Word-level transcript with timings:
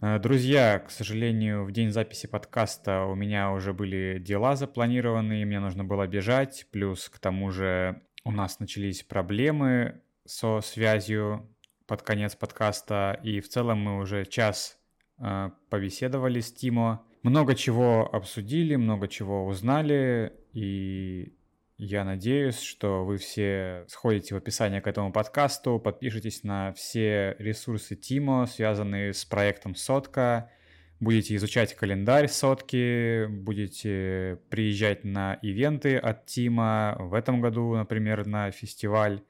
Э, 0.00 0.18
друзья, 0.20 0.78
к 0.78 0.90
сожалению, 0.90 1.64
в 1.64 1.72
день 1.72 1.90
записи 1.90 2.28
подкаста 2.28 3.04
у 3.04 3.16
меня 3.16 3.50
уже 3.50 3.72
были 3.72 4.18
дела 4.20 4.54
запланированные, 4.54 5.44
мне 5.44 5.58
нужно 5.58 5.84
было 5.84 6.06
бежать, 6.06 6.66
плюс 6.70 7.08
к 7.08 7.18
тому 7.18 7.50
же 7.50 8.00
у 8.24 8.30
нас 8.30 8.60
начались 8.60 9.02
проблемы 9.02 10.00
со 10.24 10.60
связью 10.60 11.52
под 11.86 12.02
конец 12.02 12.36
подкаста, 12.36 13.18
и 13.24 13.40
в 13.40 13.48
целом 13.48 13.80
мы 13.80 13.98
уже 13.98 14.24
час 14.24 14.78
э, 15.18 15.50
побеседовали 15.68 16.40
с 16.40 16.52
Тимо, 16.52 17.02
много 17.24 17.56
чего 17.56 18.08
обсудили, 18.14 18.76
много 18.76 19.08
чего 19.08 19.46
узнали, 19.46 20.32
и 20.52 21.34
я 21.78 22.04
надеюсь, 22.04 22.60
что 22.60 23.04
вы 23.04 23.18
все 23.18 23.84
сходите 23.86 24.34
в 24.34 24.38
описание 24.38 24.80
к 24.80 24.88
этому 24.88 25.12
подкасту, 25.12 25.78
подпишитесь 25.78 26.42
на 26.42 26.72
все 26.72 27.36
ресурсы 27.38 27.94
Тимо, 27.94 28.46
связанные 28.46 29.14
с 29.14 29.24
проектом 29.24 29.76
Сотка, 29.76 30.50
будете 30.98 31.36
изучать 31.36 31.74
календарь 31.74 32.26
Сотки, 32.26 33.26
будете 33.26 34.40
приезжать 34.50 35.04
на 35.04 35.34
ивенты 35.34 35.96
от 35.96 36.26
Тима. 36.26 36.96
В 36.98 37.14
этом 37.14 37.40
году, 37.40 37.72
например, 37.76 38.26
на 38.26 38.50
фестиваль, 38.50 39.22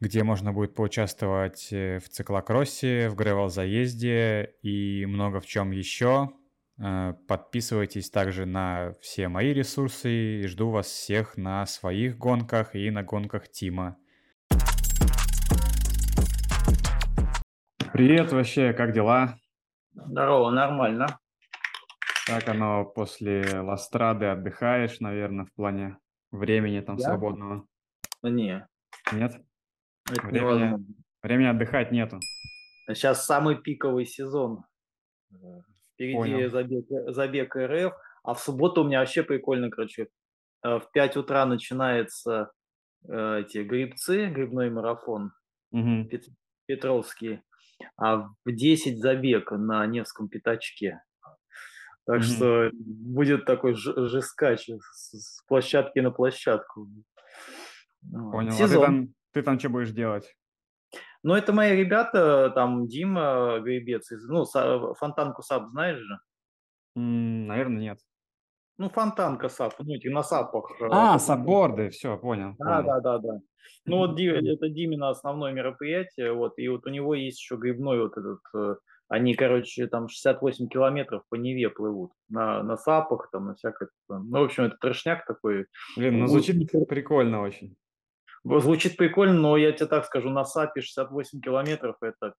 где 0.00 0.24
можно 0.24 0.52
будет 0.52 0.74
поучаствовать 0.74 1.68
в 1.70 2.08
циклокроссе, 2.08 3.08
в 3.08 3.14
гревел-заезде 3.14 4.54
и 4.62 5.06
много 5.06 5.38
в 5.38 5.46
чем 5.46 5.70
еще. 5.70 6.32
Э, 6.82 7.12
подписывайтесь 7.28 8.10
также 8.10 8.46
на 8.46 8.94
все 9.02 9.28
мои 9.28 9.52
ресурсы 9.52 10.40
и 10.40 10.46
жду 10.46 10.70
вас 10.70 10.86
всех 10.86 11.36
на 11.36 11.66
своих 11.66 12.16
гонках 12.16 12.74
и 12.74 12.90
на 12.90 13.02
гонках 13.02 13.48
Тима. 13.50 13.98
Привет 17.92 18.32
вообще, 18.32 18.72
как 18.72 18.92
дела? 18.92 19.38
Здорово, 19.92 20.50
нормально. 20.50 21.18
Как 22.26 22.48
оно 22.48 22.86
после 22.86 23.60
Ластрады 23.60 24.26
отдыхаешь, 24.26 25.00
наверное, 25.00 25.44
в 25.44 25.52
плане 25.52 25.98
времени 26.30 26.80
там 26.80 26.96
Я? 26.96 27.08
свободного? 27.08 27.66
Не. 28.22 28.66
Нет? 29.12 29.34
Это 30.10 30.26
времени, 30.26 30.86
времени 31.22 31.48
отдыхать 31.48 31.92
нету. 31.92 32.20
Сейчас 32.88 33.26
самый 33.26 33.60
пиковый 33.60 34.06
сезон. 34.06 34.64
Впереди 36.00 36.46
забег, 36.46 36.86
забег 37.08 37.56
РФ. 37.56 37.92
А 38.22 38.34
в 38.34 38.40
субботу 38.40 38.82
у 38.82 38.84
меня 38.84 39.00
вообще 39.00 39.22
прикольно, 39.22 39.70
короче. 39.70 40.08
Э, 40.64 40.78
в 40.78 40.90
5 40.92 41.18
утра 41.18 41.44
начинается 41.44 42.52
э, 43.06 43.40
эти 43.40 43.58
гребцы, 43.58 44.26
гребной 44.26 44.70
марафон 44.70 45.32
угу. 45.70 46.04
Пет, 46.10 46.24
Петровский. 46.66 47.42
А 47.96 48.16
в 48.16 48.32
10 48.46 48.98
забег 48.98 49.52
на 49.52 49.86
Невском 49.86 50.28
пятачке. 50.28 51.02
Так 52.06 52.16
угу. 52.16 52.22
что 52.22 52.70
будет 52.72 53.44
такой 53.44 53.74
жескач 53.74 54.68
с, 54.92 55.18
с 55.18 55.44
площадки 55.46 55.98
на 55.98 56.10
площадку. 56.10 56.88
Понял. 58.10 58.52
Сезон. 58.52 58.64
А 58.64 58.68
ты 58.68 58.86
там, 58.86 59.14
ты 59.32 59.42
там 59.42 59.58
что 59.58 59.68
будешь 59.68 59.90
делать? 59.90 60.34
Ну, 61.22 61.34
это 61.34 61.52
мои 61.52 61.76
ребята, 61.76 62.50
там 62.54 62.86
Дима 62.86 63.58
Гребец, 63.60 64.10
ну, 64.28 64.44
Фонтанку 64.94 65.42
SUP 65.42 65.68
знаешь 65.70 65.98
же? 65.98 66.18
наверное, 66.94 67.82
нет. 67.82 67.98
Ну, 68.78 68.88
Фонтанка 68.88 69.48
SUP, 69.48 69.74
ну, 69.80 69.94
эти 69.94 70.08
на 70.08 70.22
SUP 70.22 70.43
ах. 70.43 70.70
Э, 70.80 70.88
а, 70.90 71.18
сапборды, 71.18 71.90
все, 71.90 72.16
понял. 72.16 72.54
Да, 72.58 72.82
понял. 72.82 72.86
да, 72.86 73.00
да, 73.00 73.18
да. 73.18 73.40
Ну, 73.84 73.98
вот 73.98 74.18
это 74.18 74.68
Димина 74.68 75.10
основное 75.10 75.52
мероприятие, 75.52 76.32
вот, 76.32 76.54
и 76.58 76.68
вот 76.68 76.86
у 76.86 76.90
него 76.90 77.14
есть 77.14 77.38
еще 77.38 77.56
гребной 77.56 78.00
вот 78.00 78.16
этот, 78.16 78.40
э, 78.54 78.76
они, 79.08 79.34
короче, 79.34 79.86
там 79.86 80.08
68 80.08 80.68
километров 80.68 81.24
по 81.28 81.34
Неве 81.34 81.68
плывут 81.68 82.12
на, 82.28 82.62
на 82.62 82.76
SUP 82.76 82.98
ах, 82.98 83.28
там, 83.30 83.46
на 83.46 83.54
всякое. 83.54 83.90
Ну, 84.08 84.40
в 84.40 84.44
общем, 84.44 84.64
это 84.64 84.76
трешняк 84.80 85.26
такой. 85.26 85.66
Блин, 85.96 86.20
ну, 86.20 86.26
звучит 86.26 86.70
прикольно 86.88 87.42
очень. 87.42 87.76
Звучит 88.44 88.96
прикольно, 88.96 89.34
но 89.34 89.56
я 89.56 89.72
тебе 89.72 89.86
так 89.86 90.06
скажу, 90.06 90.30
на 90.30 90.44
SUP 90.44 90.71
е 90.71 90.80
68 90.80 91.40
километров 91.40 91.96
это... 92.00 92.34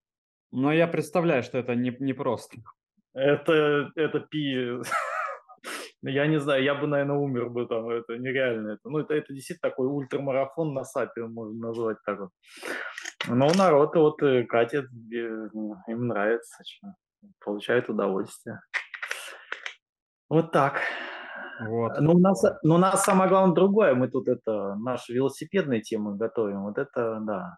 Но 0.52 0.74
я 0.74 0.88
представляю, 0.88 1.44
что 1.44 1.58
это 1.58 1.76
не, 1.76 1.96
не 2.00 2.14
просто. 2.14 2.58
Это, 3.14 3.92
это 3.96 4.20
пи... 4.20 4.80
Я 6.04 6.26
не 6.26 6.40
знаю, 6.40 6.64
я 6.64 6.74
бы, 6.74 6.88
наверное, 6.88 7.18
умер 7.18 7.50
бы 7.50 7.68
там, 7.68 7.88
это 7.88 8.18
нереально. 8.18 8.72
Это, 8.72 8.90
ну, 8.90 8.98
это, 8.98 9.14
это 9.14 9.34
действительно 9.34 9.70
такой 9.70 9.88
ультрамарафон 9.88 10.74
на 10.74 10.84
САПе, 10.84 11.28
можно 11.28 11.68
назвать 11.68 11.98
так 12.04 12.20
вот. 12.20 12.30
Но 13.28 13.52
народ 13.54 13.96
вот 13.96 14.24
э, 14.24 14.44
катит, 14.46 14.86
им 15.12 16.08
нравится, 16.08 16.64
получает 17.40 17.88
удовольствие. 17.88 18.62
Вот 20.28 20.52
так. 20.52 20.82
Вот. 21.60 22.00
Но 22.00 22.14
у 22.14 22.20
нас, 22.20 22.44
но 22.64 22.76
у 22.76 22.78
нас 22.78 23.04
самое 23.04 23.30
главное 23.30 23.56
другое. 23.56 23.94
Мы 23.96 24.08
тут 24.10 24.28
это 24.28 24.76
наши 24.76 25.14
велосипедные 25.14 25.82
темы 25.82 26.16
готовим. 26.16 26.64
Вот 26.64 26.78
это 26.78 27.20
да. 27.22 27.58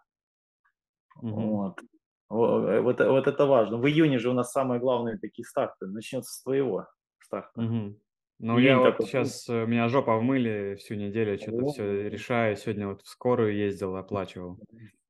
Угу. 1.22 1.40
Вот. 1.40 1.80
Вот, 2.28 3.00
вот 3.00 3.26
это 3.28 3.46
важно. 3.46 3.76
В 3.76 3.86
июне 3.86 4.18
же 4.18 4.30
у 4.30 4.32
нас 4.32 4.50
самые 4.50 4.80
главные 4.80 5.18
такие 5.18 5.44
старты. 5.44 5.86
Начнется 5.86 6.32
с 6.32 6.42
твоего 6.42 6.86
старта. 7.20 7.60
Угу. 7.60 7.96
Ну, 8.40 8.58
я 8.58 8.78
вот 8.78 8.90
такой... 8.90 9.06
сейчас, 9.06 9.48
э, 9.48 9.64
меня 9.66 9.88
жопа 9.88 10.18
вмыли 10.18 10.74
всю 10.78 10.94
неделю, 10.94 11.38
что-то 11.38 11.66
все 11.68 12.08
решаю. 12.08 12.56
Сегодня 12.56 12.88
вот 12.88 13.02
в 13.02 13.08
скорую 13.08 13.54
ездил, 13.54 13.96
оплачивал. 13.96 14.58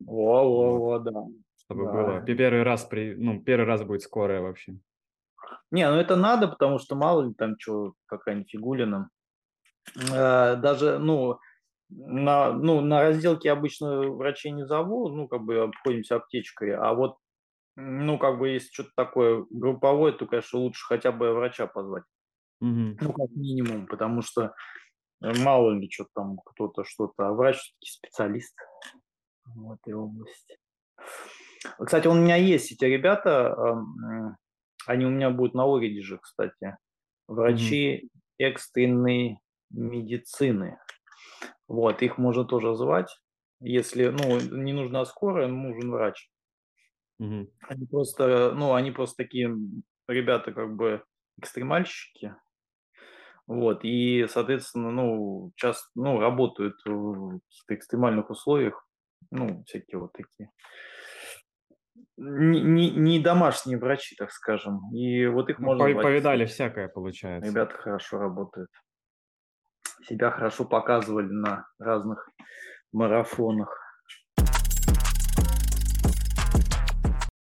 Во-во-во, 0.01 0.99
да. 0.99 1.25
Чтобы 1.57 1.87
да. 1.87 1.93
было. 1.93 2.21
Первый 2.21 2.63
раз, 2.63 2.85
при, 2.85 3.15
ну, 3.15 3.43
первый 3.43 3.65
раз 3.65 3.83
будет 3.83 4.03
скорая 4.03 4.43
вообще. 4.43 4.79
Не, 5.71 5.91
ну 5.91 5.97
это 5.97 6.17
надо, 6.17 6.49
потому 6.49 6.79
что 6.79 6.95
мало 6.95 7.23
ли 7.23 7.35
там 7.35 7.57
что, 7.59 7.95
какая-нибудь 8.07 8.51
фигулина. 8.51 9.09
Э, 10.13 10.57
даже, 10.57 10.99
ну, 10.99 11.39
на, 11.91 12.53
ну, 12.53 12.81
на 12.81 13.03
разделке 13.03 13.51
обычно 13.51 14.03
врачей 14.11 14.53
не 14.53 14.67
зову, 14.67 15.09
ну, 15.09 15.29
как 15.29 15.43
бы 15.43 15.63
обходимся 15.63 16.17
аптечкой, 16.17 16.75
а 16.75 16.95
вот, 16.95 17.17
ну, 17.77 18.19
как 18.19 18.39
бы, 18.39 18.49
если 18.49 18.73
что-то 18.73 18.91
такое 18.97 19.45
групповое, 19.51 20.13
то, 20.13 20.27
конечно, 20.27 20.59
лучше 20.59 20.85
хотя 20.87 21.13
бы 21.13 21.33
врача 21.33 21.67
позвать. 21.67 22.05
Угу. 22.61 22.97
Ну, 23.01 23.13
как 23.13 23.31
минимум, 23.31 23.87
потому 23.87 24.23
что 24.23 24.55
мало 25.21 25.73
ли 25.73 25.91
что 25.91 26.07
там 26.15 26.39
кто-то 26.45 26.85
что-то, 26.85 27.29
а 27.29 27.33
врач 27.33 27.57
все-таки 27.57 27.91
специалист 27.91 28.57
в 29.45 29.73
этой 29.73 29.95
области. 29.95 30.57
Кстати, 31.85 32.09
у 32.09 32.15
меня 32.15 32.37
есть 32.37 32.73
эти 32.73 32.85
ребята, 32.85 33.55
они 34.87 35.07
у 35.07 35.11
меня 35.11 35.31
будут 35.31 35.55
на 35.55 35.65
Ориде 35.65 36.03
же, 36.03 36.19
кстати. 36.19 36.77
Врачи 37.27 38.03
mm-hmm. 38.05 38.09
экстренной 38.39 39.39
медицины. 39.71 40.79
Вот, 41.69 42.03
их 42.03 42.19
можно 42.19 42.45
тоже 42.45 42.75
звать. 42.75 43.19
Если, 43.61 44.09
ну, 44.09 44.41
не 44.41 44.73
нужна 44.73 45.05
скорая, 45.05 45.49
нужен 45.49 45.91
врач. 45.91 46.31
Mm-hmm. 47.21 47.49
Они 47.69 47.87
просто, 47.87 48.53
ну, 48.55 48.75
они 48.75 48.91
просто 48.91 49.17
такие 49.17 49.57
ребята, 50.09 50.53
как 50.53 50.75
бы 50.75 51.03
экстремальщики. 51.39 52.35
Вот, 53.47 53.85
и, 53.85 54.27
соответственно, 54.29 54.91
ну, 54.91 55.53
часто, 55.57 55.89
ну, 55.95 56.19
работают 56.19 56.77
в 56.85 57.41
экстремальных 57.69 58.31
условиях, 58.31 58.87
ну, 59.31 59.65
всякие 59.65 59.99
вот 59.99 60.13
такие 60.13 60.51
не, 62.17 62.61
не, 62.61 62.91
не 62.91 63.21
домашние 63.21 63.79
врачи, 63.79 64.17
так 64.17 64.31
скажем. 64.31 64.81
И 64.93 65.27
вот 65.27 65.51
их 65.51 65.59
ну, 65.59 65.67
можно... 65.67 65.85
По, 65.95 66.03
повидали 66.03 66.47
всякое, 66.47 66.89
получается. 66.89 67.51
Ребята 67.51 67.75
хорошо 67.77 68.19
работают. 68.19 68.71
Себя 70.09 70.31
хорошо 70.31 70.65
показывали 70.65 71.27
на 71.27 71.67
разных 71.79 72.29
марафонах. 72.93 73.81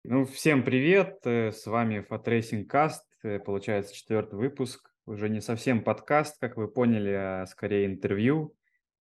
Ну, 0.03 0.25
всем 0.25 0.63
привет, 0.63 1.17
э, 1.25 1.51
с 1.51 1.65
вами 1.65 2.01
Fatracing 2.01 2.69
Cast, 2.69 3.03
э, 3.23 3.39
получается 3.39 3.95
четвертый 3.95 4.35
выпуск, 4.35 4.91
уже 5.07 5.29
не 5.29 5.41
совсем 5.41 5.83
подкаст, 5.83 6.39
как 6.39 6.57
вы 6.57 6.67
поняли, 6.67 7.11
а 7.11 7.45
скорее 7.47 7.87
интервью. 7.87 8.55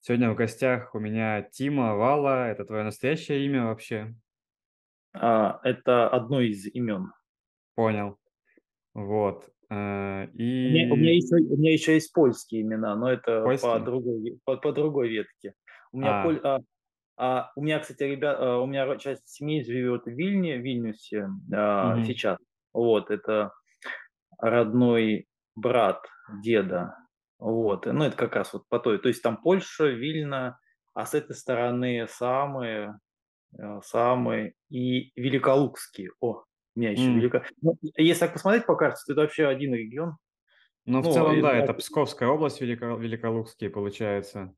Сегодня 0.01 0.31
в 0.31 0.37
гостях 0.37 0.95
у 0.95 0.99
меня 0.99 1.43
Тимо 1.43 1.97
Вало, 1.97 2.49
это 2.49 2.65
твое 2.65 2.83
настоящее 2.83 3.45
имя 3.45 3.67
вообще? 3.67 4.15
А, 5.21 5.61
это 5.63 6.09
одно 6.09 6.41
из 6.41 6.67
имен. 6.67 7.13
Понял. 7.75 8.17
Вот. 8.95 9.49
И... 9.69 9.75
Э, 9.75 10.27
у, 10.27 10.37
меня, 10.37 10.93
у, 10.93 10.97
меня 10.97 11.15
еще, 11.15 11.37
у 11.37 11.57
меня 11.57 11.73
еще 11.73 11.95
есть 11.95 12.13
польские 12.13 12.63
имена, 12.63 12.95
но 12.95 13.11
это 13.11 13.45
по 13.61 13.79
другой, 13.81 14.39
по, 14.45 14.57
по 14.57 14.73
другой 14.73 15.09
ветке. 15.09 15.55
У 15.93 15.99
меня, 15.99 16.21
а. 16.21 16.25
Поль, 16.25 16.41
а, 16.45 16.61
а, 17.17 17.53
у 17.57 17.63
меня, 17.63 17.79
кстати, 17.81 18.03
ребят, 18.03 18.37
а, 18.39 18.61
у 18.61 18.67
меня 18.67 18.97
часть 18.97 19.29
семьи 19.29 19.63
живет 19.65 20.05
в 20.05 20.11
Вильне, 20.11 20.57
в 20.57 20.61
Вильнюсе 20.61 21.29
а, 21.53 21.97
угу. 21.97 22.05
сейчас. 22.05 22.39
Вот, 22.73 23.11
это 23.11 23.53
родной 24.39 25.27
брат 25.55 26.07
деда. 26.43 26.97
Вот, 27.39 27.87
ну 27.87 28.05
это 28.05 28.17
как 28.17 28.35
раз 28.35 28.53
вот 28.53 28.67
по 28.69 28.79
той, 28.79 28.99
то 28.99 29.09
есть 29.09 29.23
там 29.23 29.37
Польша, 29.37 29.89
Вильна, 29.89 30.59
а 30.95 31.05
с 31.05 31.13
этой 31.13 31.37
стороны 31.37 32.07
самые 32.09 32.99
Э, 33.59 33.81
самый 33.85 34.55
и 34.71 35.13
Великолукский. 35.17 36.11
О, 36.21 36.45
У 36.75 36.81
меня 36.81 36.93
еще 36.93 37.13
велика. 37.13 37.45
Ну, 37.63 37.79
если 37.97 38.21
так 38.21 38.33
посмотреть 38.33 38.67
по 38.67 38.77
карте, 38.77 39.01
то 39.07 39.13
это 39.13 39.23
вообще 39.23 39.47
один 39.47 39.75
регион. 39.75 40.17
Ну, 40.85 41.01
в 41.01 41.05
ну, 41.07 41.13
целом, 41.13 41.41
да, 41.41 41.57
это 41.57 41.75
Псковская 41.75 42.29
область 42.29 42.61
Велико... 42.61 42.95
Великолукский, 42.97 43.69
получается. 43.69 44.55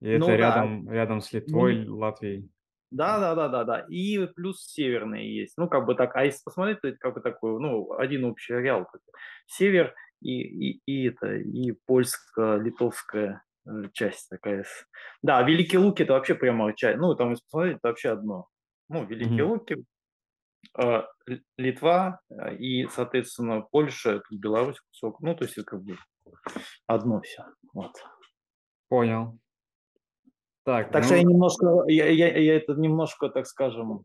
И 0.00 0.16
ну, 0.16 0.26
это 0.26 0.26
да. 0.26 0.36
рядом, 0.36 0.90
рядом 0.90 1.20
с 1.20 1.32
Литвой, 1.32 1.84
ну, 1.84 1.98
Латвией. 1.98 2.50
Да, 2.90 3.18
да, 3.18 3.34
да, 3.34 3.48
да, 3.48 3.64
да. 3.64 3.86
И 3.88 4.26
плюс 4.26 4.64
северные 4.64 5.34
есть. 5.34 5.58
Ну, 5.58 5.68
как 5.68 5.84
бы 5.84 5.94
так. 5.94 6.14
А 6.16 6.24
если 6.24 6.42
посмотреть, 6.44 6.80
то 6.80 6.88
это 6.88 6.98
как 6.98 7.14
бы 7.14 7.20
такой, 7.20 7.60
ну, 7.60 7.92
один 7.92 8.24
общий 8.24 8.54
ареал. 8.54 8.86
Север 9.46 9.94
и, 10.22 10.40
и, 10.40 10.80
и 10.86 11.08
это, 11.08 11.34
и 11.34 11.72
польско-литовская 11.86 13.42
часть 13.92 14.28
такая. 14.28 14.64
Да, 15.22 15.42
Великие 15.42 15.80
Луки 15.80 16.02
это 16.02 16.14
вообще 16.14 16.34
прямо 16.34 16.74
часть. 16.74 16.98
Ну, 16.98 17.14
там, 17.14 17.30
если 17.30 17.44
посмотреть, 17.44 17.76
это 17.78 17.88
вообще 17.88 18.10
одно. 18.10 18.48
Ну, 18.88 19.04
Великие 19.04 19.44
mm-hmm. 19.44 19.48
Луки, 19.48 19.84
э, 20.78 21.02
Литва 21.56 22.20
э, 22.30 22.56
и, 22.56 22.86
соответственно, 22.88 23.62
Польша, 23.62 24.20
тут 24.20 24.38
Беларусь 24.38 24.80
кусок. 24.80 25.20
Ну, 25.20 25.34
то 25.34 25.44
есть 25.44 25.58
это 25.58 25.66
как 25.66 25.82
бы 25.82 25.96
одно 26.86 27.20
все. 27.20 27.44
Вот. 27.72 27.92
Понял. 28.88 29.38
Так, 30.64 30.90
так 30.90 31.02
ну... 31.02 31.06
что 31.06 31.16
я 31.16 31.22
немножко, 31.22 31.84
я, 31.86 32.08
я, 32.08 32.36
я 32.36 32.56
это 32.56 32.74
немножко, 32.74 33.28
так 33.28 33.46
скажем, 33.46 34.04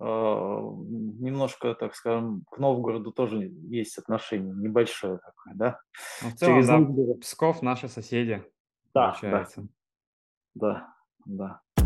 э, 0.00 0.04
немножко, 0.04 1.74
так 1.74 1.94
скажем, 1.94 2.44
к 2.50 2.58
Новгороду 2.58 3.12
тоже 3.12 3.50
есть 3.68 3.98
отношение 3.98 4.54
небольшое 4.54 5.18
такое, 5.18 5.54
да? 5.54 5.80
Ну, 6.22 6.30
в 6.30 6.34
целом, 6.34 6.54
Через 6.54 6.66
да, 6.66 6.78
Новгород. 6.78 7.20
Псков 7.20 7.62
наши 7.62 7.88
соседи, 7.88 8.42
да, 8.94 9.08
получается. 9.08 9.68
Да, 10.54 10.94
да, 11.26 11.60
да. 11.76 11.84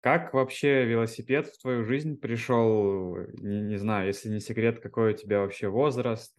Как 0.00 0.32
вообще 0.32 0.86
велосипед 0.86 1.48
в 1.48 1.60
твою 1.60 1.84
жизнь 1.84 2.16
пришел? 2.18 3.16
Не, 3.34 3.60
не 3.60 3.76
знаю, 3.76 4.06
если 4.06 4.30
не 4.30 4.40
секрет, 4.40 4.80
какой 4.80 5.12
у 5.12 5.16
тебя 5.16 5.40
вообще 5.40 5.68
возраст? 5.68 6.34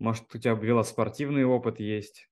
Может, 0.00 0.34
у 0.34 0.38
тебя 0.38 0.54
велоспортивный 0.54 1.44
опыт 1.44 1.78
есть? 1.78 2.28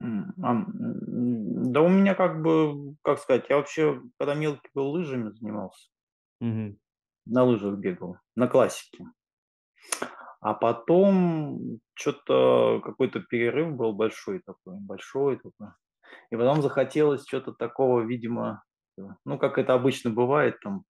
Да 0.00 1.82
у 1.82 1.88
меня 1.88 2.14
как 2.14 2.42
бы, 2.42 2.96
как 3.02 3.18
сказать, 3.18 3.46
я 3.48 3.56
вообще, 3.56 4.02
когда 4.18 4.34
мелкий 4.34 4.70
был, 4.74 4.90
лыжами 4.90 5.30
занимался. 5.30 5.90
Мгм. 6.40 6.78
На 7.26 7.44
лыжах 7.44 7.78
бегал, 7.78 8.16
на 8.34 8.48
классике. 8.48 9.04
А 10.44 10.52
потом 10.52 11.80
что-то 11.94 12.82
какой-то 12.84 13.20
перерыв 13.20 13.74
был 13.76 13.94
большой 13.94 14.42
такой, 14.44 14.78
большой 14.78 15.36
такой. 15.36 15.68
И 16.30 16.36
потом 16.36 16.60
захотелось 16.60 17.26
что-то 17.26 17.54
такого, 17.54 18.02
видимо, 18.02 18.62
ну, 19.24 19.38
как 19.38 19.56
это 19.56 19.72
обычно 19.72 20.10
бывает, 20.10 20.60
там, 20.60 20.84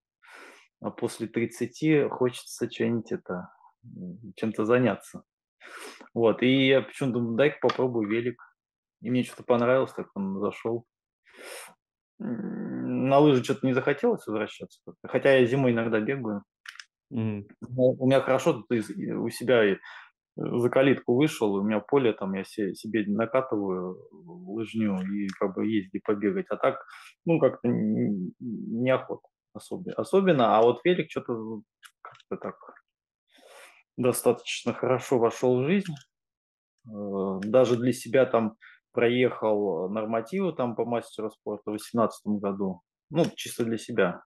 а 0.80 0.90
после 0.90 1.28
30 1.28 2.10
хочется 2.10 2.68
что-нибудь 2.68 3.12
это, 3.12 3.52
чем-то 4.34 4.64
заняться. 4.64 5.22
Вот, 6.14 6.42
и 6.42 6.66
я 6.66 6.82
почему-то 6.82 7.20
думаю, 7.20 7.36
дай-ка 7.36 7.58
попробую 7.60 8.08
велик. 8.08 8.42
И 9.02 9.10
мне 9.10 9.22
что-то 9.22 9.44
понравилось, 9.44 9.92
как 9.92 10.08
он 10.16 10.40
зашел. 10.40 10.84
На 12.18 13.18
лыжи 13.20 13.44
что-то 13.44 13.68
не 13.68 13.72
захотелось 13.72 14.26
возвращаться. 14.26 14.80
Хотя 15.06 15.36
я 15.36 15.46
зимой 15.46 15.70
иногда 15.70 16.00
бегаю. 16.00 16.42
Mm. 17.14 17.44
У 17.76 18.06
меня 18.06 18.20
хорошо 18.20 18.54
тут 18.54 18.70
у 18.70 19.30
себя 19.30 19.76
за 20.36 20.68
калитку 20.68 21.14
вышел, 21.14 21.54
у 21.54 21.62
меня 21.62 21.78
поле, 21.78 22.12
там 22.12 22.34
я 22.34 22.44
себе 22.44 23.04
накатываю 23.06 23.98
лыжню 24.10 24.98
и 25.12 25.28
как 25.28 25.54
бы 25.54 25.66
ездить 25.66 26.02
побегать. 26.02 26.46
А 26.50 26.56
так, 26.56 26.84
ну, 27.24 27.38
как-то 27.38 27.68
неохота 27.68 29.28
особенно. 29.54 29.94
особенно. 29.96 30.58
А 30.58 30.62
вот 30.62 30.84
велик 30.84 31.10
что-то 31.10 31.62
как-то 32.02 32.36
так 32.36 32.56
достаточно 33.96 34.72
хорошо 34.72 35.18
вошел 35.18 35.62
в 35.62 35.66
жизнь. 35.66 35.94
Э, 36.86 37.40
даже 37.44 37.76
для 37.76 37.92
себя 37.92 38.26
там 38.26 38.56
проехал 38.92 39.88
нормативы 39.88 40.52
там 40.52 40.74
по 40.74 40.84
мастеру 40.84 41.30
спорта 41.30 41.70
в 41.70 41.74
2018 41.74 42.26
году. 42.40 42.82
Ну, 43.10 43.24
чисто 43.36 43.64
для 43.64 43.78
себя. 43.78 44.22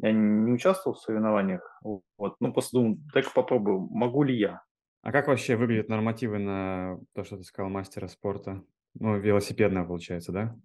Я 0.00 0.12
не 0.12 0.52
участвовал 0.52 0.96
в 0.96 1.00
соревнованиях. 1.00 1.80
Вот. 1.82 2.36
Ну, 2.40 2.52
просто 2.52 2.78
думал, 2.78 2.98
так 3.12 3.32
попробую, 3.32 3.80
могу 3.90 4.22
ли 4.22 4.36
я. 4.36 4.62
А 5.02 5.12
как 5.12 5.28
вообще 5.28 5.56
выглядят 5.56 5.88
нормативы 5.88 6.38
на 6.38 6.98
то, 7.14 7.24
что 7.24 7.36
ты 7.36 7.44
сказал, 7.44 7.70
мастера 7.70 8.08
спорта? 8.08 8.62
Ну, 8.94 9.16
велосипедная, 9.18 9.84
получается, 9.84 10.32
да? 10.32 10.56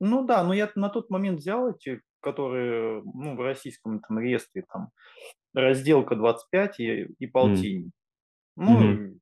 Ну 0.00 0.24
да, 0.24 0.44
но 0.44 0.54
я 0.54 0.70
на 0.74 0.88
тот 0.88 1.10
момент 1.10 1.40
взял 1.40 1.70
эти, 1.70 2.00
которые 2.20 3.02
ну, 3.02 3.36
в 3.36 3.40
российском 3.40 4.00
там 4.00 4.18
реестре 4.18 4.64
там 4.72 4.90
разделка 5.54 6.16
25 6.16 6.80
и, 6.80 7.02
и 7.18 7.26
полтинник. 7.26 7.86
Mm. 7.86 7.90
Ну, 8.56 8.82
mm-hmm. 8.82 9.18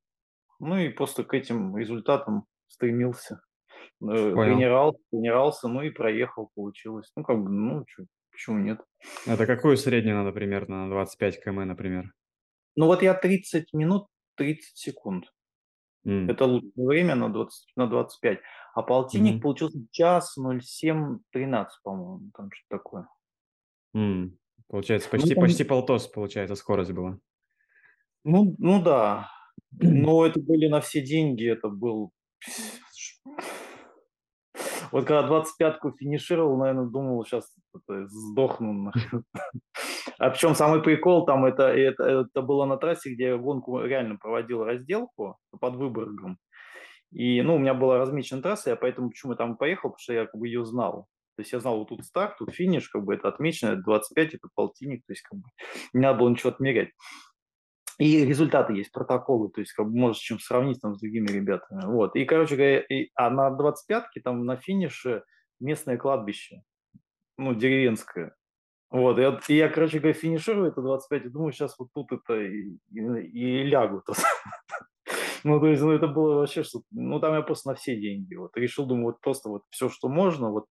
ну 0.60 0.76
и 0.78 0.88
просто 0.88 1.24
к 1.24 1.34
этим 1.34 1.76
результатам 1.76 2.44
стремился. 2.68 3.40
Э, 4.00 4.32
тренировался, 4.32 5.00
тренировался, 5.10 5.68
ну 5.68 5.82
и 5.82 5.90
проехал, 5.90 6.50
получилось. 6.54 7.10
Ну, 7.16 7.24
как 7.24 7.38
бы, 7.42 7.50
ну, 7.50 7.84
чё, 7.86 8.04
почему 8.38 8.58
нет? 8.58 8.80
Это 9.26 9.46
какую 9.46 9.76
среднюю 9.76 10.16
надо 10.16 10.32
примерно 10.32 10.84
на 10.84 10.90
25 10.90 11.42
км, 11.42 11.64
например? 11.64 12.14
Ну, 12.76 12.86
вот 12.86 13.02
я 13.02 13.14
30 13.14 13.72
минут 13.72 14.06
30 14.36 14.76
секунд. 14.76 15.24
Mm. 16.06 16.30
Это 16.30 16.44
лучшее 16.44 16.86
время 16.86 17.16
на, 17.16 17.32
20, 17.32 17.76
на 17.76 17.88
25. 17.88 18.38
А 18.74 18.82
полтинник 18.82 19.36
mm-hmm. 19.36 19.40
получился 19.40 19.78
час 19.90 20.36
07 20.36 21.18
13, 21.32 21.82
по-моему, 21.82 22.30
там 22.36 22.48
что-то 22.52 22.78
такое. 22.78 23.08
Mm. 23.96 24.30
Получается, 24.68 25.10
почти, 25.10 25.30
ну, 25.30 25.34
там... 25.34 25.44
почти 25.44 25.64
полтос, 25.64 26.06
получается, 26.06 26.54
скорость 26.54 26.92
была. 26.92 27.18
Ну, 28.24 28.54
ну 28.58 28.80
да. 28.80 29.28
Но 29.72 30.24
это 30.24 30.40
были 30.40 30.68
на 30.68 30.80
все 30.80 31.00
деньги, 31.00 31.50
это 31.50 31.68
был 31.68 32.12
вот 34.92 35.04
когда 35.04 35.28
25-ку 35.28 35.92
финишировал, 35.92 36.56
наверное, 36.56 36.86
думал, 36.86 37.24
сейчас 37.24 37.52
это, 37.74 38.06
сдохну. 38.08 38.92
А 40.18 40.30
причем 40.30 40.56
самый 40.56 40.82
прикол 40.82 41.26
там, 41.26 41.44
это, 41.44 41.68
это, 41.68 42.02
это 42.02 42.42
было 42.42 42.64
на 42.64 42.76
трассе, 42.76 43.14
где 43.14 43.28
я 43.28 43.36
гонку 43.36 43.80
реально 43.80 44.16
проводил 44.16 44.64
разделку 44.64 45.36
под 45.60 45.76
Выборгом. 45.76 46.38
И, 47.12 47.40
ну, 47.42 47.54
у 47.54 47.58
меня 47.58 47.72
была 47.72 47.98
размечена 47.98 48.42
трасса, 48.42 48.70
я 48.70 48.76
поэтому 48.76 49.10
почему 49.10 49.32
я 49.32 49.36
там 49.36 49.56
поехал, 49.56 49.90
потому 49.90 50.00
что 50.00 50.12
я 50.14 50.26
как 50.26 50.34
бы 50.34 50.48
ее 50.48 50.64
знал. 50.64 51.06
То 51.36 51.42
есть 51.42 51.52
я 51.52 51.60
знал, 51.60 51.78
вот 51.78 51.88
тут 51.88 52.04
старт, 52.04 52.36
тут 52.38 52.52
финиш, 52.52 52.88
как 52.88 53.04
бы 53.04 53.14
это 53.14 53.28
отмечено, 53.28 53.76
25, 53.76 54.34
это 54.34 54.48
полтинник, 54.56 55.06
то 55.06 55.12
есть 55.12 55.22
как 55.22 55.38
бы 55.38 55.44
не 55.92 56.00
надо 56.00 56.18
было 56.18 56.30
ничего 56.30 56.50
отмерять. 56.50 56.90
И 57.98 58.24
результаты 58.24 58.74
есть, 58.74 58.92
протоколы, 58.92 59.50
то 59.50 59.60
есть 59.60 59.72
как 59.72 59.86
бы 59.86 59.98
можешь 59.98 60.22
чем 60.22 60.38
сравнить 60.38 60.80
там 60.80 60.94
с 60.94 61.00
другими 61.00 61.26
ребятами. 61.26 61.84
Вот. 61.84 62.14
И, 62.14 62.24
короче 62.24 62.54
говоря, 62.54 62.80
и, 62.80 63.10
а 63.16 63.28
на 63.28 63.50
25-ке 63.50 64.20
там 64.22 64.46
на 64.46 64.56
финише 64.56 65.24
местное 65.58 65.96
кладбище, 65.96 66.62
ну, 67.36 67.54
деревенское. 67.54 68.34
Вот, 68.90 69.18
и, 69.18 69.52
и 69.52 69.56
я, 69.56 69.68
короче 69.68 69.98
говоря, 69.98 70.14
финиширую 70.14 70.68
это 70.70 70.80
25 70.80 71.24
и 71.26 71.28
думаю, 71.28 71.52
сейчас 71.52 71.74
вот 71.78 71.88
тут 71.92 72.12
это 72.12 72.40
и, 72.40 72.78
и, 72.92 73.00
и 73.32 73.62
лягу. 73.64 74.02
Ну, 75.44 75.60
то 75.60 75.68
есть, 75.68 75.80
ну, 75.80 75.92
это 75.92 76.08
было 76.08 76.34
вообще 76.34 76.64
что 76.64 76.82
Ну, 76.90 77.20
там 77.20 77.32
я 77.34 77.42
просто 77.42 77.70
на 77.70 77.74
все 77.76 77.96
деньги. 77.96 78.34
Вот, 78.34 78.56
решил, 78.56 78.86
думаю, 78.86 79.06
вот 79.06 79.20
просто 79.20 79.48
вот 79.48 79.62
все, 79.70 79.88
что 79.88 80.08
можно, 80.08 80.50
вот 80.50 80.66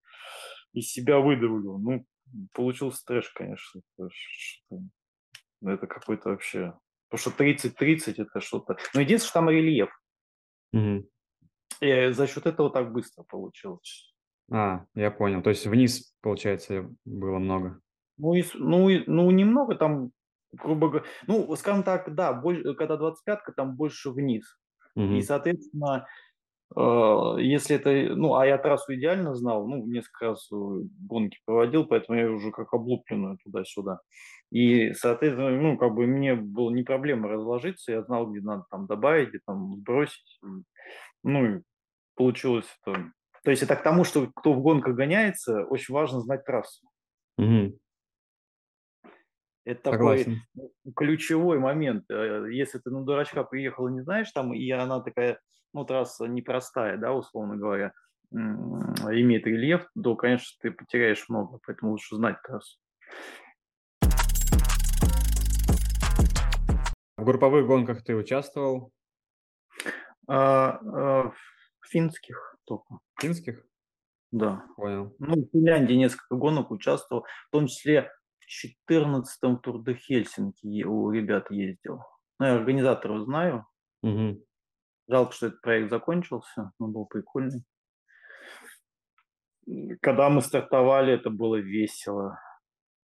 из 0.73 0.91
себя 0.91 1.19
выдавлю. 1.19 1.77
Ну, 1.77 2.05
получился 2.53 3.03
трэш, 3.05 3.29
конечно. 3.29 3.81
Это 5.61 5.87
какой-то 5.87 6.29
вообще 6.29 6.73
Потому 7.09 7.33
что 7.33 7.43
30-30 7.43 8.15
это 8.17 8.41
что-то. 8.41 8.77
Но 8.93 9.01
единственное, 9.01 9.29
что 9.29 9.33
там 9.33 9.49
рельеф. 9.49 9.89
Угу. 10.73 11.07
И 11.81 12.11
за 12.11 12.27
счет 12.27 12.45
этого 12.45 12.69
так 12.69 12.91
быстро 12.91 13.23
получилось. 13.23 14.13
А, 14.51 14.85
я 14.95 15.11
понял. 15.11 15.41
То 15.41 15.49
есть 15.49 15.65
вниз, 15.67 16.13
получается, 16.21 16.89
было 17.05 17.37
много. 17.37 17.79
Ну, 18.17 18.33
и, 18.33 18.43
ну, 18.55 18.89
и, 18.89 19.03
ну 19.05 19.29
немного 19.31 19.75
там, 19.75 20.11
грубо 20.51 20.89
говоря. 20.89 21.05
Ну, 21.27 21.55
скажем 21.55 21.83
так, 21.83 22.13
да, 22.13 22.33
больше, 22.33 22.73
когда 22.73 22.95
25-ка, 22.95 23.53
там 23.55 23.75
больше 23.75 24.09
вниз. 24.09 24.57
Угу. 24.95 25.13
И, 25.13 25.21
соответственно, 25.21 26.07
если 26.75 27.77
это, 27.77 28.15
ну, 28.15 28.35
а 28.35 28.45
я 28.45 28.57
трассу 28.57 28.93
идеально 28.93 29.35
знал, 29.35 29.67
ну, 29.67 29.85
несколько 29.85 30.25
раз 30.25 30.47
гонки 30.51 31.39
проводил, 31.45 31.85
поэтому 31.85 32.19
я 32.19 32.29
уже 32.29 32.51
как 32.51 32.73
облупленную 32.73 33.37
туда-сюда. 33.43 34.01
И, 34.51 34.93
соответственно, 34.93 35.49
ну, 35.49 35.77
как 35.77 35.93
бы 35.93 36.05
мне 36.07 36.35
было 36.35 36.69
не 36.69 36.83
проблема 36.83 37.29
разложиться, 37.29 37.91
я 37.91 38.03
знал, 38.03 38.27
где 38.27 38.41
надо 38.41 38.65
там 38.69 38.85
добавить, 38.85 39.29
где 39.29 39.39
там 39.45 39.75
сбросить. 39.75 40.39
Ну, 41.23 41.45
и 41.45 41.61
получилось 42.15 42.67
это. 42.85 43.11
То 43.43 43.51
есть 43.51 43.63
это 43.63 43.75
к 43.75 43.83
тому, 43.83 44.03
что 44.03 44.27
кто 44.35 44.53
в 44.53 44.61
гонках 44.61 44.95
гоняется, 44.95 45.63
очень 45.63 45.93
важно 45.93 46.19
знать 46.19 46.43
трассу. 46.43 46.85
Угу. 47.37 47.77
Это 49.65 49.91
Согласен. 49.91 50.41
такой 50.55 50.71
ключевой 50.95 51.59
момент. 51.59 52.05
Э, 52.09 52.47
если 52.51 52.79
ты 52.79 52.89
на 52.89 53.03
дурачка 53.03 53.43
приехал 53.43 53.87
и 53.87 53.93
не 53.93 54.01
знаешь 54.01 54.31
там, 54.31 54.53
и 54.53 54.69
она 54.71 55.01
такая, 55.01 55.39
ну, 55.77 55.85
трасса 55.85 56.25
непростая, 56.25 56.97
да, 56.97 57.13
условно 57.13 57.55
говоря, 57.55 57.93
имеет 58.31 59.45
рельеф, 59.45 59.87
то, 60.01 60.15
конечно, 60.15 60.57
ты 60.61 60.71
потеряешь 60.71 61.29
много, 61.29 61.59
поэтому 61.65 61.91
лучше 61.91 62.15
знать 62.15 62.41
трассу. 62.43 62.79
групповых 67.27 67.67
гонках 67.67 68.03
ты 68.03 68.15
участвовал? 68.15 68.91
А, 70.27 70.79
а, 70.81 71.33
финских 71.85 72.57
только. 72.65 72.99
Финских? 73.19 73.65
Да. 74.31 74.65
Понял. 74.77 75.13
Ну, 75.19 75.35
в 75.35 75.51
Финляндии 75.51 75.95
несколько 75.95 76.35
гонок 76.35 76.71
участвовал, 76.71 77.25
в 77.47 77.51
том 77.51 77.67
числе 77.67 78.11
в 78.39 78.89
14-м 78.89 79.59
Тур 79.59 79.83
де 79.83 79.95
Хельсинки 79.95 80.83
у 80.83 81.11
ребят 81.11 81.51
ездил. 81.51 82.01
Ну, 82.39 82.45
я 82.45 82.55
организаторов 82.55 83.25
знаю. 83.25 83.67
Угу. 84.03 84.46
Жалко, 85.07 85.31
что 85.31 85.47
этот 85.47 85.61
проект 85.61 85.89
закончился, 85.89 86.71
но 86.79 86.87
был 86.87 87.05
прикольный. 87.05 87.63
Когда 90.01 90.29
мы 90.29 90.41
стартовали, 90.41 91.13
это 91.13 91.29
было 91.29 91.55
весело. 91.55 92.39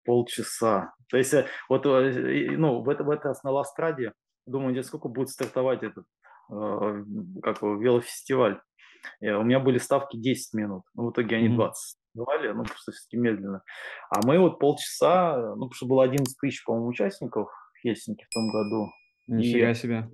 Полчаса. 0.06 0.94
То 1.10 1.18
есть, 1.18 1.34
э, 1.34 1.48
вот, 1.70 1.86
э, 1.86 2.58
ну, 2.58 2.82
в, 2.82 2.90
это, 2.90 3.06
в 3.06 3.10
этот 3.10 3.26
раз 3.26 3.44
на 3.44 3.52
Ластраде, 3.52 4.14
думаю, 4.46 4.74
где 4.74 4.84
сколько 4.84 5.08
будет 5.08 5.30
стартовать 5.30 5.82
этот, 5.84 6.06
э, 6.52 7.04
как 7.42 7.62
его, 7.62 7.76
велофестиваль. 7.76 8.60
И 9.22 9.30
у 9.30 9.44
меня 9.44 9.60
были 9.60 9.78
ставки 9.78 10.18
10 10.18 10.54
минут, 10.54 10.84
но 10.94 11.08
в 11.08 11.12
итоге 11.12 11.38
они 11.38 11.50
20 11.50 11.98
давали, 12.14 12.50
ну, 12.50 12.64
просто 12.64 12.92
все-таки 12.92 13.18
медленно. 13.18 13.64
А 14.10 14.26
мы 14.26 14.40
вот 14.40 14.60
полчаса, 14.60 15.38
ну, 15.38 15.70
потому 15.70 15.74
что 15.74 15.86
было 15.86 16.04
11 16.04 16.38
тысяч, 16.40 16.64
по-моему, 16.66 16.88
участников 16.88 17.50
в 17.50 17.80
Хельсинки 17.82 18.26
в 18.26 18.34
том 18.34 18.52
году. 18.52 18.92
Нифига 19.28 19.72
И, 19.72 19.76
себе. 19.76 20.10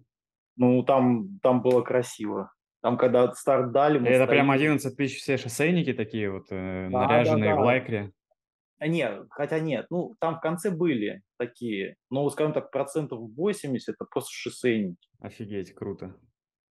Ну, 0.60 0.84
там, 0.84 1.39
там 1.42 1.62
было 1.63 1.82
красиво. 1.82 2.51
Там, 2.82 2.98
когда 2.98 3.32
старт 3.34 3.72
дали, 3.72 3.98
мы 3.98 4.08
Это 4.10 4.28
прям 4.28 4.46
стоим- 4.48 4.51
11 4.51 4.96
тысяч 4.96 5.18
все 5.20 5.38
шоссейники 5.38 5.94
такие 5.94 6.30
вот, 6.32 6.46
э, 6.51 6.89
Да, 6.92 7.08
наряженные 7.08 7.50
да, 7.51 7.56
в 7.56 7.60
да. 7.60 7.66
лайкре. 7.66 8.12
А 8.78 8.88
Нет, 8.88 9.25
хотя 9.32 9.60
нет, 9.60 9.88
ну, 9.89 10.16
там 10.20 10.38
в 10.38 10.39
конце 10.42 10.70
были 10.72 11.22
такие, 11.38 11.96
но, 12.10 12.30
скажем 12.30 12.54
так, 12.54 12.72
процентов 12.72 13.20
80 13.36 13.89
это 13.96 14.06
просто 14.06 14.30
шоссейники. 14.32 15.10
Офигеть, 15.20 15.74
круто. 15.74 16.16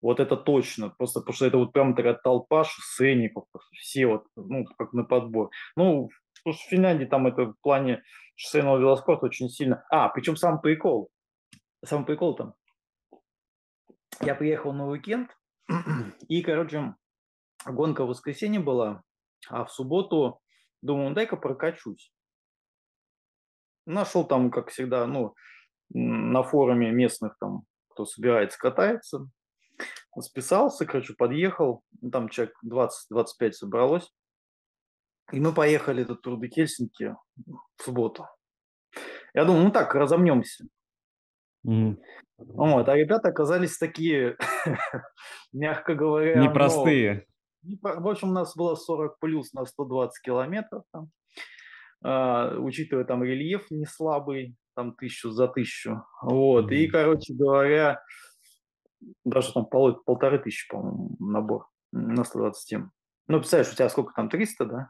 Вот 0.02 0.20
это 0.22 0.38
точно, 0.38 0.90
просто 0.90 1.20
потому 1.22 1.34
что 1.36 1.46
это 1.48 1.58
вот 1.58 1.74
прям 1.74 1.96
такая 1.96 2.14
толпа 2.14 2.64
шоссейников, 2.64 3.46
все 3.74 4.06
вот, 4.08 4.24
ну, 4.36 4.64
как 4.78 4.94
на 4.94 5.04
подбор. 5.04 5.50
Ну, 5.76 6.10
потому 6.44 6.54
что 6.58 6.68
в 6.68 6.70
Финляндии 6.70 7.06
там 7.06 7.28
это 7.28 7.48
в 7.48 7.56
плане 7.62 8.02
шоссейного 8.36 8.78
велоспорта 8.78 9.26
очень 9.26 9.50
сильно. 9.50 9.84
А, 9.90 10.08
причем 10.10 10.36
сам 10.38 10.62
прикол, 10.62 11.10
сам 11.84 12.06
прикол 12.06 12.36
там. 12.36 12.54
Я 14.22 14.36
приехал 14.36 14.74
на 14.74 14.88
уикенд, 14.88 15.30
и, 16.28 16.42
короче, 16.42 16.96
гонка 17.66 18.04
в 18.04 18.08
воскресенье 18.08 18.60
была, 18.60 19.04
а 19.50 19.66
в 19.66 19.72
субботу 19.72 20.42
думаю, 20.82 21.10
ну, 21.10 21.16
дай-ка 21.16 21.38
прокачусь. 21.38 22.12
Нашел 23.86 24.26
там, 24.26 24.52
как 24.52 24.70
всегда, 24.70 25.06
ну, 25.06 25.36
на 25.90 26.44
форуме 26.44 26.92
местных 26.92 27.38
там, 27.40 27.64
кто 27.90 28.06
собирается, 28.06 28.58
катается. 28.58 29.30
Списался, 30.20 30.86
короче, 30.86 31.14
подъехал. 31.14 31.84
Ну, 32.02 32.10
Там 32.10 32.30
человек 32.30 32.56
20-25 32.66 33.52
собралось. 33.52 34.12
И 35.32 35.40
мы 35.40 35.54
поехали 35.54 36.04
этот 36.04 36.22
тур 36.22 36.40
до 36.40 36.48
Хельсинки 36.48 37.16
в 37.46 37.84
субботу. 37.84 38.26
Я 39.34 39.46
думаю, 39.46 39.66
ну 39.66 39.72
так, 39.72 39.94
разомнемся. 39.94 40.66
Мгм. 41.68 42.00
Вот, 42.38 42.88
а 42.88 42.96
ребята 42.96 43.28
оказались 43.30 43.78
такие, 43.78 44.38
мягко 45.52 45.96
говоря, 45.96 46.38
ну, 46.42 46.50
Непростые. 46.50 47.26
не 47.64 47.76
по- 47.76 48.00
В 48.00 48.08
общем, 48.08 48.30
у 48.30 48.34
нас 48.34 48.56
было 48.56 48.76
40 48.76 49.20
плюс 49.20 49.52
на 49.54 49.66
120 49.66 50.22
километров. 50.24 50.84
Там. 50.94 51.10
А, 52.04 52.56
учитывая 52.58 53.04
там 53.06 53.24
рельеф 53.24 53.70
не 53.70 53.86
слабый, 53.86 54.56
там 54.76 54.96
тысячу 54.96 55.32
за 55.32 55.48
тысячу. 55.48 56.04
Вот. 56.22 56.72
И, 56.72 56.84
Мгм. 56.86 56.92
короче 56.92 57.34
говоря, 57.34 58.02
даже 59.26 59.52
там 59.54 59.66
пол- 59.66 60.02
полторы 60.06 60.40
тысячи, 60.40 60.70
по-моему, 60.72 61.16
набор 61.20 61.68
на 61.92 62.24
120 62.24 62.70
тем. 62.70 62.92
Ну, 63.28 63.40
представляешь, 63.40 63.74
у 63.74 63.76
тебя 63.76 63.90
сколько 63.90 64.14
там, 64.14 64.30
300, 64.30 64.66
да? 64.66 64.90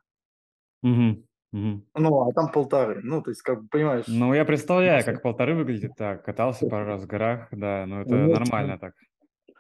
Мгм. 0.84 1.26
Мгм. 1.52 1.88
Ну, 1.96 2.30
а 2.30 2.34
там 2.34 2.52
полторы. 2.52 3.02
Ну, 3.04 3.22
то 3.22 3.32
есть, 3.32 3.42
как 3.42 3.64
бы, 3.64 3.68
понимаешь, 3.70 4.06
Ну, 4.08 4.34
я 4.34 4.46
представляю, 4.46 5.04
как 5.06 5.22
полторы 5.22 5.56
выглядит 5.56 5.96
так. 5.98 6.24
Катался 6.24 6.66
пару 6.66 6.86
раз 6.86 7.04
в 7.04 7.08
горах, 7.08 7.50
да, 7.52 7.86
ну 7.86 8.02
это 8.02 8.16
Ну, 8.16 8.30
нормально 8.34 8.78
так. 8.78 8.94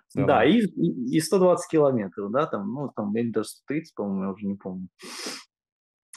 в 0.09 0.13
целом. 0.13 0.27
Да, 0.27 0.43
и, 0.45 0.59
и, 0.59 1.17
и 1.17 1.19
120 1.19 1.69
километров, 1.69 2.31
да, 2.31 2.45
там, 2.47 2.71
ну, 2.73 2.91
там, 2.95 3.15
или 3.15 3.31
даже 3.31 3.49
130, 3.49 3.95
по-моему, 3.95 4.23
я 4.23 4.29
уже 4.31 4.45
не 4.47 4.55
помню. 4.55 4.87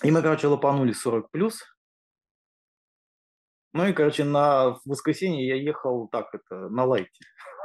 И 0.03 0.11
мы, 0.11 0.23
короче, 0.23 0.47
лопанули 0.49 0.93
40 0.93 1.31
плюс. 1.31 1.63
Ну 3.73 3.87
и, 3.87 3.93
короче, 3.93 4.25
на 4.25 4.71
в 4.71 4.81
воскресенье 4.85 5.47
я 5.47 5.55
ехал 5.55 6.09
так, 6.09 6.35
это, 6.35 6.69
на 6.69 6.85
лайте. 6.85 7.11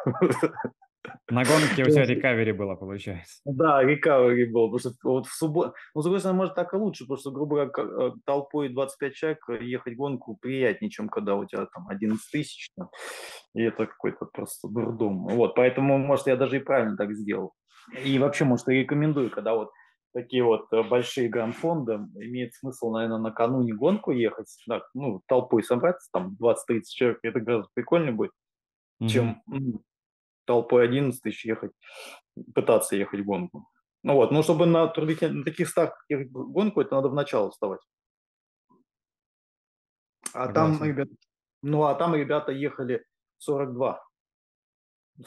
На 1.29 1.43
гонке 1.43 1.83
у 1.83 1.89
тебя 1.89 2.05
рекавери 2.05 2.51
было, 2.51 2.75
получается. 2.75 3.41
Да, 3.45 3.83
рекавери 3.83 4.45
был, 4.45 4.71
потому 4.71 4.79
что 4.79 4.91
вот 5.03 5.27
в 5.27 5.33
субботу, 5.33 5.75
ну, 5.93 6.01
с 6.01 6.03
другой 6.03 6.19
стороны, 6.19 6.39
может, 6.39 6.55
так 6.55 6.73
и 6.73 6.77
лучше, 6.77 7.03
потому 7.03 7.19
что, 7.19 7.31
грубо 7.31 7.65
говоря, 7.65 8.07
э, 8.07 8.11
толпой 8.25 8.69
25 8.69 9.13
человек 9.13 9.49
э, 9.49 9.63
ехать 9.63 9.95
гонку 9.95 10.35
приятнее, 10.35 10.89
чем 10.89 11.09
когда 11.09 11.35
у 11.35 11.45
тебя 11.45 11.67
там 11.67 11.87
11 11.87 12.31
тысяч, 12.31 12.71
и 13.53 13.61
это 13.61 13.85
какой-то 13.85 14.25
просто 14.25 14.67
дурдом. 14.67 15.27
Вот, 15.27 15.55
поэтому, 15.55 15.97
может, 15.99 16.27
я 16.27 16.35
даже 16.37 16.57
и 16.57 16.59
правильно 16.59 16.97
так 16.97 17.13
сделал. 17.13 17.53
И 18.03 18.17
вообще, 18.17 18.45
может, 18.45 18.67
и 18.67 18.73
рекомендую, 18.73 19.29
когда 19.29 19.53
вот 19.53 19.69
такие 20.11 20.43
вот 20.43 20.67
э, 20.71 20.81
большие 20.81 21.29
гранд-фонды, 21.29 21.93
имеет 22.15 22.55
смысл, 22.55 22.89
наверное, 22.91 23.19
накануне 23.19 23.73
гонку 23.73 24.11
ехать, 24.11 24.47
так, 24.67 24.83
ну, 24.95 25.21
толпой 25.27 25.61
собраться, 25.63 26.09
там 26.11 26.35
20-30 26.39 26.95
человек, 26.95 27.19
это 27.21 27.39
гораздо 27.41 27.69
прикольнее 27.75 28.11
будет, 28.13 28.31
Мгм. 28.99 29.09
чем 29.09 29.43
толпой 30.45 30.85
11 30.85 31.21
тысяч 31.21 31.45
ехать, 31.45 31.71
пытаться 32.53 32.95
ехать 32.95 33.21
в 33.21 33.25
гонку. 33.25 33.69
Ну 34.03 34.13
вот, 34.13 34.31
ну 34.31 34.43
чтобы 34.43 34.65
на, 34.65 34.85
на 34.85 35.43
таких 35.43 35.69
стартах 35.69 36.05
ехать 36.09 36.29
в 36.29 36.51
гонку, 36.51 36.81
это 36.81 36.95
надо 36.95 37.09
в 37.09 37.13
начало 37.13 37.51
вставать. 37.51 37.81
А 40.33 40.51
там, 40.51 40.83
ребята, 40.83 41.11
ну 41.61 41.83
а 41.83 41.95
там 41.95 42.13
ребята 42.15 42.51
ехали 42.51 43.05
42, 43.37 44.03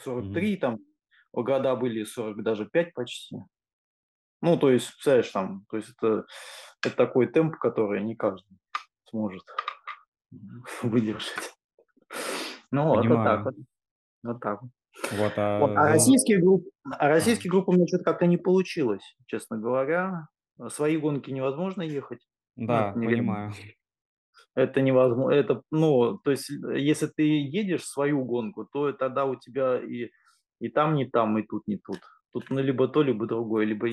43, 0.01 0.57
там 0.57 0.79
года 1.33 1.75
были 1.75 2.03
40, 2.03 2.43
даже 2.43 2.65
5 2.65 2.93
почти. 2.93 3.37
Ну, 4.41 4.57
то 4.57 4.69
есть, 4.69 4.87
представляешь, 4.93 5.29
там, 5.31 5.65
то 5.69 5.77
есть 5.77 5.89
это, 5.97 6.25
это 6.81 6.95
такой 6.95 7.27
темп, 7.27 7.57
который 7.57 8.01
не 8.03 8.15
каждый 8.15 8.57
сможет 9.09 9.43
выдержать. 10.83 11.53
Ну, 12.71 12.87
вот 12.87 12.99
это 12.99 13.09
Понимаю. 13.09 13.25
так 13.25 13.45
вот. 13.45 13.55
Вот 14.23 14.39
так 14.39 14.61
вот. 14.61 14.71
Вот, 15.11 15.33
а, 15.37 15.59
Вот, 15.59 15.71
а 15.71 15.89
российские 15.89 16.39
группы, 16.39 16.69
а 16.83 17.07
российские 17.07 17.51
группы 17.51 17.71
у 17.71 17.73
меня 17.73 17.87
что-то 17.87 18.03
как-то 18.03 18.25
не 18.25 18.37
получилось, 18.37 19.03
честно 19.27 19.57
говоря. 19.57 20.27
Свои 20.69 20.97
гонки 20.97 21.31
невозможно 21.31 21.81
ехать. 21.81 22.19
да, 22.55 22.89
это 22.89 22.99
нереально. 22.99 23.17
понимаю. 23.17 23.53
Это 24.55 24.81
невозможно. 24.81 25.35
Это, 25.35 25.61
ну, 25.71 26.17
то 26.17 26.31
есть, 26.31 26.49
если 26.49 27.07
ты 27.07 27.23
едешь 27.23 27.85
свою 27.85 28.25
гонку, 28.25 28.67
то 28.71 28.91
тогда 28.91 29.25
у 29.25 29.35
тебя 29.35 29.79
и, 29.79 30.09
и 30.59 30.69
там 30.69 30.95
не 30.95 31.05
там, 31.05 31.37
и 31.37 31.43
тут 31.43 31.65
не 31.67 31.77
тут. 31.77 31.99
Тут 32.33 32.49
ну, 32.49 32.59
либо 32.59 32.87
то, 32.87 33.01
либо 33.01 33.25
другое. 33.25 33.65
Либо 33.65 33.87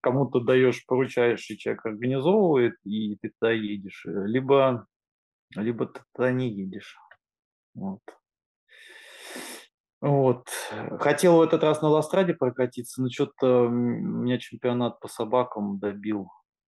кому-то 0.00 0.40
даешь, 0.40 0.84
поручаешь, 0.86 1.48
и 1.50 1.56
человек 1.56 1.86
организовывает, 1.86 2.74
и 2.84 3.16
ты 3.16 3.30
туда 3.38 3.52
едешь. 3.52 4.04
Либо, 4.04 4.86
либо 5.56 5.86
ты 5.86 6.00
туда 6.12 6.30
не 6.30 6.50
едешь. 6.50 6.96
Вот. 7.74 8.00
Вот. 10.02 10.48
Хотел 10.98 11.36
в 11.36 11.42
этот 11.42 11.62
раз 11.62 11.80
на 11.80 11.88
Ластраде 11.88 12.34
прокатиться, 12.34 13.00
но 13.00 13.08
что-то 13.08 13.68
меня 13.68 14.38
чемпионат 14.38 14.98
по 14.98 15.06
собакам 15.06 15.78
добил. 15.78 16.28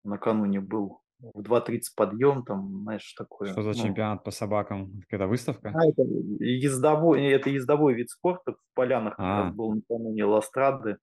Накануне 0.05 0.61
был 0.61 1.01
в 1.19 1.41
2.30 1.41 1.79
подъем, 1.95 2.43
там, 2.45 2.83
знаешь, 2.83 3.13
такое. 3.17 3.51
Что 3.51 3.63
за 3.63 3.69
ну, 3.69 3.75
чемпионат 3.75 4.23
по 4.23 4.31
собакам? 4.31 5.01
Какая-то 5.01 5.27
выставка? 5.27 5.73
а, 5.75 5.89
это 5.89 6.03
ездовой, 6.39 7.25
это 7.25 7.49
ездовой 7.49 7.95
вид 7.95 8.09
спорта 8.09 8.53
в 8.53 8.75
Полянах 8.75 9.17
как 9.17 9.25
А. 9.25 9.43
раз 9.43 9.55
был 9.55 9.73
накануне 9.73 10.23
Ластрады. 10.25 10.97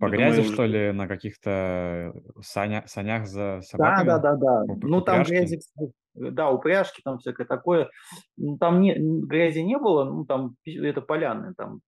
По 0.00 0.06
Это 0.06 0.16
грязи, 0.16 0.42
что 0.42 0.62
уже- 0.64 0.66
ли, 0.66 0.92
на 0.92 1.06
каких-то 1.06 2.12
саня- 2.40 2.86
санях 2.86 3.26
за 3.26 3.56
Да, 3.56 3.62
собаками? 3.62 4.06
да, 4.06 4.18
да, 4.18 4.36
да. 4.36 4.64
Уп- 4.68 4.78
Ну, 4.82 5.00
там 5.00 5.20
упряжки? 5.20 5.32
грязи, 5.34 5.56
кстати, 5.58 5.92
да, 6.14 6.50
упряжки, 6.50 7.00
там 7.04 7.18
всякое 7.18 7.46
такое. 7.46 7.90
Ну, 8.36 8.58
Там 8.58 8.80
не, 8.80 8.94
грязи 8.98 9.60
не 9.60 9.78
было, 9.78 10.04
ну, 10.04 10.24
там 10.24 10.56
это 10.66 11.00
поляны, 11.00 11.54
там 11.56 11.80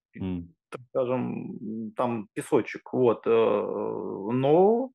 так 0.68 0.80
скажем, 0.90 1.92
там 1.96 2.28
песочек, 2.34 2.92
вот, 2.92 3.22
э, 3.26 3.30
но, 3.30 4.90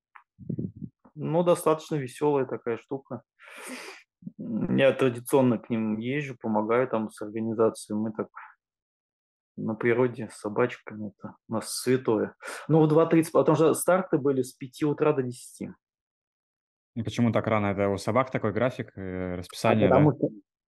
но 1.15 1.43
достаточно 1.43 1.95
веселая 1.95 2.45
такая 2.45 2.77
штука. 2.77 3.21
Я 4.37 4.91
традиционно 4.93 5.57
к 5.57 5.69
ним 5.69 5.97
езжу, 5.97 6.35
помогаю 6.41 6.87
там 6.87 7.09
с 7.09 7.21
организацией, 7.21 7.97
мы 7.97 8.11
так 8.11 8.27
на 9.57 9.75
природе 9.75 10.29
с 10.31 10.39
собачками, 10.39 11.09
это 11.09 11.35
у 11.47 11.53
нас 11.53 11.73
святое. 11.73 12.35
Ну, 12.67 12.85
в 12.85 12.91
2.30, 12.91 13.31
потому 13.33 13.55
что 13.55 13.73
старты 13.73 14.17
были 14.17 14.41
с 14.41 14.53
5 14.53 14.83
утра 14.83 15.13
до 15.13 15.23
10. 15.23 15.69
И 16.95 17.03
Почему 17.03 17.31
так 17.31 17.47
рано? 17.47 17.67
Это 17.67 17.87
у 17.89 17.97
собак 17.97 18.31
такой 18.31 18.51
график, 18.51 18.91
э, 18.97 19.33
А 19.33 19.37
расписание, 19.37 19.87
да? 19.87 19.95
потому, 19.95 20.13
что, 20.13 20.27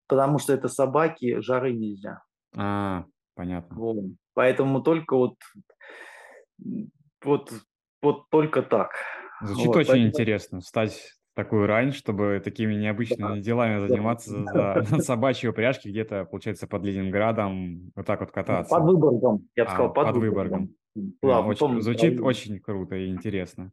потому 0.07 0.39
что 0.39 0.53
это 0.53 0.67
собаки, 0.67 1.39
жары 1.41 1.73
нельзя. 1.73 2.21
А, 2.55 3.05
понятно. 3.35 3.75
Вот. 3.75 3.97
Поэтому 4.33 4.81
только 4.81 5.15
вот, 5.15 5.35
вот, 7.23 7.51
вот 8.01 8.29
только 8.29 8.61
так. 8.61 8.91
Звучит 9.41 9.67
Вот, 9.67 9.75
очень 9.77 9.87
поэтому 9.87 10.07
интересно. 10.07 10.59
Встать 10.61 10.93
в 10.93 11.20
такую 11.33 11.65
рань, 11.67 11.93
чтобы 11.93 12.41
такими 12.43 12.73
да, 12.73 12.79
необычными 12.79 13.39
делами 13.39 13.79
да, 13.79 13.87
заниматься 13.87 14.31
за 14.31 14.85
на 14.91 14.99
собачьей 14.99 15.49
упряжке 15.49 15.89
где-то, 15.89 16.25
получается, 16.25 16.67
под 16.67 16.83
Ленинградом, 16.83 17.91
вот 17.95 18.05
так 18.05 18.19
вот 18.19 18.29
да. 18.29 18.33
Под 18.33 18.45
кататься. 18.47 18.79
Выборгом, 18.79 19.47
я 19.55 19.65
бы 19.65 19.69
А, 19.69 19.73
сказал, 19.73 19.93
под 19.93 20.07
под 20.07 20.15
Выборгом. 20.17 20.75
Выборгом. 20.95 21.15
А, 21.23 21.27
Да, 21.27 21.41
в 21.41 21.47
очень 21.47 21.81
звучит 21.81 22.19
очень 22.21 22.59
круто 22.59 22.95
и 22.95 23.07
интересно. 23.07 23.71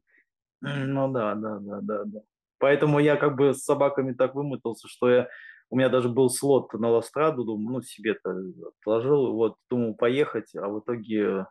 Ну 0.61 1.13
да, 1.13 1.35
да, 1.35 1.59
да, 1.61 1.81
да, 1.83 2.05
да. 2.05 2.21
Поэтому 2.59 2.99
я 2.99 3.17
как 3.17 3.37
бы 3.37 3.55
с 3.55 3.63
собаками 3.65 4.13
так 4.13 4.35
вымотался, 4.35 4.89
что 4.89 5.09
я 5.09 5.29
у 5.71 5.77
меня 5.77 5.89
даже 5.89 6.09
был 6.09 6.31
слот 6.31 6.73
на 6.73 6.89
Ластраду, 6.89 7.45
думаю, 7.45 7.75
ну 7.75 7.83
себе-то 7.83 8.35
отложил, 8.81 9.35
вот 9.35 9.57
думал 9.71 9.95
поехать, 9.95 10.55
а 10.57 10.69
в 10.69 10.81
итоге 10.81 11.47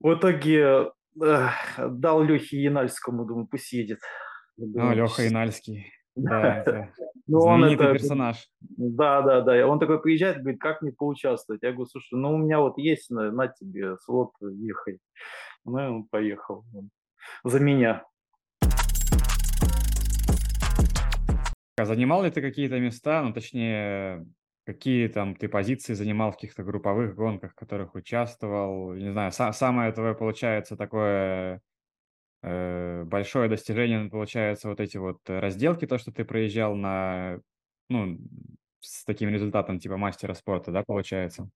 в 0.00 0.14
итоге 0.14 0.90
эх, 1.20 1.52
дал 1.78 2.22
Лехе 2.22 2.62
Янальскому, 2.62 3.24
думаю, 3.24 3.48
пусть 3.50 3.72
едет. 3.72 3.98
Думаю, 4.58 4.96
Леха 4.96 5.28
Инальский. 5.28 5.86
Да, 6.16 6.62
это 6.62 6.92
Ну 7.28 7.42
он 7.42 7.62
это, 7.62 7.92
персонаж. 7.92 8.48
да, 8.60 9.22
да, 9.22 9.40
да, 9.42 9.66
он 9.68 9.78
такой 9.78 10.02
приезжает, 10.02 10.38
говорит, 10.40 10.60
как 10.60 10.82
мне 10.82 10.90
поучаствовать? 10.90 11.62
Я 11.62 11.70
говорю, 11.70 11.86
слушай, 11.86 12.14
ну 12.14 12.34
у 12.34 12.38
меня 12.38 12.58
вот 12.58 12.76
есть, 12.76 13.08
на, 13.10 13.30
на 13.30 13.46
тебе 13.46 13.96
слот, 13.98 14.32
ехай. 14.40 14.98
Ну 15.64 15.78
и 15.78 15.86
он 15.86 16.04
поехал 16.08 16.64
за 17.44 17.60
меня. 17.60 18.04
А 21.76 21.84
занимал 21.84 22.24
ли 22.24 22.30
ты 22.32 22.40
какие-то 22.40 22.80
места, 22.80 23.22
ну, 23.22 23.32
точнее, 23.32 24.26
какие 24.66 25.06
там 25.06 25.36
ты 25.36 25.48
позиции 25.48 25.94
занимал 25.94 26.32
в 26.32 26.34
каких-то 26.34 26.64
групповых 26.64 27.14
гонках, 27.14 27.52
в 27.52 27.54
которых 27.54 27.94
участвовал? 27.94 28.92
Не 28.94 29.12
знаю, 29.12 29.30
са- 29.30 29.52
самое 29.52 29.92
твое, 29.92 30.16
получается, 30.16 30.76
такое 30.76 31.60
большое 32.42 33.48
достижение, 33.48 34.08
получается, 34.08 34.68
вот 34.68 34.80
эти 34.80 34.96
вот 34.96 35.18
э, 35.26 35.40
разделки, 35.40 35.86
то, 35.86 35.98
что 35.98 36.12
ты 36.12 36.24
проезжал 36.24 36.76
на, 36.76 37.40
ну, 37.88 38.18
с 38.80 39.04
таким 39.04 39.28
результатом, 39.28 39.78
типа 39.80 39.96
мастера 39.96 40.34
спорта, 40.34 40.70
да, 40.70 40.82
получается? 40.86 41.50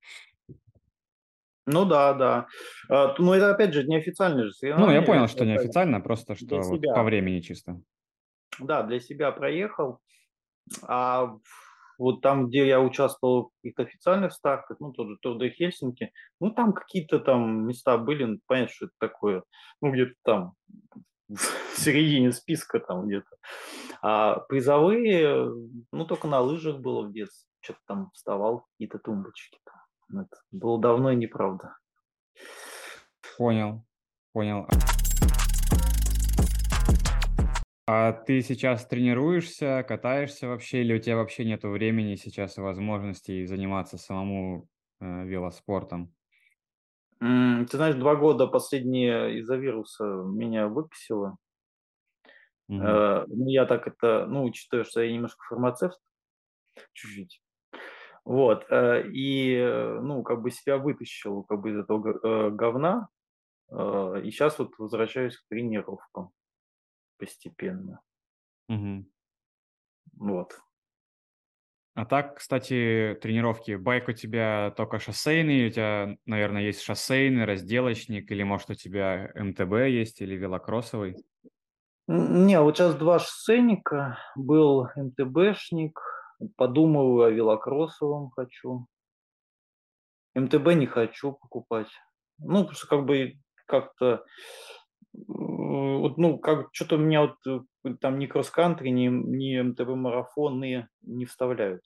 Ну 1.67 1.85
да, 1.85 2.13
да. 2.15 2.47
А, 2.89 3.15
Ну 3.19 3.33
это 3.33 3.51
опять 3.51 3.73
же 3.73 3.85
неофициальные 3.85 4.49
же 4.49 4.53
Ну, 4.63 4.91
я 4.91 5.03
понял, 5.03 5.29
что 5.29 5.45
неофициально, 5.45 6.01
просто 6.01 6.35
что 6.35 6.61
вот 6.61 6.83
по 6.83 7.03
времени 7.03 7.41
чисто. 7.41 7.81
Да, 8.59 8.83
для 8.83 9.01
себя 9.01 9.33
проехал. 9.33 10.01
А 10.83 11.37
вот 11.99 12.21
там, 12.21 12.49
где 12.49 12.67
я 12.67 12.81
участвовал 12.81 13.49
в 13.49 13.63
каких-то 13.63 13.83
официальных 13.83 14.33
стартах, 14.33 14.79
ну, 14.81 14.93
тот 14.93 15.09
же 15.09 15.17
Тур 15.21 15.39
де 15.39 15.51
Хельсинки, 15.51 16.13
ну, 16.41 16.51
там 16.51 16.73
какие-то 16.73 17.19
там 17.19 17.67
места 17.67 17.99
были, 17.99 18.25
ну, 18.25 18.39
понятно, 18.47 18.75
что 18.75 18.87
это 18.87 18.95
такое, 18.99 19.43
ну, 19.81 19.93
где-то 19.93 20.15
там 20.25 20.53
в 21.29 21.79
середине 21.79 22.33
списка 22.33 22.81
там 22.81 23.07
где-то. 23.07 23.37
А 24.03 24.41
призовые, 24.41 25.49
ну, 25.93 26.05
только 26.07 26.27
на 26.29 26.41
лыжах 26.41 26.79
было 26.79 27.03
в 27.03 27.13
детстве. 27.13 27.49
Что-то 27.61 27.81
там 27.87 28.11
вставал, 28.13 28.67
какие-то 28.73 28.99
тумбочки. 28.99 29.59
Там. 29.65 30.23
Это 30.23 30.37
было 30.51 30.81
давно 30.81 31.13
и 31.13 31.17
неправда. 31.17 31.77
Понял, 33.39 33.85
понял. 34.33 34.67
А 37.95 38.13
ты 38.13 38.41
сейчас 38.43 38.87
тренируешься, 38.87 39.85
катаешься 39.87 40.49
вообще, 40.49 40.81
или 40.81 40.95
у 40.95 40.99
тебя 40.99 41.17
вообще 41.17 41.45
нету 41.45 41.69
времени 41.69 42.15
сейчас 42.15 42.57
и 42.57 42.61
возможностей 42.63 43.45
заниматься 43.45 43.99
самому 43.99 44.69
э, 45.01 45.25
велоспортом? 45.27 46.15
Ты 47.21 47.77
знаешь, 47.79 47.95
два 47.95 48.17
года 48.17 48.47
последние 48.47 49.39
из-за 49.39 49.57
вируса 49.57 50.05
меня 50.05 50.69
выписало. 50.69 51.39
Мгм. 52.69 53.03
Э, 53.03 53.25
Ну, 53.29 53.49
я 53.49 53.67
так 53.67 53.87
это, 53.87 54.27
ну, 54.27 54.45
учитывая, 54.45 54.85
что 54.85 55.03
я 55.03 55.13
немножко 55.13 55.43
фармацевт, 55.49 56.01
чуть-чуть. 56.93 57.43
Вот, 58.25 58.67
э, 58.71 59.09
и, 59.13 59.55
э, 59.57 60.01
ну, 60.03 60.23
как 60.25 60.43
бы 60.43 60.51
себя 60.51 60.79
вытащил 60.79 61.45
как 61.45 61.61
бы 61.61 61.71
из 61.73 61.79
этого 61.79 62.09
э, 62.49 62.51
говна, 62.53 63.09
э, 63.71 64.23
и 64.25 64.31
сейчас 64.33 64.59
вот 64.59 64.73
возвращаюсь 64.79 65.37
к 65.39 65.49
тренировкам 65.49 66.33
постепенно. 67.23 68.01
Мгм. 68.67 69.07
Вот. 70.19 70.59
А 71.95 72.05
так, 72.05 72.39
кстати, 72.39 73.17
тренировки. 73.23 73.77
Байк 73.77 74.09
у 74.09 74.13
тебя 74.13 74.73
только 74.77 74.99
шоссейный, 74.99 75.69
у 75.69 75.71
тебя, 75.71 76.17
наверное, 76.27 76.63
есть 76.63 76.81
шоссейный, 76.81 77.45
разделочник, 77.45 78.29
или 78.33 78.43
может 78.43 78.71
у 78.71 78.75
тебя 78.75 79.31
МТБ 79.37 79.73
есть, 79.89 80.21
или 80.21 80.35
велокроссовый? 80.35 81.15
Не, 82.09 82.61
вот 82.61 82.77
сейчас 82.77 82.97
два 82.97 83.21
шоссейника, 83.21 84.19
был 84.35 84.89
МТБшник, 84.97 86.01
подумываю 86.57 87.23
о 87.23 87.31
велокроссовом 87.31 88.31
хочу. 88.31 88.89
МТБ 90.35 90.75
не 90.75 90.87
хочу 90.87 91.33
покупать. 91.35 91.89
Ну, 92.39 92.69
что 92.73 92.89
как 92.89 93.05
бы 93.05 93.35
как-то, 93.67 94.25
вот, 95.13 96.19
ну, 96.19 96.39
как 96.39 96.69
что-то 96.73 96.97
у 96.97 96.99
меня 96.99 97.23
вот 97.23 97.37
э, 97.47 97.95
там 98.01 98.19
ни 98.19 98.27
кросс-кантри, 98.27 98.89
ни, 98.91 99.09
ни 99.09 99.61
МТБ-марафоны 99.61 100.89
не 101.03 101.25
вставляют. 101.27 101.83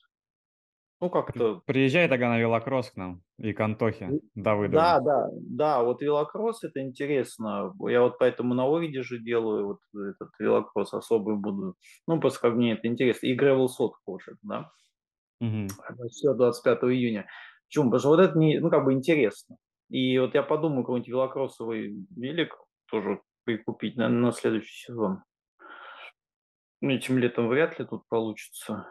Ну, 1.01 1.11
как-то 1.11 1.62
Приезжай 1.67 2.09
тогда 2.09 2.29
на 2.29 2.39
велокросс 2.39 2.91
к 2.91 2.97
нам 2.97 3.23
и 3.39 3.53
к 3.53 3.61
Антохе 3.61 4.17
Давыдову. 4.35 4.83
Да, 4.83 5.01
да, 5.01 5.29
да, 5.41 5.83
вот 5.83 6.01
велокросс 6.03 6.65
это 6.65 6.81
интересно. 6.81 7.73
Я 7.89 8.03
вот 8.03 8.19
поэтому 8.19 8.55
на 8.55 8.65
Ориде 8.65 9.03
же 9.03 9.19
делаю 9.19 9.67
вот 9.67 9.81
этот 9.95 10.31
велокросс 10.39 10.95
особый 10.95 11.37
буду. 11.37 11.77
Ну, 12.07 12.21
просто 12.21 12.41
как 12.41 12.55
мне 12.55 12.73
это 12.73 12.87
интересно. 12.89 13.27
И 13.27 13.37
Gravel 13.37 13.69
сотку 13.69 14.12
уже, 14.15 14.37
да. 14.43 14.71
Мгм. 15.41 15.77
Все 16.11 16.35
25 16.35 16.95
июня. 16.95 17.27
Почему? 17.69 17.85
Потому 17.87 17.99
что 18.01 18.09
вот 18.11 18.21
это 18.21 18.39
не, 18.39 18.59
ну, 18.61 18.71
как 18.71 18.85
бы 18.85 18.93
интересно. 18.93 19.57
И 19.89 20.19
вот 20.19 20.35
я 20.35 20.43
подумаю, 20.43 20.83
какой-нибудь 20.83 21.09
велокроссовый 21.09 22.07
велик 22.17 22.57
тоже 22.87 23.20
прикупить 23.44 23.96
на, 23.96 24.09
на 24.09 24.33
следующий 24.33 24.87
сезон. 24.87 25.22
Ну, 26.81 26.90
этим 26.90 27.18
летом 27.18 27.49
вряд 27.49 27.79
ли 27.79 27.87
тут 27.87 28.07
получится. 28.09 28.87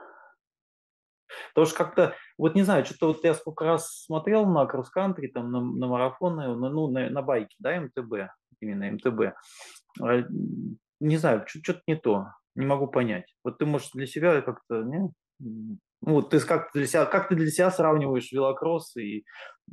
Потому 1.54 1.68
что 1.68 1.78
как-то, 1.78 2.16
вот 2.38 2.56
не 2.56 2.64
знаю, 2.64 2.86
что-то 2.86 3.08
вот 3.08 3.24
я 3.24 3.34
сколько 3.34 3.66
раз 3.66 4.04
смотрел 4.04 4.46
на 4.46 4.66
кросс-кантри, 4.66 5.28
там, 5.28 5.52
на, 5.52 5.62
на 5.62 5.88
марафоны, 5.88 6.56
ну, 6.56 6.70
ну, 6.70 6.88
на, 6.90 7.10
на 7.10 7.22
байке, 7.22 7.56
да, 7.60 7.80
МТБ, 7.80 8.32
именно 8.62 8.92
МТБ. 8.92 9.36
А, 10.02 10.24
Не 11.00 11.18
знаю, 11.18 11.46
что-то 11.48 11.82
не 11.88 11.96
то, 11.96 12.28
не 12.56 12.66
могу 12.66 12.88
понять. 12.88 13.36
Вот 13.44 13.58
ты, 13.58 13.66
может, 13.66 13.92
для 13.94 14.08
себя 14.08 14.42
как-то, 14.42 14.84
не? 14.84 15.10
Ну, 16.06 16.14
вот 16.14 16.30
ты 16.30 16.40
как 16.40 16.70
для 16.74 16.86
себя, 16.88 17.06
как 17.06 17.30
ты 17.30 17.36
для 17.36 17.50
себя 17.50 17.72
сравниваешь 17.72 18.32
велокросс 18.32 18.96
и... 18.98 19.26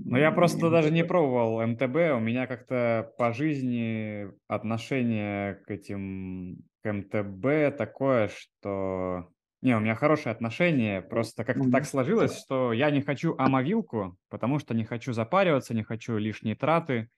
Ну, 0.08 0.18
я 0.18 0.30
просто 0.32 0.70
м, 0.70 0.70
даже 0.70 0.90
не 0.90 1.04
пробовал 1.04 1.60
МТБ. 1.66 1.96
У 2.16 2.20
меня 2.20 2.46
как-то 2.46 3.12
по 3.18 3.32
жизни 3.32 4.28
отношение 4.48 5.54
к 5.54 5.70
этим 5.70 6.58
к 6.82 6.92
МТБ 6.92 7.76
такое, 7.76 8.28
что... 8.28 9.28
Не, 9.62 9.76
у 9.76 9.80
меня 9.80 9.94
хорошее 9.94 10.32
отношение, 10.34 11.02
просто 11.02 11.44
как-то 11.44 11.68
так 11.70 11.84
Мгм. 11.84 11.86
сложилось, 11.86 12.36
что 12.36 12.72
я 12.72 12.90
не 12.90 13.00
хочу 13.00 13.36
амовилку, 13.38 14.18
потому 14.28 14.58
что 14.58 14.74
не 14.74 14.84
хочу 14.84 15.12
запариваться, 15.12 15.72
не 15.72 15.84
хочу 15.84 16.16
лишние 16.18 16.56
траты, 16.56 17.10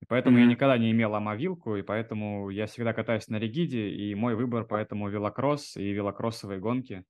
и 0.00 0.06
поэтому 0.06 0.38
я 0.38 0.46
Мгм. 0.46 0.48
никогда 0.48 0.78
не 0.78 0.92
имел 0.92 1.14
амовилку, 1.14 1.76
и 1.76 1.82
поэтому 1.82 2.50
я 2.50 2.66
всегда 2.66 2.92
катаюсь 2.94 3.28
на 3.28 3.38
ригиде, 3.38 3.90
и 3.90 4.14
мой 4.14 4.36
выбор 4.36 4.66
поэтому 4.66 5.08
велокросс 5.08 5.76
и 5.76 5.92
велокроссовые 5.92 6.60
гонки. 6.60 7.04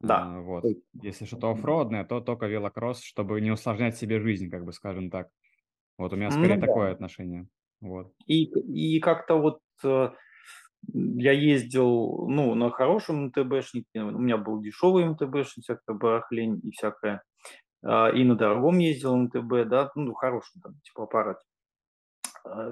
Да. 0.00 0.22
А, 0.24 0.40
вот. 0.40 0.64
Если 0.92 1.24
что-то 1.24 1.50
оффроадное, 1.50 2.04
то 2.04 2.20
только 2.20 2.46
велокросс, 2.46 3.02
чтобы 3.02 3.40
не 3.40 3.50
усложнять 3.50 3.96
себе 3.96 4.20
жизнь, 4.20 4.50
как 4.50 4.64
бы 4.64 4.72
скажем 4.72 5.10
так. 5.10 5.28
Вот 5.98 6.12
у 6.12 6.16
меня 6.16 6.30
скорее 6.30 6.56
Ну 6.56 6.60
да. 6.60 6.66
такое 6.66 6.92
отношение. 6.92 7.46
Вот. 7.80 8.12
И, 8.26 8.44
и 8.44 9.00
как-то 9.00 9.36
вот 9.36 9.60
э, 9.84 10.10
я 10.92 11.32
ездил, 11.32 12.26
ну, 12.28 12.54
на 12.54 12.70
хорошем 12.70 13.26
МТБшнике, 13.26 14.00
у 14.02 14.18
меня 14.18 14.36
был 14.36 14.60
дешевый 14.60 15.04
МТБшник, 15.06 15.64
всякая 15.64 15.94
барахлень 15.94 16.60
и 16.62 16.70
всякое, 16.70 17.22
а, 17.82 18.08
и 18.10 18.24
на 18.24 18.36
дорогом 18.36 18.78
ездил 18.78 19.16
МТБ, 19.16 19.68
да, 19.68 19.90
ну, 19.94 20.14
хорошем 20.14 20.60
там, 20.62 20.74
типа 20.82 21.04
аппарат. 21.04 21.38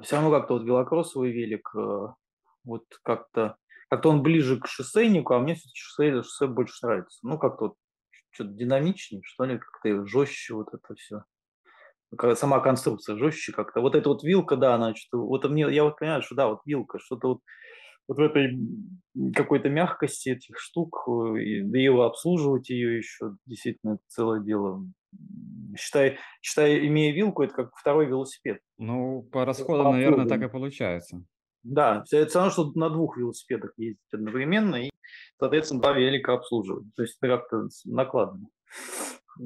Все 0.02 0.16
равно 0.16 0.30
как-то 0.30 0.54
вот 0.54 0.64
велокроссовый 0.64 1.32
велик, 1.32 1.70
э, 1.74 2.06
вот 2.64 2.85
как-то, 3.02 3.56
как-то 3.92 4.09
он 4.09 4.22
ближе 4.22 4.59
к 4.59 4.66
шоссейнику, 4.66 5.35
а 5.35 5.38
мне 5.38 5.55
все-таки 5.55 5.78
шоссе, 5.78 6.22
шоссе 6.22 6.46
больше 6.46 6.87
нравится. 6.87 7.18
Ну, 7.22 7.37
как-то 7.37 7.64
вот 7.64 7.74
что-то 8.31 8.48
динамичнее, 8.48 9.20
что 9.22 9.44
ли, 9.44 9.59
как-то 9.59 10.07
жестче 10.07 10.55
вот 10.55 10.68
это 10.72 10.94
все. 10.94 11.24
Сама 12.35 12.61
конструкция 12.61 13.18
жестче 13.18 13.52
как-то. 13.52 13.83
Вот 13.83 13.94
эта 13.94 14.09
вот 14.09 14.22
вилка, 14.22 14.57
да, 14.57 14.76
она 14.76 14.94
что-то, 14.94 15.18
вот 15.18 15.44
мне, 15.44 15.70
я 15.70 15.85
вот 15.85 15.98
понимаю, 15.98 16.22
что 16.22 16.35
да, 16.35 16.48
вот 16.48 16.61
вилка, 16.64 16.98
что-то 17.00 17.28
вот 17.28 17.40
вот 18.09 18.16
в 18.16 18.20
этой 18.22 18.59
какой-то 19.35 19.68
мягкости 19.68 20.31
этих 20.31 20.59
штук, 20.59 21.05
э, 21.07 21.42
и, 21.42 21.62
да 21.62 21.78
и 21.78 21.88
обслуживать 21.88 22.70
ее 22.70 22.96
еще, 22.96 23.37
действительно, 23.44 23.92
это 23.92 24.02
целое 24.09 24.40
дело. 24.40 24.87
Считай, 25.78 26.16
считай, 26.40 26.87
имея 26.87 27.12
вилку, 27.12 27.42
это 27.42 27.52
как 27.52 27.76
второй 27.76 28.07
велосипед. 28.07 28.61
Ну, 28.78 29.22
по 29.31 29.44
расходу, 29.44 29.83
наверное, 29.83 30.26
так 30.26 30.40
и 30.40 30.48
получается. 30.48 31.26
Да, 31.62 32.05
это 32.11 32.27
все 32.27 32.38
равно, 32.38 32.51
что 32.51 32.72
на 32.75 32.90
двух 32.90 33.16
велосипедах 33.16 33.72
ездить 33.77 34.01
одновременно 34.12 34.77
и, 34.77 34.90
соответственно, 35.38 35.81
два 35.81 35.92
велика 35.92 36.35
обслуживать. 36.35 36.92
То 36.96 37.03
есть 37.03 37.16
это 37.20 37.38
как-то 37.38 37.68
накладно, 37.85 38.48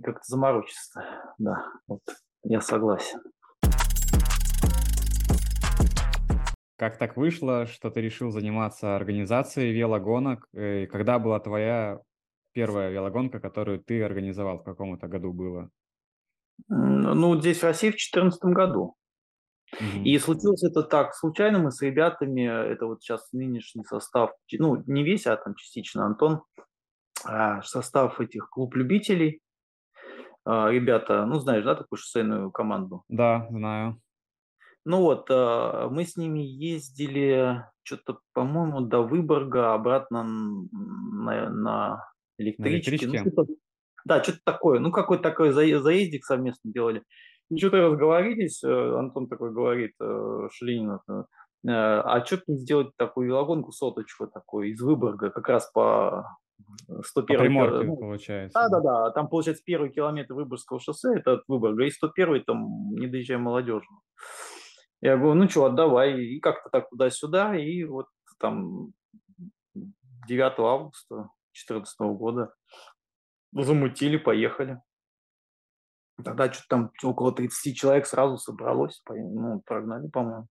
как-то 0.03 0.23
заморочиться. 0.25 1.05
Да, 1.39 1.65
вот 1.87 2.01
я 2.45 2.61
согласен. 2.61 3.21
Как 6.79 6.99
так 6.99 7.17
вышло, 7.17 7.67
что 7.67 7.91
ты 7.91 8.01
решил 8.01 8.31
заниматься 8.31 8.97
организацией 8.97 9.73
велогонок? 9.73 10.47
Э, 10.55 10.83
и 10.83 10.87
когда 10.87 11.19
была 11.19 11.41
твоя 11.41 12.01
первая 12.53 12.91
велогонка, 12.91 13.41
которую 13.41 13.81
ты 13.81 14.03
организовал? 14.03 14.59
В 14.59 14.65
каком 14.65 14.95
это 14.95 15.09
году 15.09 15.33
было? 15.33 15.71
Ну, 16.69 17.39
здесь 17.39 17.59
в 17.59 17.65
России 17.65 17.89
в 17.89 17.93
2014 17.93 18.43
году. 18.45 18.95
И 20.05 20.19
случилось 20.19 20.63
это 20.63 20.83
так, 20.83 21.15
случайно 21.15 21.59
мы 21.59 21.71
с 21.71 21.83
ребятами, 21.83 22.43
это 22.43 22.87
вот 22.87 23.03
сейчас 23.03 23.33
нынешний 23.33 23.85
состав, 23.85 24.31
ну, 24.53 24.83
не 24.87 25.03
весь, 25.03 25.27
а 25.27 25.37
там 25.37 25.55
частично 25.55 26.07
Антон, 26.07 26.43
а, 27.25 27.63
состав 27.63 28.21
этих 28.21 28.49
клуб-любителей, 28.49 29.43
а, 30.45 30.71
ребята, 30.71 31.27
ну, 31.27 31.41
знаешь, 31.41 31.65
да, 31.65 31.75
такую 31.75 31.99
шоссейную 31.99 32.51
команду? 32.53 33.03
Да, 33.09 33.49
знаю. 33.51 34.01
Ну 34.85 35.01
вот, 35.03 35.27
а, 35.31 35.89
мы 35.89 36.05
с 36.05 36.17
ними 36.17 36.39
ездили 36.39 37.65
что-то, 37.83 38.21
по-моему, 38.33 38.81
до 38.81 39.01
Выборга, 39.01 39.75
обратно 39.75 40.23
на, 40.23 41.51
на 41.51 42.05
электричке. 42.39 43.09
На 43.09 43.17
электричке? 43.17 43.33
Ну, 43.37 43.47
да, 44.05 44.23
что-то 44.23 44.39
такое. 44.45 44.79
Ну, 44.79 44.93
какой-то 44.93 45.25
такой 45.25 45.51
заездик 45.51 46.25
совместно 46.25 46.71
делали. 46.73 47.03
И 47.51 47.59
что-то 47.59 47.89
разговорились, 47.89 48.63
э, 48.65 48.99
Антон 48.99 49.29
такой 49.29 49.53
говорит, 49.53 49.93
э, 50.01 50.49
Шлинин, 50.53 50.99
э, 51.09 51.23
а 51.65 52.25
что 52.25 52.41
не 52.47 52.59
сделать 52.59 52.91
такую 52.97 53.29
велогонку 53.29 53.73
соточку 53.73 54.27
такой 54.27 54.71
из 54.71 54.81
Выборга, 54.81 55.31
как 55.31 55.49
раз 55.49 55.71
по 55.73 56.39
101 57.03 57.39
по 57.39 57.43
Приморке, 57.45 57.87
ну, 57.87 57.97
получается. 57.97 58.59
Да, 58.59 58.69
да, 58.69 58.81
да. 58.81 59.11
Там, 59.11 59.29
получается, 59.29 59.63
первый 59.65 59.91
километр 59.91 60.35
Выборгского 60.35 60.81
шоссе, 60.81 61.17
это 61.17 61.35
от 61.35 61.45
Выборга, 61.49 61.85
и 61.85 61.91
101 61.91 62.45
там, 62.45 62.91
не 62.91 63.07
доезжая 63.07 63.39
молодежного. 63.39 64.01
Я 65.01 65.17
говорю, 65.17 65.35
ну 65.35 65.49
что, 65.49 65.67
отдавай. 65.67 66.21
И 66.21 66.41
как-то 66.41 66.71
так 66.71 66.89
туда-сюда. 66.89 67.57
И 67.57 67.85
вот 67.85 68.07
там 68.39 68.93
9 69.75 70.59
августа 70.59 71.29
2014 71.53 72.01
года 72.19 72.55
замутили, 73.53 74.17
поехали. 74.17 74.81
Тогда 76.23 76.53
что-то 76.53 76.69
там 76.69 76.91
около 77.03 77.33
30 77.33 77.77
человек 77.77 78.07
сразу 78.07 78.39
собралось, 78.39 79.03
ну, 79.09 79.61
прогнали, 79.65 80.09
по-моему. 80.09 80.47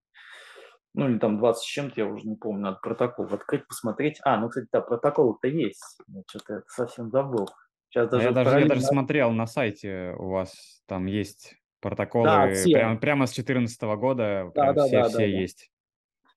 Ну, 0.94 1.10
или 1.10 1.18
там 1.18 1.38
20 1.38 1.62
с 1.62 1.66
чем-то, 1.66 2.00
я 2.00 2.06
уже 2.06 2.26
не 2.26 2.36
помню, 2.36 2.62
надо 2.62 2.78
протокол 2.82 3.26
открыть, 3.26 3.66
посмотреть. 3.66 4.18
А, 4.24 4.38
ну, 4.38 4.48
кстати, 4.48 4.68
да, 4.72 4.80
протокол-то 4.80 5.48
есть. 5.48 5.98
что-то 6.28 6.62
совсем 6.68 7.10
забыл. 7.10 7.48
Сейчас 7.90 8.08
даже 8.08 8.28
я, 8.28 8.32
даже, 8.32 8.60
я 8.60 8.66
даже 8.66 8.80
смотрел 8.80 9.30
на 9.32 9.46
сайте 9.46 10.14
у 10.18 10.30
вас, 10.30 10.82
там 10.86 11.06
есть 11.06 11.56
Протоколы 11.80 12.24
да, 12.24 12.50
все. 12.52 12.72
прямо, 12.72 12.96
прямо 12.96 13.26
с 13.26 13.34
2014 13.34 13.82
года, 13.98 14.50
да, 14.54 14.72
да, 14.72 14.86
все, 14.86 15.02
да, 15.02 15.08
все 15.08 15.18
да, 15.18 15.24
есть. 15.24 15.70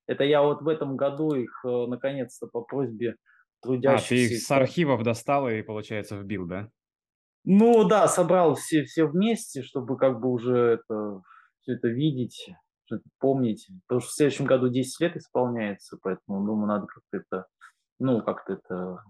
Это 0.05 0.23
я 0.23 0.41
вот 0.41 0.61
в 0.61 0.67
этом 0.67 0.95
году 0.95 1.33
их 1.33 1.61
э, 1.65 1.85
наконец-то 1.87 2.47
по 2.47 2.61
просьбе 2.61 3.15
трудящихся... 3.61 4.05
А, 4.05 4.17
ты 4.17 4.35
их 4.35 4.41
с 4.41 4.51
архивов 4.51 5.03
достал 5.03 5.49
и, 5.49 5.61
получается, 5.61 6.17
вбил, 6.17 6.45
да? 6.45 6.69
Ну 7.45 7.87
да, 7.87 8.07
собрал 8.07 8.55
все, 8.55 8.83
все 8.83 9.05
вместе, 9.05 9.63
чтобы 9.63 9.97
как 9.97 10.19
бы 10.19 10.29
уже 10.29 10.79
это, 10.81 11.21
все 11.61 11.73
это 11.73 11.87
видеть, 11.87 12.53
это 12.91 13.01
помнить. 13.19 13.67
Потому 13.87 14.01
что 14.01 14.09
в 14.09 14.13
следующем 14.13 14.45
году 14.45 14.69
10 14.69 14.99
лет 15.01 15.15
исполняется, 15.15 15.97
поэтому, 16.01 16.45
думаю, 16.45 16.67
надо 16.67 16.87
как-то 16.87 17.17
это, 17.17 17.45
ну, 17.99 18.21
как-то 18.21 18.53
это... 18.53 19.03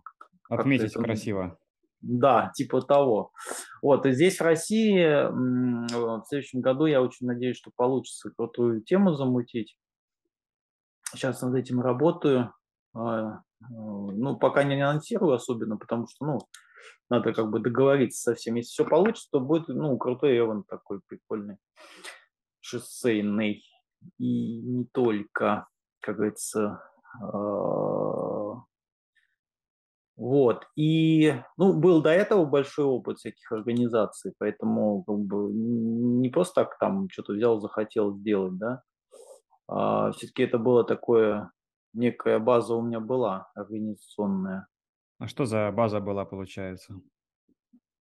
Отметить 0.49 0.93
как 0.93 1.01
это, 1.01 1.03
красиво. 1.03 1.57
Да, 2.01 2.51
типа 2.55 2.81
того. 2.81 3.31
Вот, 3.81 4.05
и 4.05 4.13
здесь 4.13 4.39
в 4.39 4.43
России 4.43 5.03
в 5.29 6.23
следующем 6.27 6.61
году 6.61 6.85
я 6.85 7.01
очень 7.01 7.27
надеюсь, 7.27 7.57
что 7.57 7.71
получится 7.75 8.31
крутую 8.31 8.81
тему 8.81 9.13
замутить. 9.13 9.77
Сейчас 11.11 11.41
над 11.41 11.55
этим 11.55 11.81
работаю. 11.81 12.53
А, 12.95 13.41
ну, 13.59 14.37
пока 14.37 14.63
не 14.63 14.81
анонсирую 14.81 15.33
особенно, 15.33 15.77
потому 15.77 16.07
что, 16.07 16.25
ну, 16.25 16.39
надо 17.09 17.33
как 17.33 17.49
бы 17.49 17.59
договориться 17.59 18.31
со 18.31 18.35
всем. 18.35 18.55
Если 18.55 18.69
все 18.69 18.85
получится, 18.85 19.29
то 19.31 19.39
будет, 19.39 19.67
ну, 19.67 19.97
крутой 19.97 20.37
Эван 20.37 20.63
такой 20.63 21.01
прикольный, 21.07 21.57
шоссейный. 22.61 23.63
И 24.17 24.61
не 24.61 24.85
только, 24.85 25.67
как 25.99 26.15
говорится, 26.17 26.81
а, 27.21 28.63
вот. 30.19 30.65
И, 30.75 31.33
ну, 31.57 31.73
был 31.73 32.01
до 32.01 32.09
этого 32.09 32.43
большой 32.45 32.85
опыт 32.85 33.19
всяких 33.19 33.51
организаций, 33.53 34.33
поэтому 34.37 35.03
как 35.03 35.17
бы, 35.17 35.49
не 35.51 36.29
просто 36.29 36.65
так 36.65 36.77
там 36.77 37.09
что-то 37.09 37.33
взял, 37.33 37.59
захотел 37.61 38.17
сделать, 38.17 38.57
да. 38.57 38.83
А, 39.67 40.11
все-таки 40.11 40.43
это 40.43 40.57
было 40.57 40.83
такое, 40.83 41.51
некая 41.93 42.39
база 42.39 42.75
у 42.75 42.81
меня 42.81 42.99
была 42.99 43.49
организационная. 43.55 44.67
А 45.19 45.27
что 45.27 45.45
за 45.45 45.71
база 45.71 45.99
была, 45.99 46.25
получается? 46.25 46.99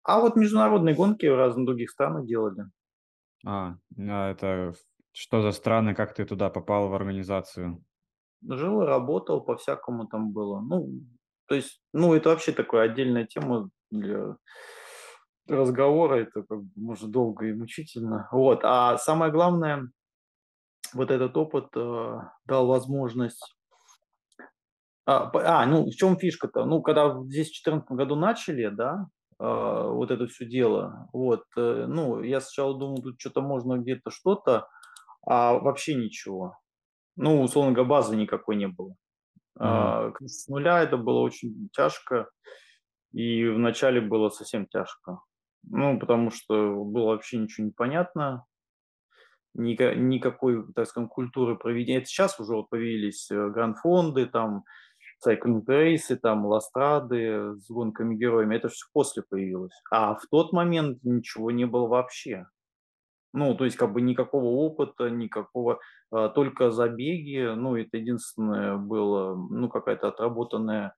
А 0.03 0.21
вот 0.21 0.35
международные 0.35 0.95
гонки 0.95 1.25
в 1.25 1.35
разных 1.35 1.65
других 1.65 1.89
странах 1.89 2.25
делали. 2.25 2.65
А, 3.45 3.75
а 3.97 4.31
это 4.31 4.73
что 5.11 5.41
за 5.41 5.51
страны, 5.51 5.95
как 5.95 6.13
ты 6.13 6.25
туда 6.25 6.49
попал 6.49 6.89
в 6.89 6.93
организацию? 6.93 7.83
Жил 8.47 8.83
и 8.83 8.85
работал, 8.85 9.41
по-всякому 9.41 10.07
там 10.07 10.31
было. 10.31 10.61
Ну, 10.61 11.01
то 11.47 11.55
есть, 11.55 11.81
ну, 11.91 12.13
это 12.13 12.29
вообще 12.29 12.51
такая 12.51 12.83
отдельная 12.83 13.25
тема 13.25 13.71
для 13.89 14.37
разговора, 15.47 16.17
это 16.17 16.43
как 16.43 16.63
бы 16.63 16.69
может 16.75 17.09
долго 17.09 17.47
и 17.47 17.53
мучительно. 17.53 18.27
Вот. 18.31 18.59
А 18.63 18.97
самое 18.97 19.31
главное, 19.31 19.89
вот 20.93 21.09
этот 21.09 21.35
опыт 21.35 21.69
э, 21.75 22.19
дал 22.45 22.67
возможность 22.67 23.56
а, 25.07 25.31
а, 25.33 25.65
ну, 25.65 25.85
в 25.85 25.95
чем 25.95 26.17
фишка-то? 26.17 26.65
Ну, 26.65 26.81
когда 26.81 27.09
здесь 27.23 27.47
в 27.47 27.63
2014 27.63 27.91
году 27.91 28.15
начали, 28.17 28.67
да, 28.67 29.07
э, 29.39 29.43
вот 29.45 30.11
это 30.11 30.27
все 30.27 30.45
дело, 30.45 31.07
вот, 31.13 31.45
э, 31.55 31.85
ну, 31.87 32.21
я 32.21 32.41
сначала 32.41 32.77
думал, 32.77 33.01
тут 33.01 33.17
что-то 33.17 33.39
можно 33.41 33.77
где-то 33.77 34.11
что-то, 34.11 34.67
а 35.25 35.53
вообще 35.53 35.95
ничего. 35.95 36.57
Ну, 37.15 37.41
условно 37.41 37.71
говоря, 37.71 37.89
базы 37.89 38.17
никакой 38.17 38.57
не 38.57 38.67
было. 38.67 38.95
А, 39.57 40.11
с 40.25 40.49
нуля 40.49 40.83
это 40.83 40.97
было 40.97 41.19
очень 41.19 41.69
тяжко, 41.71 42.29
и 43.13 43.47
вначале 43.47 44.01
было 44.01 44.29
совсем 44.29 44.67
тяжко. 44.67 45.21
Ну, 45.63 45.97
потому 45.99 46.31
что 46.31 46.83
было 46.83 47.11
вообще 47.11 47.37
ничего 47.37 47.65
не 47.65 47.71
понятно, 47.71 48.45
никакой, 49.53 50.65
так 50.73 50.85
скажем, 50.85 51.07
культуры 51.07 51.55
проведения. 51.55 51.99
Это 51.99 52.07
сейчас 52.07 52.39
уже 52.41 52.53
вот 52.55 52.69
появились 52.69 53.31
э, 53.31 53.49
гранд-фонды, 53.49 54.27
там, 54.27 54.63
сайклинг 55.19 55.67
рейсы, 55.69 56.15
там, 56.15 56.45
ластрады 56.45 57.55
с 57.55 57.69
гонками 57.69 58.15
героями. 58.15 58.55
Это 58.55 58.69
все 58.69 58.85
после 58.93 59.23
появилось. 59.23 59.73
А 59.91 60.15
в 60.15 60.25
тот 60.29 60.53
момент 60.53 60.99
ничего 61.03 61.51
не 61.51 61.65
было 61.65 61.87
вообще. 61.87 62.47
Ну, 63.33 63.55
то 63.55 63.65
есть 63.65 63.77
как 63.77 63.93
бы 63.93 64.01
никакого 64.01 64.45
опыта, 64.45 65.09
никакого, 65.09 65.79
а, 66.11 66.29
только 66.29 66.71
забеги. 66.71 67.53
Ну, 67.55 67.75
это 67.75 67.97
единственное 67.97 68.77
было, 68.77 69.35
ну, 69.35 69.69
какая-то 69.69 70.07
отработанная 70.07 70.95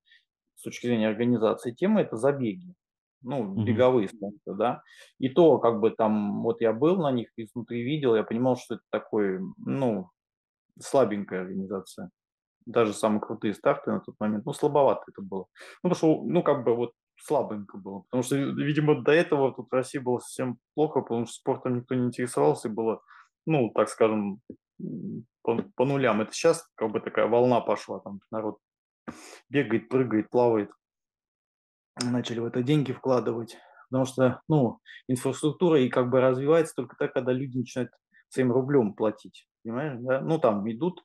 с 0.56 0.62
точки 0.62 0.88
зрения 0.88 1.08
организации 1.08 1.72
тема, 1.72 2.02
это 2.02 2.18
забеги. 2.18 2.74
Ну, 3.22 3.44
mm-hmm. 3.44 3.64
беговые 3.66 4.08
спорты, 4.08 4.54
да. 4.54 4.84
И 5.18 5.30
то, 5.30 5.58
как 5.60 5.80
бы 5.80 5.92
там, 5.92 6.44
вот 6.44 6.62
я 6.62 6.72
был 6.72 6.98
на 6.98 7.12
них, 7.12 7.30
изнутри 7.36 7.84
видел, 7.84 8.16
я 8.16 8.24
понимал, 8.24 8.56
что 8.56 8.76
это 8.76 8.84
такой, 8.90 9.40
ну, 9.58 10.10
слабенькая 10.80 11.42
организация. 11.42 12.12
Даже 12.70 12.94
самые 12.94 13.20
крутые 13.20 13.56
старты 13.56 13.92
на 13.92 14.00
тот 14.00 14.16
момент, 14.20 14.46
ну, 14.46 14.54
слабовато 14.54 15.04
это 15.08 15.22
было. 15.24 15.48
Ну, 15.82 15.90
потому 15.90 15.96
что, 15.96 16.24
ну, 16.24 16.44
как 16.44 16.64
бы 16.64 16.76
вот 16.76 16.94
слабенько 17.18 17.78
было. 17.78 18.02
Потому 18.02 18.24
что, 18.24 18.36
видимо, 18.36 19.02
до 19.02 19.12
этого 19.12 19.52
тут 19.52 19.70
в 19.72 19.74
России 19.74 19.98
было 19.98 20.20
совсем 20.20 20.60
плохо, 20.76 21.02
потому 21.02 21.26
что 21.26 21.34
спортом 21.34 21.78
никто 21.78 21.96
не 21.96 22.06
интересовался, 22.06 22.68
и 22.68 22.72
было, 22.72 23.02
ну, 23.48 23.72
так 23.74 23.90
скажем, 23.90 24.40
по, 25.42 25.64
по 25.76 25.86
нулям. 25.86 26.22
Это 26.22 26.32
сейчас 26.32 26.70
как 26.76 26.92
бы 26.92 27.00
такая 27.00 27.28
волна 27.28 27.60
пошла, 27.60 28.00
там 28.00 28.20
народ 28.30 28.60
бегает, 29.50 29.90
прыгает, 29.90 30.30
плавает. 30.30 30.70
Начали 32.04 32.40
в 32.40 32.46
это 32.46 32.62
деньги 32.62 32.94
вкладывать. 32.94 33.58
Потому 33.90 34.06
что, 34.06 34.42
ну, 34.48 34.80
инфраструктура 35.08 35.82
и 35.82 35.90
как 35.90 36.12
бы 36.12 36.22
развивается 36.22 36.76
только 36.76 36.96
так, 36.96 37.14
когда 37.14 37.32
люди 37.32 37.58
начинают 37.58 37.92
своим 38.30 38.52
рублем 38.52 38.94
платить. 38.94 39.48
Понимаешь, 39.64 39.98
да? 40.00 40.22
Ну, 40.22 40.38
там 40.38 40.70
идут 40.72 41.04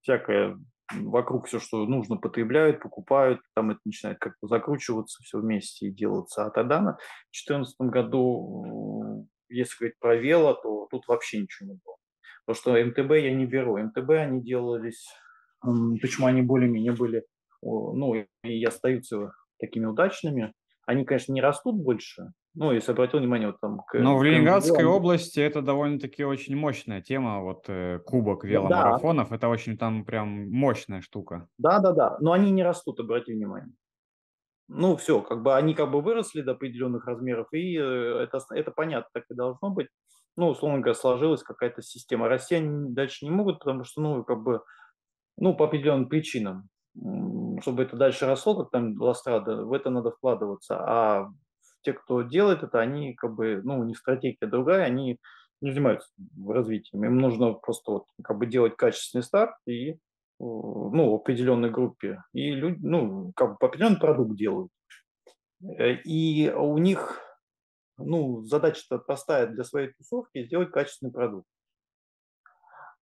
всякое 0.00 0.58
вокруг 1.00 1.46
все, 1.46 1.58
что 1.58 1.86
нужно, 1.86 2.16
потребляют, 2.16 2.80
покупают, 2.80 3.40
там 3.54 3.70
это 3.70 3.80
начинает 3.84 4.18
как-то 4.18 4.46
закручиваться 4.46 5.22
все 5.22 5.38
вместе 5.38 5.86
и 5.86 5.92
делаться. 5.92 6.46
А 6.46 6.50
тогда 6.50 6.80
на 6.80 6.98
2014 7.32 7.80
году 7.80 9.28
если 9.48 9.76
говорить 9.78 9.98
про 9.98 10.16
вело, 10.16 10.54
то 10.54 10.88
тут 10.90 11.06
вообще 11.08 11.40
ничего 11.40 11.68
не 11.68 11.80
было. 11.84 11.96
Потому 12.46 12.60
что 12.60 12.84
МТБ 12.84 13.12
я 13.22 13.34
не 13.34 13.46
беру. 13.46 13.78
МТБ 13.78 14.10
они 14.10 14.42
делались, 14.42 15.06
почему 15.60 16.26
они 16.26 16.42
более-менее 16.42 16.92
были, 16.92 17.24
ну, 17.60 18.14
и 18.42 18.64
остаются 18.64 19.32
такими 19.58 19.84
удачными. 19.84 20.52
Они, 20.86 21.04
конечно, 21.04 21.32
не 21.32 21.40
растут 21.40 21.76
больше, 21.76 22.32
ну, 22.54 22.72
если 22.72 22.92
обратил 22.92 23.18
внимание, 23.18 23.48
вот 23.48 23.60
там... 23.60 23.80
К, 23.80 23.98
Но 23.98 24.18
в 24.18 24.22
Ленинградской 24.22 24.84
области 24.84 25.40
это 25.40 25.62
довольно-таки 25.62 26.22
очень 26.24 26.54
мощная 26.54 27.00
тема, 27.00 27.40
вот 27.40 27.64
э, 27.68 27.98
кубок 28.04 28.44
веломарафонов, 28.44 29.30
да. 29.30 29.36
это 29.36 29.48
очень 29.48 29.78
там 29.78 30.04
прям 30.04 30.50
мощная 30.50 31.00
штука. 31.00 31.48
Да-да-да, 31.58 32.18
но 32.20 32.32
они 32.32 32.50
не 32.50 32.62
растут, 32.62 33.00
обрати 33.00 33.32
внимание. 33.32 33.72
Ну, 34.68 34.96
все, 34.96 35.22
как 35.22 35.42
бы 35.42 35.54
они 35.54 35.74
как 35.74 35.90
бы 35.90 36.02
выросли 36.02 36.42
до 36.42 36.52
определенных 36.52 37.06
размеров, 37.06 37.48
и 37.52 37.76
э, 37.76 38.24
это, 38.24 38.38
это 38.50 38.70
понятно, 38.70 39.08
так 39.14 39.24
и 39.30 39.34
должно 39.34 39.70
быть. 39.70 39.88
Ну, 40.36 40.48
условно 40.48 40.78
говоря, 40.78 40.94
сложилась 40.94 41.42
какая-то 41.42 41.82
система. 41.82 42.26
Они 42.26 42.92
дальше 42.92 43.24
не 43.24 43.30
могут, 43.30 43.58
потому 43.60 43.84
что, 43.84 44.00
ну, 44.00 44.24
как 44.24 44.42
бы, 44.42 44.62
ну, 45.36 45.54
по 45.54 45.66
определенным 45.66 46.08
причинам. 46.08 46.68
Чтобы 47.60 47.84
это 47.84 47.96
дальше 47.96 48.26
росло, 48.26 48.54
как 48.56 48.70
там 48.70 49.00
Ластрада, 49.00 49.64
в 49.64 49.72
это 49.72 49.90
надо 49.90 50.10
вкладываться. 50.10 50.76
А 50.78 51.30
те, 51.82 51.92
кто 51.92 52.22
делает 52.22 52.62
это, 52.62 52.80
они 52.80 53.14
как 53.14 53.34
бы, 53.34 53.60
ну, 53.62 53.80
у 53.80 53.84
них 53.84 53.98
стратегия 53.98 54.46
другая, 54.46 54.84
они 54.84 55.18
не 55.60 55.70
занимаются 55.70 56.08
развитием. 56.46 57.04
Им 57.04 57.18
нужно 57.18 57.52
просто 57.52 57.92
вот 57.92 58.04
как 58.22 58.38
бы 58.38 58.46
делать 58.46 58.76
качественный 58.76 59.22
старт 59.22 59.54
и 59.66 59.98
ну, 60.38 61.10
в 61.12 61.14
определенной 61.14 61.70
группе. 61.70 62.22
И 62.32 62.50
люди, 62.50 62.78
ну, 62.82 63.32
как 63.36 63.58
бы 63.58 63.66
определенный 63.66 64.00
продукт 64.00 64.36
делают. 64.36 64.72
Э, 65.62 65.92
и 65.92 66.50
у 66.50 66.78
них, 66.78 67.20
ну, 67.96 68.42
задача-то 68.44 68.98
простая 68.98 69.46
для 69.46 69.62
своей 69.62 69.92
тусовки 69.92 70.44
сделать 70.44 70.72
качественный 70.72 71.12
продукт. 71.12 71.46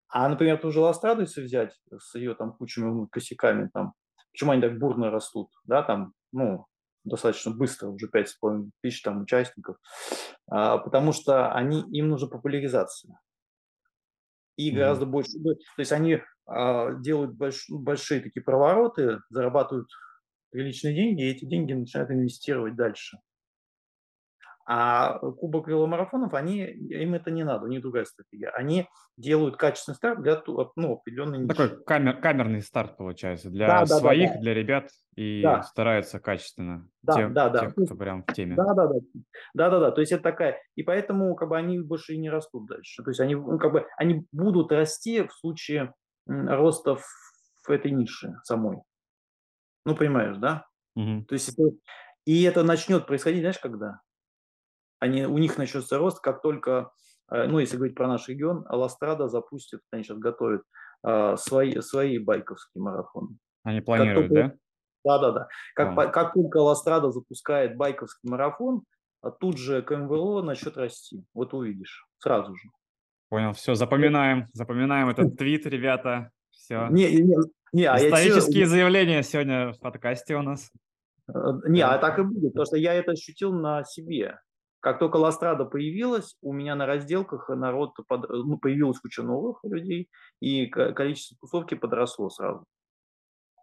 А, 0.08 0.28
например, 0.28 0.58
ту 0.58 0.70
же 0.70 0.80
Ластраду, 0.80 1.22
если 1.22 1.42
взять 1.42 1.80
с 1.96 2.14
ее 2.16 2.34
там 2.34 2.52
кучами 2.52 3.06
косяками, 3.06 3.70
там, 3.72 3.94
почему 4.32 4.52
они 4.52 4.60
так 4.60 4.78
бурно 4.78 5.10
растут, 5.10 5.48
да, 5.64 5.82
там, 5.82 6.12
ну, 6.32 6.66
достаточно 7.04 7.52
быстро, 7.52 7.88
уже 7.88 8.08
5,5 8.08 8.70
тысяч 8.82 9.02
там 9.02 9.22
участников, 9.22 9.76
а, 10.50 10.78
потому 10.78 11.12
что 11.12 11.52
они, 11.52 11.82
им 11.90 12.08
нужна 12.08 12.28
популяризация. 12.28 13.18
И 14.56 14.70
mm-hmm. 14.70 14.74
гораздо 14.74 15.06
больше, 15.06 15.32
то 15.42 15.56
есть 15.78 15.92
они 15.92 16.20
а, 16.46 16.92
делают 16.94 17.34
больш, 17.34 17.64
большие 17.68 18.20
такие 18.20 18.42
провороты, 18.42 19.20
зарабатывают 19.30 19.88
приличные 20.50 20.94
деньги, 20.94 21.22
и 21.22 21.30
эти 21.30 21.44
деньги 21.44 21.72
начинают 21.72 22.10
инвестировать 22.10 22.76
дальше. 22.76 23.18
А 24.72 25.18
кубок 25.18 25.66
веломарафонов, 25.66 26.32
они, 26.32 26.60
им 26.60 27.14
это 27.14 27.32
не 27.32 27.42
надо, 27.42 27.64
у 27.64 27.66
них 27.66 27.82
другая 27.82 28.04
стратегия. 28.04 28.50
Они 28.50 28.88
делают 29.16 29.56
качественный 29.56 29.96
старт 29.96 30.22
для 30.22 30.40
ну, 30.76 30.92
определенной 30.92 31.38
ниши. 31.38 31.48
Такой 31.48 31.84
камер, 31.84 32.20
камерный 32.20 32.62
старт 32.62 32.96
получается 32.96 33.50
для 33.50 33.66
да, 33.66 33.86
своих, 33.86 34.28
да, 34.28 34.34
да. 34.34 34.40
для 34.40 34.54
ребят 34.54 34.90
и 35.16 35.42
да. 35.42 35.62
стараются 35.62 36.20
качественно. 36.20 36.88
Да, 37.02 37.14
те, 37.14 37.28
да, 37.30 37.48
да. 37.48 37.60
Тех, 37.62 37.74
кто 37.74 37.96
прям 37.96 38.22
в 38.22 38.32
теме. 38.32 38.54
Да, 38.54 38.72
да, 38.74 38.86
да. 38.86 38.94
Да, 39.54 39.70
да, 39.70 39.80
да. 39.80 39.90
То 39.90 40.02
есть 40.02 40.12
это 40.12 40.22
такая. 40.22 40.62
И 40.76 40.84
поэтому 40.84 41.34
как 41.34 41.48
бы 41.48 41.58
они 41.58 41.80
больше 41.80 42.14
и 42.14 42.18
не 42.18 42.30
растут 42.30 42.68
дальше. 42.68 43.02
То 43.02 43.10
есть 43.10 43.18
они 43.18 43.34
ну, 43.34 43.58
как 43.58 43.72
бы 43.72 43.86
они 43.96 44.24
будут 44.30 44.70
расти 44.70 45.26
в 45.26 45.32
случае 45.32 45.94
роста 46.28 46.94
в 46.94 47.70
этой 47.70 47.90
нише 47.90 48.34
самой. 48.44 48.78
Ну, 49.84 49.96
понимаешь, 49.96 50.36
да? 50.36 50.66
Угу. 50.94 51.24
То 51.24 51.32
есть 51.32 51.48
это, 51.48 51.76
и 52.24 52.44
это 52.44 52.62
начнет 52.62 53.08
происходить, 53.08 53.40
знаешь, 53.40 53.58
когда? 53.58 54.00
Они, 55.00 55.24
у 55.24 55.38
них 55.38 55.58
начнется 55.58 55.98
рост, 55.98 56.20
как 56.20 56.42
только, 56.42 56.92
э, 57.30 57.46
ну, 57.46 57.58
если 57.58 57.76
говорить 57.76 57.96
про 57.96 58.06
наш 58.06 58.28
регион, 58.28 58.64
Аластрада 58.68 59.28
запустит, 59.28 59.80
они 59.90 60.04
сейчас 60.04 60.18
готовят 60.18 60.62
э, 61.06 61.36
свои, 61.36 61.80
свои 61.80 62.18
байковские 62.18 62.82
марафоны. 62.82 63.36
Они 63.64 63.80
планируют, 63.80 64.28
только, 64.28 64.48
да? 64.48 64.54
Да, 65.04 65.18
да, 65.18 65.32
да. 65.32 65.48
Как, 65.74 65.98
а. 65.98 66.06
как 66.06 66.34
только 66.34 66.60
Аластрада 66.60 67.10
запускает 67.10 67.76
байковский 67.76 68.28
марафон, 68.30 68.82
а 69.22 69.30
тут 69.30 69.58
же 69.58 69.82
КМВО 69.82 70.42
начнет 70.42 70.76
расти. 70.76 71.24
Вот 71.34 71.52
увидишь, 71.54 72.06
сразу 72.18 72.54
же. 72.54 72.68
Понял, 73.28 73.52
все, 73.52 73.74
запоминаем, 73.74 74.48
запоминаем 74.52 75.08
этот 75.08 75.36
твит, 75.38 75.66
ребята. 75.66 76.30
Все. 76.50 76.88
Не, 76.88 77.22
не, 77.22 77.36
не, 77.72 77.84
а 77.84 77.96
Исторические 77.96 78.62
я... 78.62 78.68
заявления 78.68 79.22
сегодня 79.22 79.72
в 79.72 79.78
подкасте 79.78 80.36
у 80.36 80.42
нас. 80.42 80.70
Э, 81.28 81.32
не, 81.68 81.80
а 81.80 81.96
так 81.98 82.18
и 82.18 82.22
будет, 82.22 82.52
потому 82.52 82.66
что 82.66 82.76
я 82.76 82.94
это 82.94 83.12
ощутил 83.12 83.52
на 83.52 83.84
себе. 83.84 84.38
Как 84.80 84.98
только 84.98 85.16
Ластрада 85.16 85.66
появилась, 85.66 86.36
у 86.40 86.52
меня 86.52 86.74
на 86.74 86.86
разделках 86.86 87.48
народ 87.50 87.94
под, 88.08 88.28
ну, 88.28 88.58
появилась 88.58 88.98
куча 88.98 89.22
новых 89.22 89.60
людей, 89.62 90.08
и 90.40 90.66
количество 90.66 91.36
тусовки 91.38 91.74
подросло 91.74 92.30
сразу. 92.30 92.64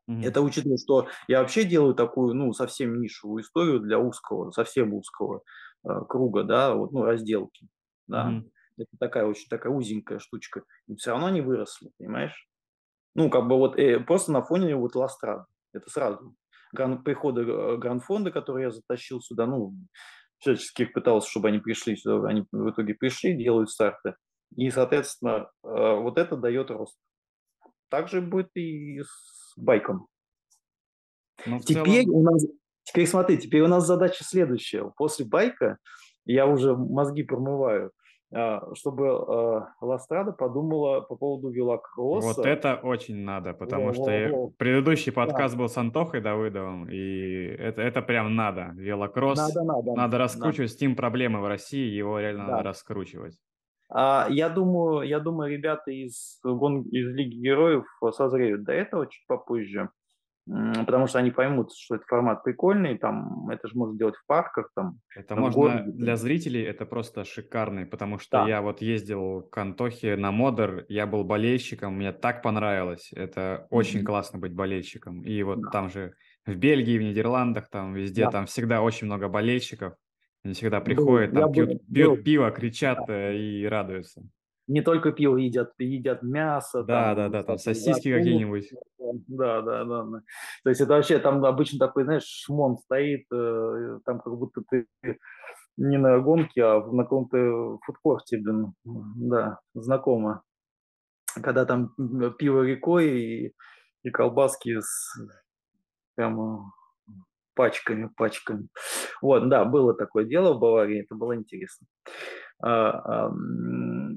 Mm-hmm. 0.09 0.23
Это 0.23 0.41
учитывая, 0.41 0.77
что 0.77 1.07
я 1.27 1.41
вообще 1.41 1.65
делаю 1.65 1.95
такую, 1.95 2.33
ну, 2.33 2.53
совсем 2.53 3.01
нишевую 3.01 3.43
историю 3.43 3.79
для 3.79 3.99
узкого, 3.99 4.51
совсем 4.51 4.93
узкого 4.93 5.41
э, 5.83 5.89
круга, 6.07 6.43
да, 6.43 6.75
вот, 6.75 6.91
ну, 6.91 7.03
разделки, 7.03 7.67
да. 8.07 8.29
Mm-hmm. 8.29 8.51
Это 8.77 8.89
такая 8.99 9.25
очень 9.25 9.49
такая 9.49 9.73
узенькая 9.73 10.19
штучка. 10.19 10.63
И 10.87 10.95
все 10.95 11.11
равно 11.11 11.27
они 11.27 11.41
выросли, 11.41 11.91
понимаешь? 11.97 12.47
Ну, 13.15 13.31
как 13.31 13.47
бы 13.47 13.57
вот 13.57 13.77
э, 13.77 13.99
просто 13.99 14.31
на 14.31 14.43
фоне 14.43 14.75
вот 14.75 14.95
Ластрада. 14.95 15.47
Это 15.73 15.89
сразу. 15.89 16.35
Гран, 16.71 17.03
приходы 17.03 17.41
э, 17.41 17.77
Гранд-фонда, 17.77 18.31
которые 18.31 18.65
я 18.65 18.71
затащил 18.71 19.19
сюда, 19.19 19.47
ну, 19.47 19.73
всячески 20.39 20.85
пытался, 20.85 21.29
чтобы 21.29 21.49
они 21.49 21.59
пришли 21.59 21.95
сюда, 21.95 22.27
они 22.27 22.45
в 22.51 22.69
итоге 22.69 22.93
пришли, 22.93 23.37
делают 23.37 23.69
старты. 23.69 24.15
И, 24.55 24.69
соответственно, 24.69 25.49
э, 25.63 25.95
вот 25.95 26.17
это 26.17 26.37
дает 26.37 26.71
рост. 26.71 26.97
Также 27.89 28.21
будет 28.21 28.49
и 28.55 29.01
с 29.01 29.53
байком. 29.57 30.07
Ну, 31.45 31.59
теперь 31.59 32.05
целом... 32.05 32.15
у 32.15 32.23
нас, 32.23 32.45
теперь 32.83 33.07
смотри, 33.07 33.37
теперь 33.37 33.61
у 33.61 33.67
нас 33.67 33.85
задача 33.85 34.23
следующая. 34.23 34.91
После 34.97 35.25
байка 35.25 35.77
я 36.25 36.47
уже 36.47 36.75
мозги 36.75 37.23
промываю. 37.23 37.91
А, 38.33 38.61
чтобы 38.75 39.07
а, 39.09 39.73
Ластрада 39.79 40.33
подумала 40.33 40.99
по 40.99 41.15
поводу 41.15 41.49
велокросса. 41.49 42.27
Вот 42.27 42.45
это 42.45 42.75
очень 42.83 43.23
надо, 43.23 43.53
потому 43.53 43.93
что 43.93 44.51
предыдущий 44.57 45.13
подкаст 45.13 45.55
да. 45.55 45.59
был 45.59 45.69
с 45.69 45.77
Антохой 45.77 46.19
Давыдовым, 46.19 46.89
и 46.89 47.45
это, 47.57 47.81
это 47.81 48.01
прям 48.01 48.35
надо. 48.35 48.71
Велокросс 48.75 49.37
надо, 49.37 49.63
надо, 49.63 49.93
надо 49.93 50.17
раскручивать. 50.17 50.71
Steam 50.71 50.95
проблемы 50.95 51.39
в 51.39 51.47
России, 51.47 51.87
его 51.87 52.19
реально 52.19 52.45
да. 52.45 52.51
надо 52.51 52.63
раскручивать. 52.63 53.37
А, 53.89 54.27
я 54.29 54.49
думаю, 54.49 55.07
я 55.07 55.19
думаю, 55.19 55.49
ребята 55.49 55.91
из, 55.91 56.41
из 56.43 57.07
Лиги 57.15 57.35
Героев 57.41 57.85
созреют 58.11 58.65
до 58.65 58.73
этого 58.73 59.07
чуть 59.07 59.25
попозже 59.27 59.89
потому 60.47 61.07
что 61.07 61.19
они 61.19 61.31
поймут, 61.31 61.73
что 61.75 61.95
этот 61.95 62.07
формат 62.07 62.43
прикольный, 62.43 62.97
там 62.97 63.49
это 63.49 63.67
же 63.67 63.75
можно 63.75 63.97
делать 63.97 64.15
в 64.15 64.25
парках, 64.25 64.69
там. 64.75 64.99
Это 65.15 65.35
можно 65.35 65.61
городе. 65.61 65.91
для 65.91 66.15
зрителей, 66.15 66.63
это 66.63 66.85
просто 66.85 67.23
шикарный, 67.25 67.85
потому 67.85 68.19
что 68.19 68.43
да. 68.43 68.47
я 68.47 68.61
вот 68.61 68.81
ездил 68.81 69.41
к 69.43 69.57
Антохе 69.57 70.15
на 70.15 70.31
модер, 70.31 70.85
я 70.89 71.05
был 71.05 71.23
болельщиком, 71.23 71.95
мне 71.95 72.11
так 72.11 72.41
понравилось, 72.41 73.09
это 73.13 73.67
очень 73.69 74.01
mm-hmm. 74.01 74.05
классно 74.05 74.39
быть 74.39 74.53
болельщиком, 74.53 75.21
и 75.23 75.43
вот 75.43 75.61
да. 75.61 75.69
там 75.69 75.89
же 75.89 76.13
в 76.45 76.55
Бельгии, 76.55 76.97
в 76.97 77.03
Нидерландах, 77.03 77.69
там 77.69 77.93
везде, 77.93 78.25
да. 78.25 78.31
там 78.31 78.45
всегда 78.45 78.81
очень 78.81 79.07
много 79.07 79.27
болельщиков, 79.27 79.93
они 80.43 80.53
всегда 80.53 80.79
приходят, 80.79 81.33
был, 81.33 81.41
там 81.41 81.51
пьют, 81.51 81.69
был, 81.69 81.79
пьют 81.93 82.17
был. 82.17 82.23
пиво, 82.23 82.51
кричат 82.51 82.99
да. 83.07 83.33
и 83.33 83.65
радуются 83.65 84.23
не 84.67 84.81
только 84.81 85.11
пиво 85.11 85.37
едят, 85.37 85.73
едят 85.77 86.23
мясо. 86.23 86.83
Да, 86.83 87.15
там, 87.15 87.15
да, 87.15 87.29
да, 87.29 87.43
там 87.43 87.57
сосиски 87.57 88.11
да, 88.11 88.17
какие-нибудь. 88.17 88.69
Да, 89.27 89.61
да, 89.61 89.85
да, 89.85 90.03
да. 90.03 90.21
То 90.63 90.69
есть 90.69 90.81
это 90.81 90.93
вообще 90.93 91.19
там 91.19 91.43
обычно 91.45 91.79
такой, 91.79 92.03
знаешь, 92.03 92.25
шмон 92.25 92.77
стоит, 92.77 93.25
э, 93.33 93.99
там 94.05 94.19
как 94.19 94.37
будто 94.37 94.61
ты 94.69 94.87
не 95.77 95.97
на 95.97 96.19
гонке, 96.19 96.63
а 96.63 96.85
на 96.85 97.03
каком-то 97.03 97.79
фудкорте, 97.85 98.37
блин, 98.37 98.73
да, 98.83 99.59
знакомо. 99.73 100.43
Когда 101.41 101.65
там 101.65 101.93
пиво 102.37 102.63
рекой 102.63 103.09
и, 103.09 103.53
и 104.03 104.09
колбаски 104.09 104.81
с 104.81 105.15
прямо 106.15 106.73
пачками, 107.53 108.09
пачками. 108.17 108.67
Вот, 109.21 109.49
да, 109.49 109.65
было 109.65 109.93
такое 109.93 110.25
дело 110.25 110.53
в 110.53 110.59
Баварии, 110.59 111.03
это 111.03 111.15
было 111.15 111.35
интересно. 111.35 111.87
А, 112.61 113.29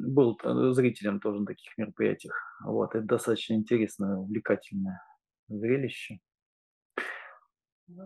был 0.07 0.39
зрителем 0.73 1.21
тоже 1.21 1.41
на 1.41 1.47
таких 1.47 1.77
мероприятиях. 1.77 2.35
Вот, 2.65 2.95
это 2.95 3.05
достаточно 3.05 3.55
интересное, 3.55 4.17
увлекательное 4.17 5.03
зрелище. 5.49 6.21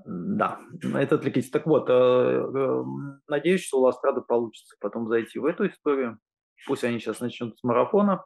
Да, 0.07 0.61
это 0.95 1.17
отвлекитесь. 1.17 1.51
Так 1.51 1.67
вот, 1.67 1.89
э, 1.91 1.93
э, 1.93 2.85
надеюсь, 3.29 3.65
что 3.65 3.79
у 3.79 3.83
Ластрады 3.83 4.23
получится 4.23 4.77
потом 4.81 5.09
зайти 5.09 5.39
в 5.39 5.45
эту 5.45 5.69
историю. 5.69 6.19
Пусть 6.67 6.85
они 6.85 6.99
сейчас 6.99 7.21
начнут 7.21 7.59
с 7.59 7.63
марафона, 7.63 8.25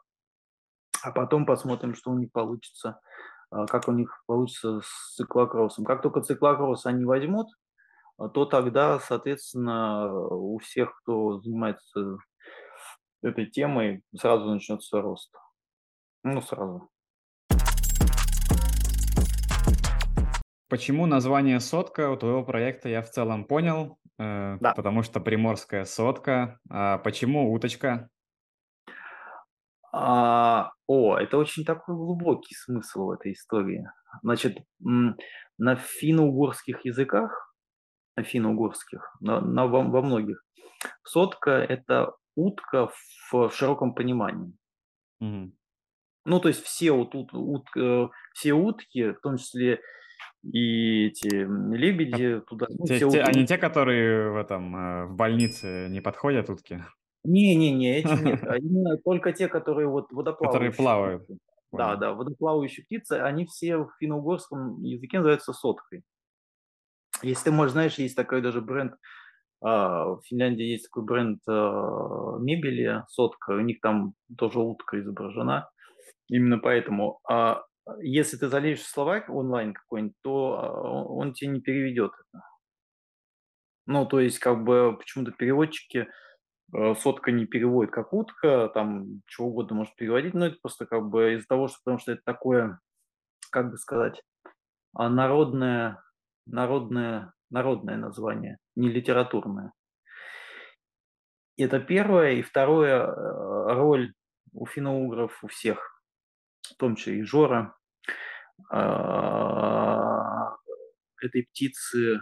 а 1.03 1.11
потом 1.11 1.47
посмотрим, 1.47 1.95
что 1.95 2.11
у 2.11 2.19
них 2.19 2.31
получится, 2.31 3.01
э, 3.51 3.67
как 3.67 3.89
у 3.89 3.93
них 3.93 4.23
получится 4.27 4.81
с 4.85 5.17
циклокроссом. 5.17 5.85
Как 5.85 6.03
только 6.03 6.21
циклокросс 6.21 6.87
они 6.87 7.05
возьмут, 7.05 7.49
то 8.35 8.45
тогда, 8.45 8.99
соответственно, 8.99 10.13
у 10.13 10.59
всех, 10.59 10.97
кто 11.01 11.41
занимается 11.41 12.19
этой 13.23 13.47
темой, 13.47 14.03
сразу 14.17 14.45
начнется 14.51 15.01
рост. 15.01 15.35
Ну, 16.25 16.41
сразу. 16.41 16.89
Почему 20.69 21.07
название 21.07 21.61
«Сотка» 21.61 22.11
у 22.11 22.17
твоего 22.17 22.45
проекта 22.45 22.89
я 22.91 23.01
в 23.03 23.09
целом 23.11 23.45
понял, 23.47 23.99
э, 24.19 24.59
Да. 24.61 24.75
потому 24.75 25.03
что 25.03 25.19
приморская 25.19 25.85
сотка. 25.87 26.61
А 26.69 26.99
почему 26.99 27.53
уточка? 27.53 28.11
А, 29.91 30.73
о, 30.87 31.17
это 31.17 31.39
очень 31.39 31.65
такой 31.65 31.95
глубокий 31.97 32.55
смысл 32.55 33.07
в 33.07 33.11
этой 33.13 33.33
истории. 33.33 33.89
Значит, 34.23 34.59
на 34.81 35.77
финно-угорских 35.77 36.85
языках, 36.85 37.55
на 38.17 38.23
финно-угорских, 38.23 39.17
на, 39.21 39.41
на- 39.41 39.67
во, 39.67 39.83
во 39.83 40.03
многих, 40.03 40.45
сотка– 41.03 41.53
это 41.53 42.13
утка 42.39 42.91
в 43.33 43.51
широком 43.51 43.95
понимании. 43.95 44.53
Мгм. 45.21 45.53
Ну, 46.25 46.41
то 46.41 46.49
есть 46.49 46.63
все, 46.63 46.93
вот, 46.93 47.15
ут- 47.15 47.33
ут- 47.33 47.77
э, 47.77 48.09
все 48.35 48.53
утки, 48.53 49.13
в 49.13 49.21
том 49.21 49.37
числе 49.39 49.81
и 50.43 51.07
эти 51.07 51.27
лебеди, 51.27 52.41
туда, 52.47 52.67
ну, 52.71 52.87
Те- 52.87 53.01
те- 53.01 53.23
они 53.23 53.47
те, 53.47 53.59
которые 53.59 54.31
в 54.31 54.37
этом 54.37 54.77
э, 54.77 55.07
в 55.07 55.17
больнице 55.17 55.89
не 55.91 56.01
подходят 56.01 56.51
утки, 56.51 56.85
Не-не-не, 57.25 57.99
эти 57.99 58.07
нет, 58.25 58.43
а 58.49 58.57
именно 58.57 58.97
только 58.99 59.33
те, 59.33 59.49
которые 59.49 59.89
вот 59.89 60.09
которые 60.09 60.17
водоплавающие. 60.17 60.77
плавают. 60.77 61.25
птицы. 61.25 61.41
Да, 61.73 61.97
да, 61.97 62.13
водоплавающие 62.15 62.85
птицы, 62.85 63.13
они 63.15 63.45
все 63.47 63.79
в 63.79 63.91
финно-угорском 63.99 64.83
языке 64.83 65.19
называются 65.19 65.53
соткой. 65.53 66.03
Если 67.23 67.45
ты, 67.45 67.51
можешь, 67.51 67.73
знаешь, 67.73 67.99
есть 67.99 68.17
такой 68.17 68.41
даже 68.43 68.61
бренд, 68.61 68.93
а, 68.93 68.97
в 69.61 70.21
Финляндии 70.25 70.65
есть 70.65 70.85
такой 70.85 71.05
бренд 71.05 71.41
а, 71.49 72.39
мебели 72.39 73.05
сотка, 73.09 73.53
у 73.53 73.61
них 73.61 73.81
там 73.81 74.15
тоже 74.37 74.61
утка 74.61 75.01
изображена. 75.01 75.69
Именно 76.29 76.59
поэтому, 76.59 77.21
а, 77.29 77.65
если 78.01 78.37
ты 78.37 78.49
залезешь 78.49 78.85
в 78.85 78.89
словарь 78.89 79.25
онлайн 79.29 79.75
какой-нибудь, 79.75 80.17
то 80.23 80.61
а, 80.61 81.05
он, 81.05 81.33
тебе 81.33 81.51
не 81.51 81.61
переведет 81.61 82.13
это. 82.13 82.45
Ну, 83.87 84.07
то 84.07 84.21
есть, 84.21 84.39
как 84.39 84.65
бы 84.65 84.97
почему-то 84.99 85.33
переводчики 85.33 86.09
сотка 87.01 87.33
не 87.33 87.47
переводит 87.47 87.91
как 87.91 88.13
утка, 88.13 88.69
там 88.75 89.23
чего 89.27 89.49
угодно 89.49 89.77
может 89.77 89.97
переводить, 89.97 90.35
но 90.35 90.47
это 90.47 90.59
просто 90.61 90.85
как 90.85 91.09
бы 91.09 91.33
из-за 91.35 91.47
того, 91.47 91.69
что 91.69 91.79
потому 91.83 91.99
что 91.99 92.13
это 92.13 92.21
такое, 92.23 92.79
как 93.51 93.71
бы 93.71 93.79
сказать, 93.79 94.23
а, 94.93 95.09
народное, 95.09 96.03
народное, 96.45 97.33
народное 97.51 97.97
название, 97.97 98.59
не 98.77 98.89
литературное. 98.89 99.73
Это 101.57 101.81
первое. 101.81 102.33
И 102.35 102.43
второе, 102.43 103.03
э, 103.03 103.73
роль 103.75 104.15
у 104.53 104.67
финно-угров, 104.67 105.43
у 105.43 105.49
всех, 105.49 106.03
в 106.63 106.77
том 106.77 106.97
числе 106.97 107.19
и 107.19 107.23
Жора, 107.23 107.77
а, 108.71 110.57
этой 111.23 111.45
птицы 111.45 112.21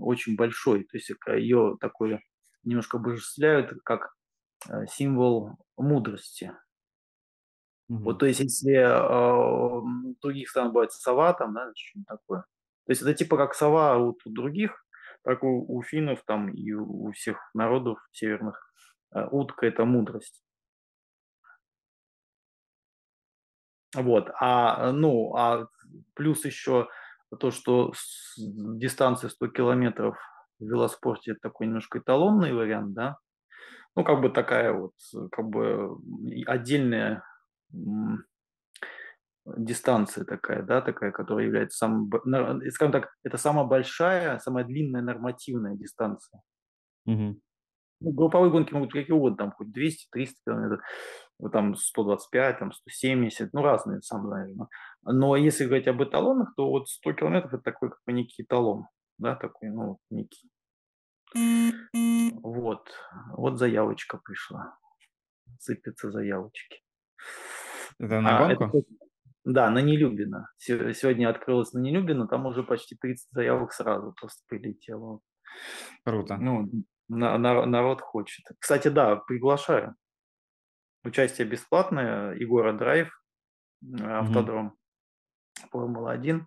очень 0.00 0.36
большой. 0.36 0.84
То 0.84 0.96
есть 0.98 1.10
ее 1.28 1.76
такое 1.80 2.20
немножко 2.64 2.98
обожествляют 2.98 3.72
как 3.84 4.14
э, 4.70 4.86
символ 4.88 5.52
мудрости. 5.76 6.52
Вот, 8.02 8.14
Мгм. 8.14 8.18
то 8.18 8.26
есть, 8.26 8.40
если 8.40 8.76
в 8.84 10.14
других 10.20 10.48
странах 10.50 10.72
бывает 10.72 10.92
сова, 10.92 11.32
там, 11.32 11.54
да, 11.54 11.72
что-нибудь 11.74 12.06
такое. 12.08 12.44
То 12.86 12.92
есть, 12.92 13.02
это 13.02 13.14
типа 13.14 13.36
как 13.36 13.54
сова 13.54 13.98
вот 13.98 14.18
у 14.24 14.30
других, 14.30 14.84
так 15.22 15.42
у, 15.42 15.64
у 15.66 15.82
финнов 15.82 16.22
там 16.26 16.50
и 16.50 16.72
у, 16.72 17.12
всех 17.12 17.38
народов 17.54 17.98
северных 18.12 18.70
а, 19.10 19.26
утка– 19.28 19.66
это 19.66 19.84
мудрость. 19.84 20.42
Вот, 23.94 24.30
а, 24.40 24.92
ну, 24.92 25.34
а 25.36 25.68
плюс 26.14 26.44
еще 26.44 26.88
то, 27.38 27.50
что 27.50 27.92
дистанция 28.36 29.30
100 29.30 29.48
километров 29.48 30.18
в 30.58 30.64
велоспорте 30.64 31.32
это 31.32 31.40
такой 31.40 31.66
немножко 31.66 32.00
эталонный 32.00 32.52
вариант, 32.52 32.92
да, 32.92 33.18
ну, 33.96 34.04
как 34.04 34.20
бы 34.20 34.30
такая 34.30 34.72
вот, 34.72 34.92
как 35.30 35.46
бы 35.46 35.96
отдельная 36.46 37.24
дистанция 39.46 40.24
такая, 40.24 40.62
да, 40.62 40.80
такая, 40.80 41.12
которая 41.12 41.46
является 41.46 41.86
э, 41.86 42.70
скажем 42.70 42.92
так, 42.92 43.10
это 43.22 43.36
самая 43.36 43.66
большая, 43.66 44.38
самая 44.38 44.64
длинная 44.64 45.02
нормативная 45.02 45.76
дистанция. 45.76 46.42
Мгм. 47.06 47.40
Ну, 48.00 48.12
групповые 48.12 48.50
гонки 48.50 48.72
могут 48.74 48.90
быть 48.92 49.02
какие 49.02 49.16
угодно, 49.16 49.36
там 49.38 49.52
хоть 49.52 49.72
200, 49.72 50.08
300 50.10 50.40
километров, 50.44 50.80
там 51.52 51.74
125, 51.76 52.58
там 52.58 52.72
170, 52.72 53.52
ну, 53.52 53.62
разные, 53.62 54.02
сам 54.02 54.26
знаешь. 54.26 54.50
да. 54.54 54.66
Но 55.02 55.36
если 55.36 55.64
говорить 55.64 55.88
об 55.88 56.02
эталонах, 56.02 56.54
то 56.56 56.68
вот 56.68 56.88
100 56.88 57.12
километров 57.14 57.54
это 57.54 57.62
такой 57.62 57.90
как 57.90 58.00
бы 58.06 58.12
некий 58.12 58.42
эталон, 58.42 58.86
да, 59.18 59.36
такой, 59.36 59.70
ну, 59.70 59.98
некий. 60.10 60.50
Вот, 62.42 62.92
вот 63.32 63.58
заявочка 63.58 64.18
пришла, 64.18 64.78
сыпятся 65.58 66.10
заявочки. 66.12 66.82
Это 67.98 68.20
на 68.20 68.34
А, 68.34 68.50
это 68.52 68.64
гонку? 68.64 68.72
как- 68.72 68.84
да, 69.44 69.70
на 69.70 69.80
Нелюбино. 69.82 70.48
Се- 70.58 70.94
Сегодня 70.94 71.28
открылось 71.30 71.72
на 71.72 71.80
Нелюбино, 71.80 72.26
там 72.26 72.46
уже 72.46 72.62
почти 72.62 72.96
30 72.96 73.28
заявок 73.32 73.72
сразу 73.72 74.12
просто 74.18 74.42
прилетело. 74.48 75.20
Круто. 76.04 76.36
Ну, 76.36 76.68
на- 77.08 77.38
на- 77.38 77.66
народ 77.66 78.00
хочет. 78.00 78.44
Кстати, 78.58 78.88
да, 78.88 79.16
приглашаю. 79.16 79.94
Участие 81.04 81.46
бесплатное. 81.46 82.34
Егора 82.34 82.72
Драйв, 82.72 83.10
э, 83.82 84.04
автодром, 84.04 84.76
Формула-1. 85.70 86.46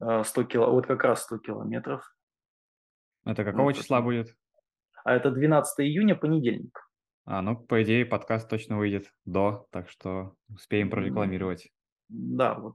э, 0.00 0.24
100 0.24 0.44
кило, 0.44 0.70
вот 0.72 0.86
как 0.86 1.04
раз 1.04 1.22
100 1.24 1.38
километров. 1.38 2.02
Это 3.24 3.44
какого 3.44 3.66
Ну, 3.70 3.72
числа 3.72 4.00
будет? 4.00 4.34
А 5.04 5.14
это 5.14 5.30
12 5.30 5.84
июня, 5.86 6.16
понедельник. 6.16 6.78
А, 7.24 7.40
ну, 7.42 7.56
по 7.56 7.82
идее, 7.82 8.04
подкаст 8.04 8.48
точно 8.50 8.78
выйдет 8.78 9.12
до, 9.24 9.66
так 9.70 9.88
что 9.88 10.34
успеем 10.48 10.90
прорекламировать. 10.90 11.70
Да, 12.12 12.54
вот 12.54 12.74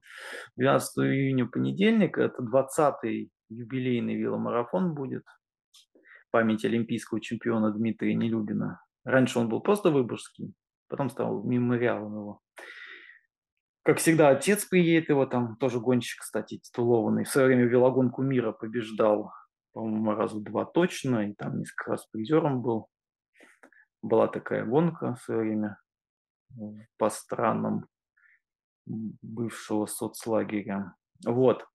12 0.56 0.98
июня 1.06 1.46
понедельник, 1.46 2.18
это 2.18 2.42
20-й 2.42 3.30
юбилейный 3.50 4.16
веломарафон 4.16 4.96
будет 4.96 5.24
в 5.94 6.32
память 6.32 6.66
олимпийского 6.66 7.22
чемпиона 7.22 7.72
Дмитрия 7.72 8.16
Нелюбина. 8.16 8.82
Раньше 9.06 9.40
он 9.40 9.48
был 9.48 9.62
просто 9.62 9.92
Выборгский, 9.92 10.54
потом 10.90 11.10
стал 11.10 11.44
мемориалом 11.44 12.16
его. 12.16 12.42
Как 13.84 14.00
всегда, 14.00 14.30
отец 14.30 14.66
приедет, 14.66 15.10
его 15.10 15.26
там 15.26 15.56
тоже 15.58 15.80
гонщик, 15.80 16.22
кстати, 16.22 16.58
титулованный. 16.58 17.24
В 17.24 17.30
свое 17.30 17.48
время 17.48 17.66
велогонку 17.66 18.22
мира 18.22 18.52
побеждал, 18.52 19.32
по-моему, 19.72 20.14
раза 20.14 20.42
два 20.42 20.66
точно, 20.66 21.30
и 21.30 21.34
там 21.34 21.60
несколько 21.60 21.92
раз 21.92 22.06
призером 22.08 22.62
был. 22.62 22.88
Была 24.02 24.28
такая 24.28 24.66
гонка 24.66 25.16
в 25.16 25.22
свое 25.22 25.42
время 25.42 25.80
по 26.98 27.10
странам 27.10 27.86
бывшего 28.88 29.86
соцлагеря. 29.86 30.96
Вот. 31.26 31.66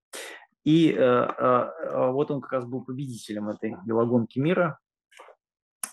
И 0.64 0.92
э, 0.92 0.96
э, 0.96 1.00
э, 1.00 2.10
вот 2.12 2.30
он 2.30 2.40
как 2.40 2.52
раз 2.52 2.64
был 2.64 2.84
победителем 2.84 3.48
этой 3.48 3.76
велогонки 3.84 4.38
мира. 4.38 4.78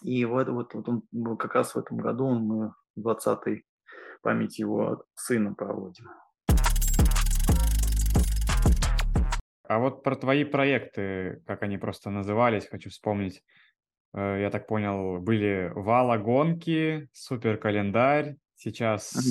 И 0.01 0.23
вот, 0.25 0.47
вот, 0.47 0.73
вот 0.73 0.88
он 0.88 1.03
был 1.12 1.38
как 1.38 1.55
раз 1.55 1.73
в 1.73 1.79
этом 1.79 1.97
году, 1.97 2.25
он, 2.25 2.43
мы 2.43 2.73
20-й 2.97 3.65
память 4.21 4.60
его 4.60 5.03
сына 5.15 5.53
проводим. 5.55 6.08
А 9.63 9.77
вот 9.77 10.04
про 10.04 10.15
твои 10.15 10.46
проекты, 10.46 11.43
как 11.46 11.62
они 11.63 11.77
просто 11.77 12.10
назывались, 12.10 12.67
хочу 12.67 12.89
вспомнить. 12.89 13.43
Э, 14.13 14.39
Я 14.41 14.50
так 14.50 14.67
понял, 14.67 15.19
были 15.19 15.71
вала-гонки, 15.75 17.10
супер-календарь, 17.13 18.37
сейчас 18.56 19.13
Мгм. 19.13 19.21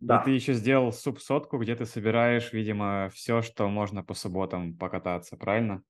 Сотка. 0.00 0.04
И 0.04 0.06
Да. 0.06 0.22
ты 0.24 0.30
еще 0.30 0.52
сделал 0.54 0.92
субсотку, 0.92 1.58
где 1.58 1.74
ты 1.74 1.86
собираешь, 1.86 2.52
видимо, 2.52 3.08
все, 3.14 3.42
что 3.42 3.68
можно 3.68 4.02
по 4.02 4.14
субботам 4.14 4.76
покататься, 4.76 5.36
правильно? 5.36 5.82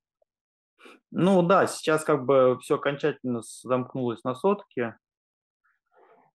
Ну 1.10 1.42
да, 1.42 1.66
сейчас 1.66 2.04
как 2.04 2.24
бы 2.24 2.58
все 2.60 2.76
окончательно 2.76 3.40
замкнулось 3.62 4.24
на 4.24 4.34
сотке 4.34 4.96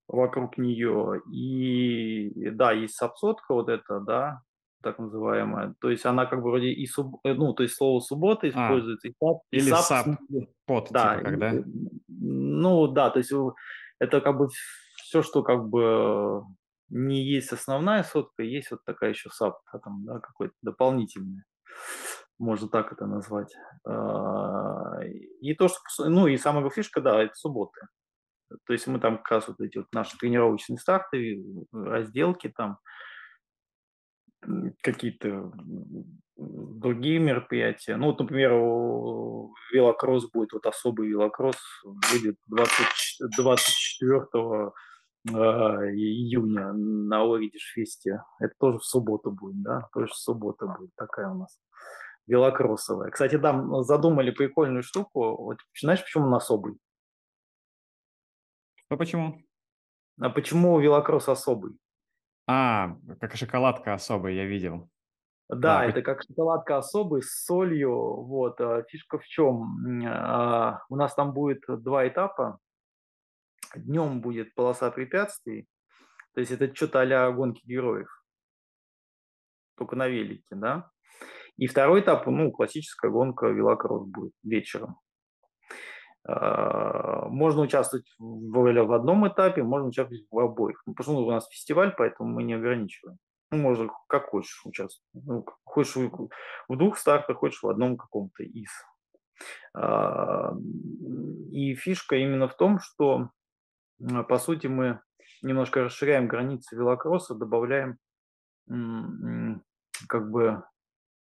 вокруг 0.08 0.58
нее. 0.58 1.22
И 1.32 2.50
да, 2.52 2.72
есть 2.72 2.96
сабсотка 2.96 3.54
вот 3.54 3.70
эта, 3.70 4.00
да, 4.00 4.42
так 4.82 4.98
называемая. 5.00 5.76
То 5.80 5.90
есть 5.90 6.06
она 6.06 6.26
как 6.26 6.42
бы 6.42 6.50
вроде 6.50 6.70
и 6.70 6.86
суб... 6.88 7.20
э, 7.24 7.34
ну, 7.34 7.54
то 7.54 7.64
есть 7.64 7.76
слово 7.76 8.00
суббота 8.00 8.50
используется, 8.50 9.10
и 9.10 9.14
саб, 9.22 9.42
и 9.52 9.58
Или 9.58 9.70
саб 9.70 9.80
в 9.80 9.84
саб. 9.86 10.06
смысле- 10.08 10.48
Под, 10.66 10.92
Да, 10.92 11.16
типа, 11.18 11.22
и, 11.28 11.32
когда? 11.32 11.54
э, 11.54 11.64
ну 12.08 12.88
да, 12.88 13.10
то 13.10 13.20
есть 13.20 13.32
э, 13.32 13.50
это 14.00 14.22
как 14.22 14.38
бы 14.38 14.50
все, 14.96 15.22
что 15.22 15.44
как 15.44 15.70
бы 15.70 16.44
не 16.92 17.24
есть 17.24 17.52
основная 17.54 18.04
сотка, 18.04 18.44
есть 18.44 18.72
вот 18.72 18.84
такая 18.86 19.12
еще 19.12 19.30
да, 19.40 19.80
там, 19.80 20.06
да, 20.06 20.20
какой-то 20.20 20.54
дополнительная. 20.62 21.46
можно 22.38 22.68
так 22.68 22.92
это 22.92 23.06
назвать. 23.06 23.56
А, 23.88 25.00
и 25.42 25.54
то, 25.56 25.70
что, 25.70 26.10
ну 26.10 26.28
и 26.28 26.38
самая 26.38 26.70
фишка, 26.70 27.02
да, 27.02 27.24
это 27.24 27.34
субботы. 27.36 27.82
То 28.66 28.74
есть 28.74 28.88
мы 28.88 29.00
там 29.00 29.18
как 29.18 29.32
раз 29.32 29.48
вот 29.48 29.62
эти 29.62 29.78
вот 29.78 29.88
наши 29.94 30.18
тренировочные 30.18 30.78
старты, 30.78 31.44
разделки 31.72 32.50
там, 32.50 32.80
какие-то 34.82 35.54
другие 36.36 37.20
мероприятия. 37.20 37.96
Ну, 37.96 38.08
вот, 38.08 38.20
например, 38.20 38.52
велокросс 39.72 40.30
будет, 40.32 40.54
вот 40.54 40.66
особый 40.66 41.08
велокросс 41.08 41.58
будет 41.84 42.38
20, 42.48 43.36
24 43.38 44.22
э, 44.34 44.72
июня 45.28 46.74
на 46.74 47.24
Оридиш 47.24 47.74
Фесте. 47.74 48.24
Это 48.40 48.54
тоже 48.60 48.80
в 48.80 48.86
субботу 48.86 49.32
будет, 49.32 49.62
да? 49.62 49.88
Тоже 49.94 50.12
в 50.12 50.16
субботу 50.16 50.68
будет 50.68 50.92
такая 50.96 51.30
у 51.30 51.36
нас 51.36 51.60
велокроссовая. 52.28 53.12
Кстати, 53.12 53.36
да, 53.36 53.84
задумали 53.84 54.32
прикольную 54.32 54.84
штуку. 54.84 55.44
Вот, 55.44 55.58
знаешь, 55.80 56.04
почему 56.04 56.28
он 56.28 56.36
особый? 56.36 56.78
А 58.90 58.98
почему? 58.98 59.42
А 60.20 60.30
почему 60.30 60.80
велокросс 60.80 61.30
особый? 61.30 61.78
А, 62.48 62.96
как 63.20 63.36
шоколадка 63.36 63.94
особая, 63.94 64.34
я 64.34 64.46
видел. 64.46 64.90
Да, 65.50 65.80
да, 65.80 65.86
это 65.86 66.02
как 66.02 66.22
шоколадка 66.24 66.78
особый 66.78 67.22
с 67.22 67.44
солью. 67.44 67.94
Вот. 68.24 68.62
А 68.62 68.84
фишка 68.84 69.20
в 69.20 69.26
чем? 69.26 70.06
А, 70.06 70.82
у 70.90 70.96
нас 70.96 71.14
там 71.14 71.34
будет 71.34 71.64
два 71.68 72.08
этапа. 72.08 72.60
Днем 73.76 74.22
будет 74.22 74.54
полоса 74.56 74.92
препятствий. 74.92 75.68
То 76.34 76.40
есть 76.40 76.52
это 76.52 76.74
что-то 76.74 77.02
а 77.02 77.32
гонки 77.32 77.66
героев. 77.66 78.10
Только 79.78 79.96
на 79.96 80.08
велике, 80.08 80.56
да? 80.56 80.92
И 81.58 81.68
второй 81.68 82.02
этап, 82.02 82.26
ну, 82.28 82.52
классическая 82.52 83.12
гонка 83.12 83.48
велокросс 83.48 84.08
будет 84.08 84.34
вечером. 84.44 84.98
А, 86.24 87.28
можно 87.28 87.62
участвовать 87.62 88.06
в, 88.20 88.94
одном 88.94 89.28
этапе, 89.28 89.64
можно 89.64 89.88
участвовать 89.88 90.26
в 90.30 90.40
обоих. 90.40 90.82
Ну, 90.86 90.94
потому 90.94 91.18
что 91.18 91.26
у 91.26 91.32
нас 91.32 91.48
фестиваль, 91.50 91.94
поэтому 91.98 92.30
мы 92.30 92.44
не 92.44 92.54
ограничиваем. 92.54 93.18
Ну, 93.52 93.58
можно 93.58 93.90
как 94.08 94.30
хочешь 94.30 94.62
участвовать. 94.66 95.08
Ну, 95.14 95.46
хочешь 95.64 95.96
в, 95.96 96.30
в 96.70 96.78
двух 96.78 96.98
стартах, 96.98 97.38
хочешь 97.38 97.62
в 97.62 97.68
одном 97.68 97.98
каком-то 97.98 98.44
из. 98.44 98.72
А, 99.74 100.54
и 101.52 101.76
фишка 101.76 102.16
именно 102.16 102.48
в 102.48 102.56
том, 102.56 102.80
что, 102.80 103.30
по 104.28 104.38
сути, 104.38 104.68
мы 104.68 105.02
немножко 105.42 105.84
расширяем 105.84 106.28
границы 106.28 106.76
велокросса, 106.76 107.36
добавляем 107.36 107.98
как 110.08 110.32
бы 110.32 110.64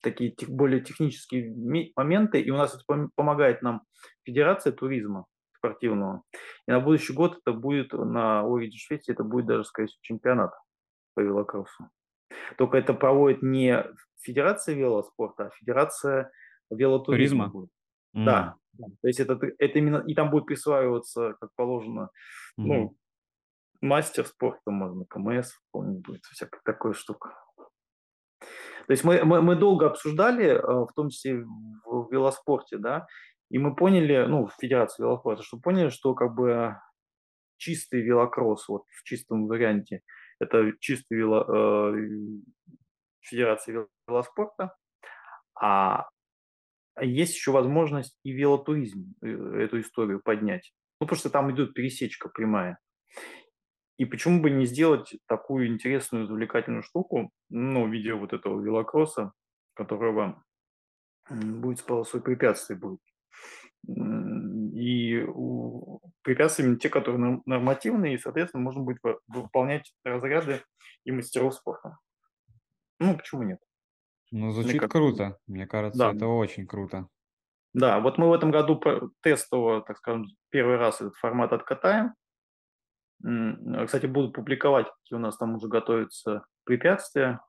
такие 0.01 0.33
более 0.47 0.81
технические 0.81 1.91
моменты, 1.95 2.39
и 2.39 2.51
у 2.51 2.57
нас 2.57 2.73
это 2.75 3.09
помогает 3.15 3.61
нам 3.61 3.81
Федерация 4.23 4.71
туризма 4.71 5.25
спортивного. 5.57 6.23
И 6.67 6.71
на 6.71 6.79
будущий 6.79 7.13
год 7.13 7.37
это 7.37 7.51
будет 7.51 7.91
на 7.91 8.43
Origin 8.43 8.77
Швеции, 8.77 9.11
это 9.11 9.23
будет 9.23 9.45
даже, 9.45 9.65
скорее 9.65 9.87
всего, 9.87 9.99
чемпионат 10.01 10.53
по 11.15 11.21
велокроссу. 11.21 11.89
Только 12.57 12.77
это 12.77 12.93
проводит 12.93 13.41
не 13.41 13.83
Федерация 14.21 14.75
велоспорта, 14.75 15.47
а 15.47 15.49
Федерация 15.49 16.31
велотуризма. 16.69 17.49
Туризма? 17.49 17.69
Mm. 18.15 18.25
Да. 18.25 18.55
То 19.01 19.07
есть 19.07 19.19
это, 19.19 19.39
это 19.57 19.79
именно, 19.79 20.03
и 20.07 20.13
там 20.13 20.29
будет 20.29 20.45
присваиваться, 20.45 21.35
как 21.39 21.53
положено, 21.55 22.09
mm. 22.57 22.63
ну, 22.63 22.97
мастер 23.81 24.25
спорта 24.25 24.71
можно, 24.71 25.05
КМС, 25.05 25.51
помню, 25.71 25.99
будет 25.99 26.23
всякая 26.25 26.61
такая 26.63 26.93
штука. 26.93 27.33
То 28.39 28.93
есть 28.93 29.03
мы, 29.03 29.23
мы, 29.23 29.41
мы 29.41 29.55
долго 29.55 29.87
обсуждали, 29.87 30.45
э, 30.45 30.59
в 30.61 30.91
том 30.95 31.09
числе 31.09 31.43
в 31.85 32.07
велоспорте, 32.11 32.77
да, 32.77 33.05
и 33.49 33.57
мы 33.59 33.75
поняли, 33.75 34.25
ну, 34.27 34.47
в 34.47 34.53
Федерации 34.59 35.03
велоспорта, 35.03 35.43
что 35.43 35.59
поняли, 35.59 35.89
что 35.89 36.13
как 36.13 36.33
бы 36.33 36.75
чистый 37.57 38.01
велокросс, 38.01 38.67
вот 38.67 38.83
в 38.87 39.03
чистом 39.03 39.47
варианте, 39.47 40.01
это 40.39 40.71
чистый 40.79 41.17
вело, 41.17 41.45
э, 41.47 42.07
Федерация 43.21 43.87
велоспорта, 44.07 44.75
а 45.59 46.07
есть 47.01 47.35
еще 47.35 47.51
возможность 47.51 48.17
и 48.23 48.31
велотуризм 48.31 49.13
э, 49.21 49.27
эту 49.27 49.79
историю 49.81 50.21
поднять. 50.23 50.73
Ну, 50.99 51.07
потому 51.07 51.19
что 51.19 51.29
там 51.29 51.51
идет 51.51 51.73
пересечка 51.73 52.29
прямая. 52.29 52.79
И 53.97 54.05
почему 54.05 54.41
бы 54.41 54.49
не 54.49 54.65
сделать 54.65 55.13
такую 55.27 55.67
интересную, 55.67 56.25
завлекательную 56.25 56.83
штуку, 56.83 57.31
ну, 57.49 57.85
в 57.85 57.91
виде 57.91 58.13
вот 58.13 58.33
этого 58.33 58.61
велокросса, 58.61 59.33
которого 59.73 60.43
будет 61.29 61.79
с 61.79 61.81
полосой 61.81 62.21
препятствий 62.21 62.75
будет. 62.75 63.01
И 63.87 65.25
препятствия 66.21 66.65
именно 66.65 66.79
те, 66.79 66.89
которые 66.89 67.41
нормативные, 67.45 68.15
и, 68.15 68.17
соответственно, 68.17 68.63
можно 68.63 68.83
будет 68.83 68.99
выполнять 69.27 69.93
разряды 70.03 70.61
и 71.03 71.11
мастеров 71.11 71.55
спорта. 71.55 71.97
Ну, 72.99 73.17
почему 73.17 73.43
нет? 73.43 73.59
Ну, 74.31 74.51
звучит 74.51 74.81
как... 74.81 74.91
круто. 74.91 75.37
Мне 75.47 75.67
кажется, 75.67 75.99
да. 75.99 76.13
это 76.13 76.27
очень 76.27 76.67
круто. 76.67 77.07
Да, 77.73 77.99
вот 77.99 78.17
мы 78.17 78.29
в 78.29 78.33
этом 78.33 78.51
году 78.51 78.81
тестово, 79.21 79.81
так 79.81 79.97
скажем, 79.97 80.25
первый 80.49 80.77
раз 80.77 81.01
этот 81.01 81.15
формат 81.15 81.53
откатаем. 81.53 82.13
А, 83.23 83.85
кстати, 83.85 84.05
буду 84.05 84.31
публиковать, 84.31 84.87
какие 84.87 85.17
у 85.17 85.21
нас 85.21 85.37
там 85.37 85.55
уже 85.55 85.67
готовятся 85.67 86.45
препятствия. 86.63 87.41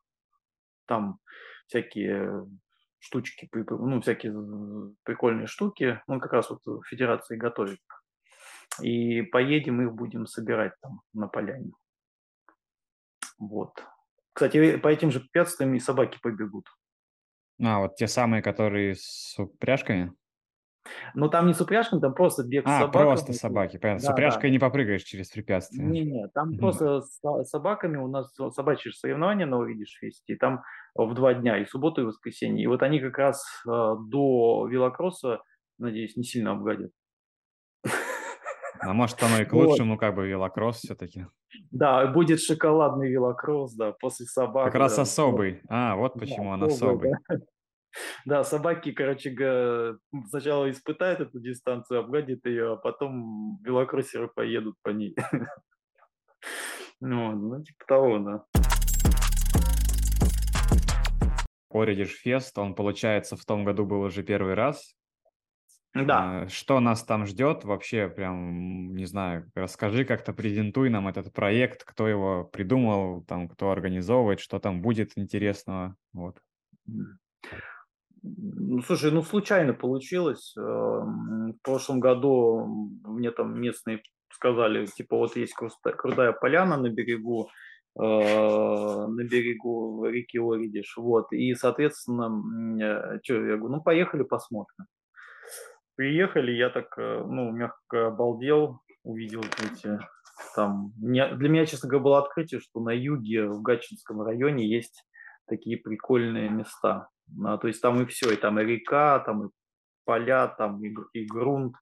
Там 0.86 1.18
всякие 1.66 2.46
штучки, 2.98 3.48
ну, 3.52 4.00
всякие 4.00 4.34
прикольные 5.04 5.46
штуки. 5.46 6.02
Он 6.06 6.20
как 6.20 6.32
раз 6.32 6.50
вот 6.50 6.60
в 6.64 6.82
Федерации 6.84 7.36
готовит. 7.36 7.80
И 8.82 9.22
поедем 9.22 9.82
их 9.82 9.94
будем 9.94 10.26
собирать 10.26 10.72
там 10.80 11.00
на 11.12 11.28
поляне. 11.28 11.72
Вот. 13.38 13.84
Кстати, 14.32 14.76
по 14.76 14.88
этим 14.88 15.10
же 15.10 15.20
препятствиям 15.20 15.74
и 15.74 15.80
собаки 15.80 16.18
побегут. 16.22 16.66
А, 17.62 17.80
вот 17.80 17.96
те 17.96 18.06
самые, 18.06 18.42
которые 18.42 18.94
с 18.94 19.34
упряжками? 19.38 20.12
Ну, 21.14 21.28
там 21.28 21.46
не 21.46 21.52
с 21.52 21.60
упряжками, 21.60 22.00
там 22.00 22.14
просто 22.14 22.42
бег 22.42 22.64
а, 22.66 22.70
с 22.70 22.80
собаками. 22.80 23.02
просто 23.02 23.32
собаки, 23.34 23.76
понятно. 23.76 24.02
Да, 24.02 24.08
с 24.08 24.12
упряжкой 24.12 24.48
да. 24.48 24.52
не 24.52 24.58
попрыгаешь 24.58 25.02
через 25.02 25.30
препятствия. 25.30 25.84
Не-не, 25.84 26.28
там 26.28 26.54
mm. 26.54 26.58
просто 26.58 27.02
с 27.02 27.20
собаками 27.44 27.98
у 27.98 28.08
нас 28.08 28.34
собачьи 28.52 28.90
соревнования 28.92 29.46
на 29.46 29.58
Увидишь 29.58 29.98
Фесте, 30.00 30.34
и 30.34 30.36
там 30.36 30.62
в 30.94 31.14
два 31.14 31.34
дня, 31.34 31.58
и 31.58 31.66
субботу, 31.66 32.00
и 32.00 32.04
воскресенье. 32.04 32.64
И 32.64 32.66
вот 32.66 32.82
они 32.82 32.98
как 33.00 33.18
раз 33.18 33.44
э, 33.66 33.70
до 33.70 34.66
велокросса, 34.68 35.42
надеюсь, 35.78 36.16
не 36.16 36.24
сильно 36.24 36.52
обгадят. 36.52 36.92
А 38.82 38.92
может, 38.92 39.22
оно 39.22 39.40
и 39.40 39.44
к 39.44 39.52
лучшему, 39.52 39.92
вот. 39.92 40.00
как 40.00 40.14
бы 40.14 40.26
велокросс 40.26 40.78
все-таки. 40.78 41.26
Да, 41.70 42.06
будет 42.06 42.40
шоколадный 42.40 43.10
велокросс, 43.10 43.74
да, 43.74 43.92
после 43.92 44.26
собак. 44.26 44.66
Как 44.66 44.74
раз 44.74 44.98
особый. 44.98 45.60
А, 45.68 45.96
вот 45.96 46.14
почему 46.14 46.44
да, 46.44 46.50
он 46.50 46.64
особый. 46.64 47.12
Да. 47.28 47.36
Да, 48.24 48.44
собаки, 48.44 48.92
короче, 48.92 49.34
сначала 50.28 50.70
испытают 50.70 51.18
эту 51.18 51.40
дистанцию, 51.40 51.98
обгадят 51.98 52.46
ее, 52.46 52.74
а 52.74 52.76
потом 52.76 53.58
велокроссеры 53.64 54.28
поедут 54.28 54.76
по 54.82 54.90
ней. 54.90 55.16
Ну, 57.02 57.32
ну, 57.32 57.64
типа 57.64 57.84
того, 57.88 58.18
да. 58.18 58.44
Оридиш 61.70 62.10
Фест, 62.20 62.58
он, 62.58 62.74
получается, 62.74 63.36
в 63.36 63.44
том 63.46 63.64
году 63.64 63.86
был 63.86 64.02
уже 64.02 64.22
первый 64.22 64.52
раз. 64.52 64.94
Да. 65.94 66.42
А, 66.42 66.48
что 66.48 66.78
нас 66.80 67.02
там 67.02 67.26
ждет? 67.26 67.64
Вообще, 67.64 68.08
прям, 68.08 68.94
не 68.94 69.06
знаю, 69.06 69.50
расскажи 69.54 70.04
как-то, 70.04 70.32
презентуй 70.32 70.88
нам 70.88 71.08
этот 71.08 71.32
проект, 71.32 71.84
кто 71.84 72.06
его 72.06 72.44
придумал, 72.44 73.24
там, 73.24 73.48
кто 73.48 73.70
организовывает, 73.70 74.40
что 74.40 74.60
там 74.60 74.82
будет 74.82 75.18
интересного. 75.18 75.96
Вот. 76.12 76.38
Ну, 78.22 78.82
слушай, 78.82 79.10
ну 79.10 79.22
случайно 79.22 79.72
получилось. 79.74 80.54
Эм, 80.56 81.54
в 81.54 81.62
прошлом 81.62 82.00
году 82.00 82.90
мне 83.04 83.30
там 83.30 83.60
местные 83.60 84.02
сказали, 84.32 84.86
типа, 84.86 85.16
вот 85.16 85.36
есть 85.36 85.54
крутая 85.54 86.32
поляна 86.32 86.76
на 86.76 86.88
берегу, 86.88 87.48
э, 87.98 88.02
на 88.02 89.24
берегу 89.24 90.04
реки 90.06 90.38
Оридиш, 90.38 90.96
вот, 90.96 91.32
и, 91.32 91.54
соответственно, 91.54 92.30
э, 92.80 93.18
что, 93.22 93.34
я 93.34 93.56
говорю, 93.56 93.76
ну, 93.76 93.82
поехали 93.82 94.22
посмотрим. 94.22 94.86
Приехали, 96.00 96.52
я 96.52 96.70
так, 96.70 96.96
э, 96.96 97.24
ну, 97.28 97.50
мягко 97.50 98.06
обалдел, 98.06 98.80
увидел 99.02 99.42
эти, 99.42 99.98
там, 100.56 100.94
для 100.96 101.48
меня, 101.50 101.66
честно 101.66 101.90
говоря, 101.90 102.04
было 102.04 102.18
открытие, 102.20 102.60
что 102.60 102.80
на 102.80 102.88
юге, 102.88 103.44
в 103.44 103.60
Гатчинском 103.60 104.22
районе 104.22 104.66
есть 104.66 105.04
такие 105.46 105.76
прикольные 105.76 106.48
места. 106.48 107.10
А, 107.44 107.58
то 107.58 107.68
есть 107.68 107.82
там 107.82 108.00
и 108.00 108.06
все, 108.06 108.32
и 108.32 108.36
там 108.36 108.58
и 108.58 108.64
река, 108.64 109.18
там 109.18 109.44
и 109.44 109.50
поля, 110.06 110.48
там 110.48 110.82
и, 110.82 110.90
и 111.12 111.26
грунт, 111.26 111.76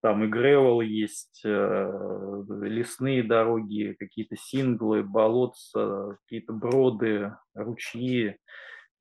там 0.00 0.24
и 0.24 0.28
гревел 0.28 0.80
есть, 0.80 1.42
э, 1.44 1.92
лесные 2.48 3.22
дороги, 3.22 3.94
какие-то 3.98 4.34
синглы, 4.34 5.02
болотца, 5.02 6.16
какие-то 6.22 6.54
броды, 6.54 7.36
ручьи. 7.54 8.34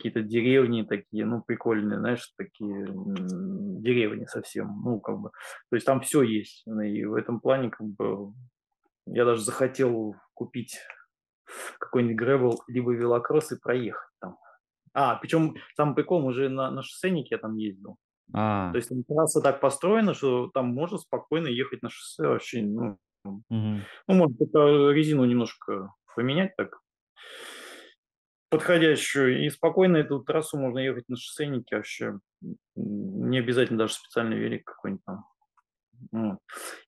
Какие-то 0.01 0.23
деревни 0.23 0.81
такие, 0.81 1.25
ну, 1.25 1.43
прикольные, 1.43 1.99
знаешь, 1.99 2.33
такие 2.35 2.87
деревни 2.89 4.25
совсем, 4.25 4.81
ну, 4.83 4.99
как 4.99 5.19
бы, 5.19 5.29
то 5.69 5.75
есть 5.75 5.85
там 5.85 6.01
все 6.01 6.23
есть, 6.23 6.65
и 6.65 7.05
в 7.05 7.13
этом 7.13 7.39
плане, 7.39 7.69
как 7.69 7.85
бы, 7.85 8.33
я 9.05 9.25
даже 9.25 9.43
захотел 9.43 10.15
купить 10.33 10.79
какой-нибудь 11.79 12.17
гребл, 12.17 12.63
либо 12.67 12.93
велокросс 12.93 13.51
и 13.51 13.59
проехать 13.59 14.09
там. 14.19 14.37
А, 14.93 15.15
причем 15.17 15.55
самый 15.75 15.93
прикол, 15.93 16.25
уже 16.25 16.49
на, 16.49 16.71
на 16.71 16.81
шоссейнике 16.81 17.35
я 17.35 17.37
там 17.37 17.55
ездил. 17.55 17.97
А. 18.33 18.71
То 18.71 18.77
есть 18.77 18.89
трасса 19.07 19.41
так 19.41 19.59
построена, 19.59 20.13
что 20.13 20.49
там 20.53 20.73
можно 20.73 20.97
спокойно 20.97 21.47
ехать 21.47 21.81
на 21.81 21.89
шоссе 21.89 22.27
вообще, 22.27 22.61
ну, 22.63 22.97
угу. 23.23 23.41
ну 23.49 23.81
может, 24.07 24.37
только 24.37 24.91
резину 24.91 25.25
немножко 25.25 25.93
поменять 26.15 26.55
так, 26.55 26.79
подходящую, 28.51 29.45
и 29.45 29.49
спокойно 29.49 29.97
эту 29.97 30.19
трассу 30.19 30.57
можно 30.57 30.79
ехать 30.79 31.07
на 31.07 31.15
шоссейнике 31.15 31.77
вообще. 31.77 32.19
Не 32.75 33.39
обязательно 33.39 33.79
даже 33.79 33.93
специальный 33.93 34.37
велик 34.37 34.65
какой-нибудь 34.65 35.05
там. 35.05 36.39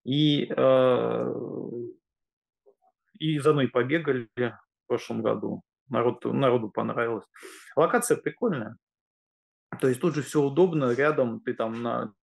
И, 0.04 0.52
э, 0.56 1.34
и 3.18 3.40
за 3.40 3.54
мной 3.54 3.70
побегали 3.70 4.28
в 4.36 4.60
прошлом 4.88 5.22
году. 5.22 5.62
Народ, 5.88 6.26
народу 6.26 6.70
понравилось. 6.70 7.26
Локация 7.78 8.18
прикольная. 8.18 8.76
То 9.80 9.88
есть 9.88 10.02
тут 10.02 10.16
же 10.16 10.22
все 10.22 10.42
удобно, 10.42 10.94
рядом 10.94 11.40
ты 11.40 11.54
там 11.54 11.82
на 11.82 12.14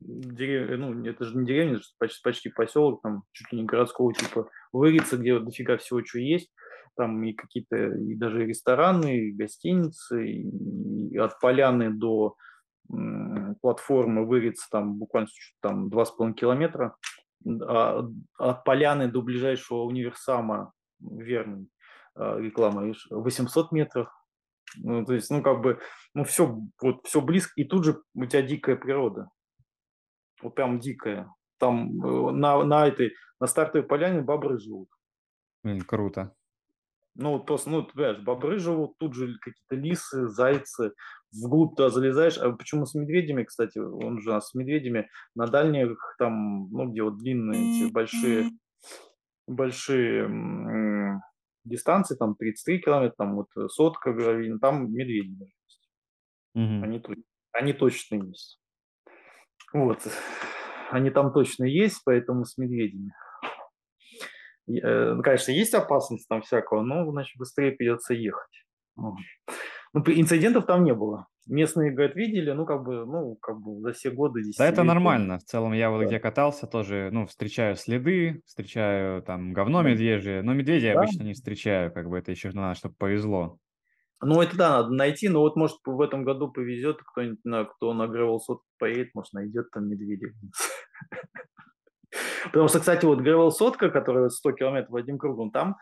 деревне, 0.00 0.76
ну, 0.76 1.04
это 1.04 1.24
же 1.24 1.36
не 1.36 1.46
деревня, 1.46 1.76
это 1.76 1.84
почти, 1.98 2.20
почти 2.22 2.48
поселок, 2.50 3.02
там 3.02 3.22
чуть 3.32 3.52
ли 3.52 3.60
не 3.60 3.64
городского 3.64 4.12
типа, 4.12 4.48
Вырица, 4.72 5.16
где 5.16 5.34
вот 5.34 5.44
дофига 5.44 5.76
всего, 5.76 6.04
что 6.04 6.18
есть, 6.18 6.52
там 6.96 7.22
и 7.24 7.32
какие-то, 7.32 7.76
и 7.76 8.14
даже 8.14 8.44
рестораны, 8.44 9.18
и 9.18 9.32
гостиницы, 9.32 10.26
и 10.26 11.16
от 11.16 11.38
поляны 11.40 11.90
до 11.90 12.34
м, 12.90 13.56
платформы 13.60 14.26
Вырица 14.26 14.66
там 14.70 14.94
буквально 14.98 15.28
там 15.60 15.88
2,5 15.88 16.34
километра, 16.34 16.96
а 17.46 18.06
от 18.38 18.64
поляны 18.64 19.08
до 19.08 19.22
ближайшего 19.22 19.82
универсама 19.82 20.72
Верный, 21.00 21.68
а, 22.14 22.38
реклама, 22.38 22.94
800 23.10 23.72
метров, 23.72 24.08
ну, 24.76 25.04
то 25.04 25.14
есть, 25.14 25.30
ну, 25.30 25.42
как 25.42 25.60
бы, 25.60 25.78
ну, 26.14 26.24
все, 26.24 26.58
вот, 26.80 27.06
все 27.06 27.20
близко, 27.20 27.52
и 27.56 27.64
тут 27.64 27.84
же 27.84 28.02
у 28.14 28.24
тебя 28.26 28.42
дикая 28.42 28.76
природа. 28.76 29.28
Вот 30.42 30.54
прям 30.54 30.78
дикая. 30.78 31.32
Там 31.58 32.04
э, 32.04 32.30
на, 32.32 32.62
на 32.64 32.86
этой, 32.86 33.14
на 33.40 33.46
стартовой 33.46 33.86
поляне 33.86 34.20
бобры 34.20 34.58
живут. 34.58 34.88
Блин, 35.62 35.80
круто. 35.82 36.34
Ну, 37.16 37.32
вот 37.32 37.46
просто, 37.46 37.70
ну, 37.70 37.82
ты 37.82 37.92
понимаешь, 37.94 38.18
бобры 38.18 38.58
живут, 38.58 38.98
тут 38.98 39.14
же 39.14 39.38
какие-то 39.38 39.76
лисы, 39.76 40.26
зайцы, 40.26 40.92
вглубь 41.32 41.76
туда 41.76 41.90
залезаешь. 41.90 42.38
А 42.38 42.50
почему 42.50 42.86
с 42.86 42.94
медведями, 42.94 43.44
кстати, 43.44 43.78
он 43.78 44.20
же 44.20 44.38
с 44.40 44.52
медведями 44.54 45.08
на 45.36 45.46
дальних, 45.46 45.96
там, 46.18 46.68
ну, 46.70 46.90
где 46.90 47.02
вот 47.02 47.18
длинные 47.18 47.86
эти 47.86 47.92
большие, 47.92 48.50
большие 49.46 51.20
дистанции, 51.64 52.16
там 52.16 52.34
33 52.34 52.80
километра, 52.80 53.14
там 53.16 53.36
вот 53.36 53.48
сотка 53.70 54.12
гравийна, 54.12 54.58
там 54.58 54.92
медведи. 54.92 55.52
Угу. 56.54 56.82
Они, 56.82 57.02
они 57.52 57.72
точно 57.72 58.16
есть. 58.16 58.60
Вот. 59.74 59.98
Они 60.90 61.10
там 61.10 61.32
точно 61.32 61.64
есть, 61.64 62.00
поэтому 62.04 62.44
с 62.44 62.56
медведями. 62.56 63.12
Э, 64.68 65.14
ну, 65.14 65.22
конечно, 65.22 65.50
есть 65.50 65.74
опасность 65.74 66.28
там 66.28 66.42
всякого, 66.42 66.82
но, 66.82 67.10
значит, 67.10 67.36
быстрее 67.36 67.72
придется 67.72 68.14
ехать. 68.14 68.64
Ну, 68.96 69.16
инцидентов 70.06 70.66
там 70.66 70.84
не 70.84 70.94
было. 70.94 71.26
Местные, 71.46 71.90
говорят, 71.90 72.16
видели, 72.16 72.52
ну, 72.52 72.64
как 72.64 72.84
бы, 72.84 73.04
ну, 73.04 73.36
как 73.36 73.60
бы 73.60 73.80
за 73.80 73.92
все 73.92 74.10
годы... 74.10 74.40
Да, 74.56 74.66
это 74.66 74.82
нормально. 74.82 75.38
В 75.38 75.42
целом, 75.42 75.72
я 75.72 75.90
вот 75.90 76.00
да. 76.00 76.06
где 76.06 76.18
катался, 76.18 76.66
тоже, 76.66 77.10
ну, 77.12 77.26
встречаю 77.26 77.76
следы, 77.76 78.40
встречаю 78.46 79.22
там 79.22 79.52
говно 79.52 79.82
медвежье, 79.82 80.40
но 80.42 80.54
медведей 80.54 80.94
да. 80.94 81.00
обычно 81.00 81.24
не 81.24 81.34
встречаю, 81.34 81.92
как 81.92 82.08
бы 82.08 82.16
это 82.16 82.30
еще 82.30 82.50
надо, 82.52 82.78
чтобы 82.78 82.94
повезло. 82.94 83.58
Ну, 84.20 84.40
это 84.40 84.56
да, 84.56 84.70
надо 84.82 84.94
найти, 84.94 85.28
но 85.28 85.40
вот, 85.40 85.56
может, 85.56 85.78
в 85.84 86.00
этом 86.00 86.24
году 86.24 86.50
повезет, 86.50 87.02
кто-нибудь, 87.02 87.40
кто 87.76 87.92
на 87.92 88.04
Gravel 88.04 88.38
сотку 88.38 88.64
поедет, 88.78 89.14
может, 89.14 89.32
найдет 89.32 89.70
там 89.70 89.88
медведя. 89.88 90.28
Потому 92.44 92.68
что, 92.68 92.80
кстати, 92.80 93.04
вот 93.04 93.20
Gravel 93.20 93.50
сотка, 93.50 93.90
которая 93.90 94.28
100 94.28 94.52
километров 94.52 94.94
одним 94.94 95.18
кругом, 95.18 95.50
там, 95.50 95.76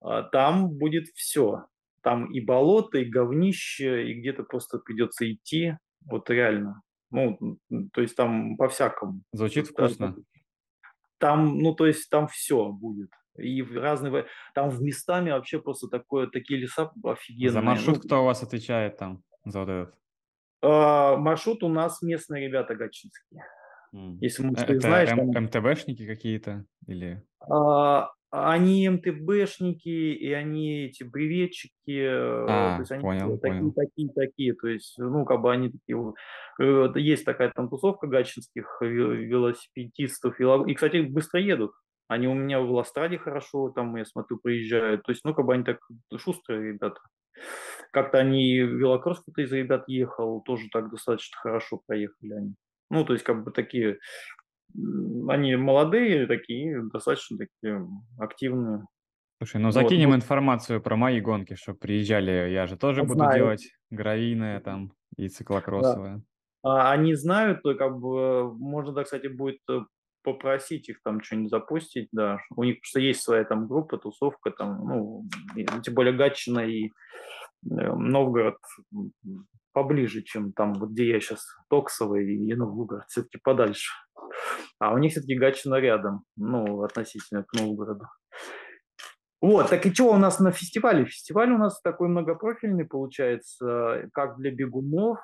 а, 0.00 0.22
там 0.22 0.70
будет 0.70 1.06
все. 1.14 1.66
Там 2.02 2.26
и 2.32 2.40
болото, 2.40 2.98
и 2.98 3.04
говнище, 3.04 4.10
и 4.10 4.20
где-то 4.20 4.42
просто 4.42 4.78
придется 4.78 5.30
идти. 5.30 5.76
Вот 6.04 6.28
реально. 6.30 6.82
Ну, 7.10 7.58
то 7.92 8.00
есть 8.00 8.16
там 8.16 8.56
по-всякому. 8.56 9.22
Звучит 9.32 9.68
вкусно. 9.68 10.16
Там, 11.18 11.58
ну, 11.58 11.74
то 11.74 11.86
есть 11.86 12.10
там 12.10 12.26
все 12.26 12.70
будет. 12.70 13.10
И 13.36 13.62
в 13.62 13.76
разные... 13.76 14.26
Там 14.54 14.70
в 14.70 14.82
местами 14.82 15.30
вообще 15.30 15.60
просто 15.60 15.88
такое, 15.88 16.26
такие 16.26 16.60
леса 16.60 16.90
офигенные. 17.02 17.50
За 17.50 17.62
маршрут 17.62 17.96
ну, 17.96 18.02
кто 18.02 18.22
у 18.22 18.24
вас 18.26 18.42
отвечает 18.42 18.98
там 18.98 19.22
за 19.44 19.60
вот 19.60 19.68
этот? 19.68 19.94
А, 20.62 21.16
маршрут 21.16 21.62
у 21.62 21.68
нас 21.68 22.02
местные 22.02 22.46
ребята 22.46 22.74
гатчинские. 22.74 23.44
Mm. 23.94 24.18
Если, 24.20 24.42
может, 24.42 24.66
ты 24.66 24.80
знаешь... 24.80 25.10
М- 25.10 25.32
там... 25.32 25.44
МТБшники 25.44 26.06
какие-то? 26.06 26.64
Или... 26.86 27.22
А, 27.40 28.10
они 28.32 28.88
МТБшники, 28.88 29.88
и 29.88 30.32
они 30.32 30.86
эти 30.86 31.02
бреветчики, 31.02 31.72
э, 31.88 32.46
а, 32.48 32.76
то 32.76 32.80
есть 32.80 32.92
они 32.92 33.02
понял, 33.02 33.38
такие, 33.38 33.60
понял. 33.60 33.72
такие, 33.72 34.08
такие, 34.14 34.54
то 34.54 34.68
есть, 34.68 34.94
ну, 34.98 35.26
как 35.26 35.42
бы 35.42 35.52
они 35.52 35.70
такие, 35.70 36.14
э, 36.58 36.92
есть 36.96 37.26
такая 37.26 37.52
там 37.54 37.68
тусовка 37.68 38.06
гатчинских 38.06 38.78
велосипедистов, 38.80 40.40
и, 40.40 40.74
кстати, 40.74 41.02
быстро 41.02 41.40
едут, 41.40 41.72
они 42.12 42.28
у 42.28 42.34
меня 42.34 42.60
в 42.60 42.70
Ластраде 42.70 43.18
хорошо, 43.18 43.70
там, 43.70 43.96
я 43.96 44.04
смотрю, 44.04 44.38
приезжают, 44.38 45.02
то 45.02 45.12
есть, 45.12 45.22
ну, 45.24 45.34
как 45.34 45.46
бы 45.46 45.54
они 45.54 45.64
так 45.64 45.78
шустрые 46.16 46.72
ребята. 46.72 47.00
Как-то 47.92 48.18
они, 48.18 48.58
велокросс 48.58 49.20
кто-то 49.20 49.42
из 49.42 49.52
ребят 49.52 49.84
ехал, 49.88 50.42
тоже 50.42 50.68
так 50.72 50.90
достаточно 50.90 51.38
хорошо 51.38 51.80
проехали 51.86 52.32
они. 52.34 52.54
Ну, 52.90 53.04
то 53.04 53.12
есть, 53.12 53.24
как 53.24 53.44
бы 53.44 53.50
такие 53.50 53.98
они 55.28 55.56
молодые 55.56 56.26
такие, 56.26 56.82
достаточно 56.92 57.38
такие 57.38 57.86
активные. 58.18 58.86
Слушай, 59.38 59.60
ну 59.60 59.70
закинем 59.70 60.10
вот. 60.10 60.16
информацию 60.16 60.80
про 60.80 60.96
мои 60.96 61.20
гонки, 61.20 61.54
чтобы 61.54 61.78
приезжали. 61.78 62.50
Я 62.50 62.66
же 62.66 62.76
тоже 62.76 63.02
буду 63.02 63.14
знаю. 63.14 63.36
делать 63.36 63.68
гравийное 63.90 64.60
там 64.60 64.92
и 65.16 65.28
циклокроссовое. 65.28 66.18
Да. 66.18 66.22
А, 66.62 66.92
они 66.92 67.14
знают, 67.14 67.60
как 67.62 67.98
бы 67.98 68.54
можно, 68.54 68.92
да, 68.92 69.02
кстати, 69.02 69.26
будет 69.26 69.58
э, 69.68 69.80
попросить 70.22 70.88
их 70.88 71.02
там 71.02 71.22
что-нибудь 71.22 71.50
запустить, 71.50 72.08
да. 72.12 72.38
У 72.56 72.64
них 72.64 72.78
что 72.82 73.00
есть 73.00 73.22
своя 73.22 73.44
там 73.44 73.66
группа, 73.66 73.98
тусовка 73.98 74.50
там, 74.50 74.86
ну, 74.86 75.24
тем 75.82 75.94
более 75.94 76.12
Гатчина 76.12 76.60
и 76.60 76.86
э, 76.86 76.90
Новгород 77.64 78.56
поближе, 79.72 80.22
чем 80.22 80.52
там, 80.52 80.74
вот 80.74 80.90
где 80.90 81.10
я 81.10 81.20
сейчас, 81.20 81.46
Токсово 81.68 82.16
и 82.16 82.54
Новгород, 82.54 83.04
все-таки 83.08 83.38
подальше. 83.42 83.92
А 84.78 84.92
у 84.92 84.98
них 84.98 85.12
все-таки 85.12 85.34
Гатчина 85.34 85.76
рядом, 85.76 86.24
ну, 86.36 86.82
относительно 86.82 87.44
к 87.44 87.52
Новгороду. 87.54 88.06
Вот, 89.40 89.70
так 89.70 89.84
и 89.86 89.92
что 89.92 90.12
у 90.12 90.18
нас 90.18 90.38
на 90.38 90.52
фестивале? 90.52 91.04
Фестиваль 91.04 91.50
у 91.50 91.58
нас 91.58 91.80
такой 91.80 92.08
многопрофильный 92.08 92.84
получается, 92.84 94.08
как 94.12 94.36
для 94.36 94.52
бегунов, 94.52 95.18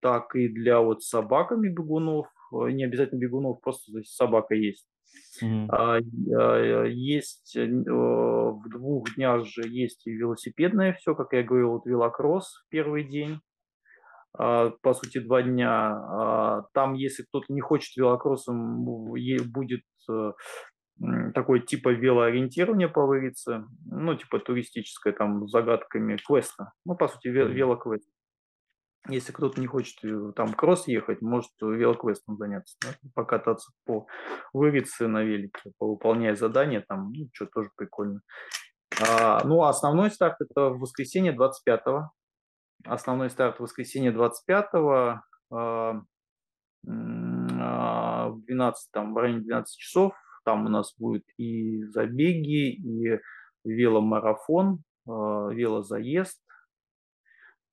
так 0.00 0.34
и 0.36 0.48
для 0.48 0.80
вот 0.80 1.02
собаками 1.02 1.68
бегунов. 1.68 2.26
Не 2.52 2.84
обязательно 2.84 3.18
бегунов, 3.18 3.60
просто 3.60 3.92
то 3.92 3.98
есть 3.98 4.14
собака 4.14 4.54
есть. 4.54 4.86
Mm-hmm. 5.42 6.90
Есть 6.90 7.56
э, 7.56 7.66
в 7.66 8.68
двух 8.70 9.14
днях 9.14 9.46
же 9.46 9.62
есть 9.66 10.06
и 10.06 10.12
велосипедное 10.12 10.94
все, 10.94 11.14
как 11.14 11.32
я 11.32 11.42
говорил, 11.42 11.70
вот 11.70 11.86
велокросс 11.86 12.64
в 12.66 12.68
первый 12.68 13.08
день. 13.08 13.40
А, 14.36 14.70
по 14.82 14.94
сути, 14.94 15.18
два 15.18 15.42
дня. 15.42 16.64
Там, 16.74 16.94
если 16.94 17.22
кто-то 17.22 17.52
не 17.52 17.60
хочет 17.60 17.96
велокроссом, 17.96 18.84
будет 19.52 19.82
э, 20.10 20.32
такой 21.34 21.60
типа 21.60 21.90
велоориентирования 21.90 22.88
по 22.88 23.06
Вырице, 23.06 23.64
ну, 23.86 24.14
типа 24.14 24.40
туристическое, 24.40 25.12
там, 25.12 25.46
с 25.48 25.50
загадками 25.50 26.16
квеста. 26.16 26.72
Ну, 26.84 26.96
по 26.96 27.08
сути, 27.08 27.28
велоквест. 27.28 28.08
Если 29.08 29.32
кто-то 29.32 29.60
не 29.60 29.66
хочет 29.66 29.96
э, 30.04 30.32
там 30.36 30.52
кросс 30.52 30.86
ехать, 30.86 31.22
может 31.22 31.50
велоквестом 31.60 32.36
заняться, 32.36 32.76
да? 32.82 32.88
покататься 33.14 33.72
по 33.84 34.06
Вырице 34.52 35.08
на 35.08 35.22
велике, 35.22 35.72
выполняя 35.80 36.34
задания, 36.34 36.84
там, 36.86 37.12
ну, 37.12 37.28
что 37.32 37.46
тоже 37.46 37.70
прикольно. 37.76 38.20
А, 39.08 39.42
ну, 39.44 39.62
а 39.62 39.70
основной 39.70 40.10
старт 40.10 40.36
это 40.40 40.70
в 40.70 40.80
воскресенье 40.80 41.34
25-го 41.34 42.10
Основной 42.84 43.30
старт 43.30 43.56
в 43.58 43.60
воскресенье 43.60 44.12
25-го 44.12 45.20
а, 45.50 46.02
а, 46.86 48.28
в 48.28 48.40
12, 48.46 48.90
там, 48.92 49.14
в 49.14 49.16
районе 49.18 49.40
12 49.40 49.76
часов. 49.76 50.12
Там 50.44 50.66
у 50.66 50.68
нас 50.68 50.94
будет 50.96 51.24
и 51.36 51.82
забеги, 51.86 52.72
и 52.72 53.20
веломарафон, 53.64 54.84
а, 55.06 55.48
велозаезд. 55.48 56.40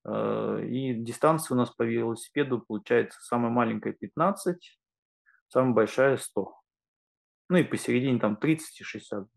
Э, 0.05 0.61
и 0.63 0.93
дистанция 0.93 1.55
у 1.55 1.57
нас 1.57 1.71
по 1.71 1.83
велосипеду 1.83 2.63
получается 2.65 3.19
самая 3.21 3.51
маленькая 3.51 3.93
15, 3.93 4.79
самая 5.47 5.73
большая 5.73 6.17
100. 6.17 6.53
Ну 7.49 7.57
и 7.57 7.63
посередине 7.63 8.19
там 8.19 8.35
30 8.35 8.81
и 8.81 8.83
60. 8.83 9.27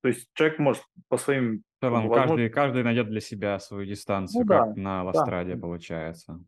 То 0.00 0.08
есть 0.08 0.28
человек 0.34 0.58
может 0.58 0.82
по 1.08 1.16
своим 1.16 1.62
В 1.80 1.84
целом, 1.84 2.10
каждый, 2.10 2.48
каждый 2.50 2.84
найдет 2.84 3.08
для 3.08 3.20
себя 3.20 3.58
свою 3.58 3.84
Ну 3.84 3.90
дистанцию, 3.90 4.44
да, 4.46 4.66
как 4.66 4.76
на 4.76 4.98
да, 4.98 5.04
Ластраде 5.04 5.56
получается. 5.56 6.40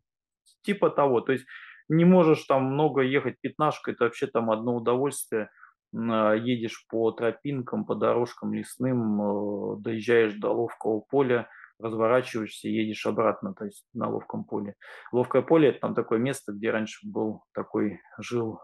типа 0.61 0.89
того. 0.89 1.21
То 1.21 1.33
есть 1.33 1.45
не 1.89 2.05
можешь 2.05 2.43
там 2.45 2.65
много 2.65 3.01
ехать 3.01 3.39
пятнашкой, 3.41 3.93
это 3.93 4.05
вообще 4.05 4.27
там 4.27 4.49
одно 4.49 4.75
удовольствие. 4.77 5.49
Едешь 5.93 6.85
по 6.87 7.11
тропинкам, 7.11 7.85
по 7.85 7.95
дорожкам 7.95 8.53
лесным, 8.53 9.21
э, 9.21 9.75
доезжаешь 9.81 10.35
до 10.35 10.51
ловкого 10.53 11.01
поля, 11.01 11.49
разворачиваешься 11.81 12.67
и 12.67 12.73
едешь 12.73 13.05
обратно, 13.05 13.53
то 13.53 13.65
есть 13.65 13.85
на 13.93 14.09
ловком 14.09 14.43
поле. 14.43 14.75
Ловкое 15.11 15.41
поле– 15.41 15.69
это 15.69 15.79
там 15.79 15.95
такое 15.95 16.19
место, 16.19 16.53
где 16.53 16.71
раньше 16.71 17.07
был 17.07 17.43
такой, 17.53 17.99
жил 18.19 18.59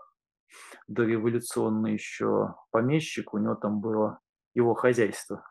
дореволюционный 0.88 1.93
еще 1.93 2.55
помещик, 2.72 3.34
у 3.34 3.38
него 3.38 3.55
там 3.55 3.82
было 3.82 4.20
его 4.53 4.74
хозяйство. 4.74 5.43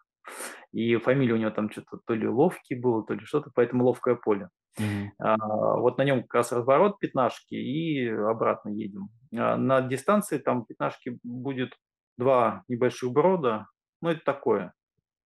И 0.73 0.97
фамилия 0.97 1.35
у 1.35 1.39
него 1.39 1.51
там 1.51 1.71
что-то 1.71 2.01
то 2.05 2.15
ли 2.15 2.27
Ловкий 2.27 2.75
было, 2.75 3.05
то 3.05 3.15
ли 3.15 3.25
что-то, 3.25 3.51
поэтому 3.55 3.85
Ловкое 3.85 4.17
поле. 4.17 4.49
Мгм. 4.79 5.13
А, 5.19 5.77
Вот 5.79 5.99
на 5.99 6.05
нем 6.05 6.23
как 6.23 6.35
раз 6.35 6.53
разворот 6.53 6.99
пятнашки 6.99 7.55
и 7.55 8.09
обратно 8.09 8.71
едем. 8.71 9.09
А, 9.35 9.57
На 9.57 9.81
дистанции 9.81 10.39
там 10.39 10.65
пятнашки 10.67 11.19
будет 11.23 11.75
два 12.19 12.65
небольших 12.69 13.13
брода, 13.13 13.69
ну 14.03 14.11
это 14.11 14.21
такое, 14.25 14.75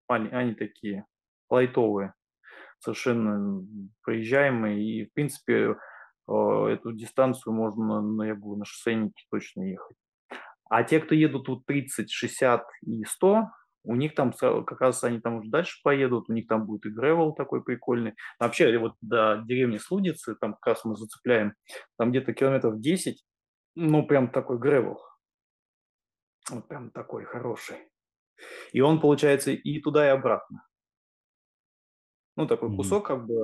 они, 0.08 0.30
они 0.30 0.54
такие 0.54 1.06
лайтовые, 1.50 2.14
совершенно 2.80 3.30
м, 3.32 3.92
проезжаемые, 4.04 4.84
и 4.84 5.06
в 5.06 5.14
принципе 5.14 5.76
эту 6.28 6.92
дистанцию 6.94 7.54
можно, 7.54 8.02
ну, 8.02 8.22
я 8.24 8.36
говорю, 8.36 8.58
на 8.60 8.66
шоссейнике 8.66 9.24
точно 9.32 9.64
ехать. 9.64 9.98
А 10.70 10.84
те, 10.84 11.00
кто 11.00 11.16
едут 11.16 11.46
тут 11.46 11.66
30, 11.66 12.12
60 12.12 12.66
и 12.84 13.04
100, 13.04 13.48
у 13.84 13.96
них 13.96 14.14
там 14.14 14.32
как 14.34 14.82
раз 14.82 15.04
они 15.04 15.20
там 15.20 15.38
уже 15.38 15.50
дальше 15.50 15.80
поедут, 15.84 16.30
у 16.30 16.34
них 16.34 16.48
там 16.48 16.66
будет 16.66 16.86
и 16.86 16.90
гревел 16.90 17.34
такой 17.34 17.64
прикольный. 17.64 18.14
Вообще, 18.40 18.78
вот 18.78 18.94
до 19.02 19.42
деревни 19.46 19.78
Слудицы, 19.78 20.36
там 20.36 20.54
как 20.54 20.76
раз 20.76 20.86
мы 20.86 20.96
зацепляем, 20.96 21.54
там 21.98 22.12
где-то 22.12 22.34
километров 22.34 22.80
10, 22.80 23.24
ну, 23.76 24.06
прям 24.06 24.30
такой 24.30 24.60
гревел, 24.60 25.02
вот 26.52 26.68
прям 26.68 26.92
такой 26.92 27.26
хороший. 27.26 27.78
И 28.72 28.82
он, 28.82 29.02
получается, 29.02 29.52
и 29.52 29.80
туда, 29.82 30.06
и 30.06 30.10
обратно. 30.10 30.64
Ну, 32.36 32.48
такой 32.48 32.76
кусок, 32.76 33.06
как 33.08 33.26
бы, 33.28 33.36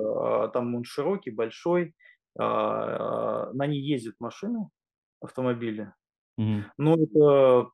а, 0.44 0.48
там 0.48 0.74
он 0.74 0.84
широкий, 0.84 1.30
большой, 1.30 1.94
а, 2.38 3.52
на 3.52 3.66
ней 3.66 3.80
ездят 3.80 4.14
машины, 4.20 4.68
автомобили. 5.20 5.92
Мгм. 6.38 6.70
Ну, 6.78 6.96
это, 7.02 7.70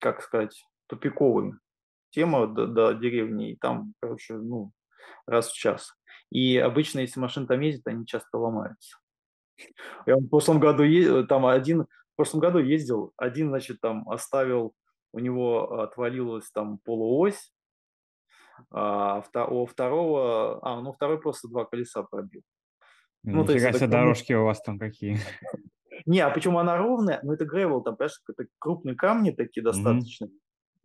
как 0.00 0.22
сказать, 0.22 0.64
тупиковая 0.88 1.58
тема 2.10 2.46
до, 2.46 2.66
до 2.66 2.94
деревни, 2.94 3.52
и 3.52 3.56
там, 3.56 3.94
короче, 4.00 4.34
ну, 4.36 4.72
раз 5.26 5.50
в 5.50 5.54
час. 5.56 5.94
И 6.30 6.58
обычно, 6.58 7.00
если 7.00 7.20
машины 7.20 7.46
там 7.46 7.60
ездят, 7.60 7.88
они 7.88 8.06
часто 8.06 8.38
ломаются. 8.38 8.98
Я 10.06 10.16
в 10.16 10.28
прошлом 10.28 10.60
году, 10.60 10.82
е- 10.82 11.24
там 11.26 11.46
один, 11.46 11.82
в 11.84 12.16
прошлом 12.16 12.40
году 12.40 12.58
ездил, 12.58 13.12
один, 13.16 13.48
значит, 13.48 13.80
там 13.80 14.08
оставил, 14.08 14.74
у 15.12 15.18
него 15.18 15.80
отвалилась 15.80 16.50
там 16.50 16.78
полуось, 16.84 17.52
а 18.70 19.22
у 19.48 19.66
второго, 19.66 20.60
а, 20.62 20.80
ну, 20.80 20.92
второй 20.92 21.20
просто 21.20 21.48
два 21.48 21.64
колеса 21.64 22.02
пробил. 22.02 22.42
Ну, 23.24 23.44
то 23.44 23.52
есть 23.52 23.64
себе 23.64 23.86
дорожки 23.86 24.32
у 24.32 24.44
вас 24.44 24.62
там 24.62 24.78
какие. 24.78 25.18
Не, 26.06 26.20
а 26.20 26.30
почему 26.30 26.58
она 26.58 26.76
ровная? 26.76 27.20
Ну, 27.22 27.32
это 27.32 27.44
гревел, 27.44 27.82
там, 27.82 27.96
понимаешь, 27.96 28.20
это 28.28 28.46
крупные 28.58 28.94
камни 28.94 29.30
такие 29.30 29.62
достаточно. 29.62 30.28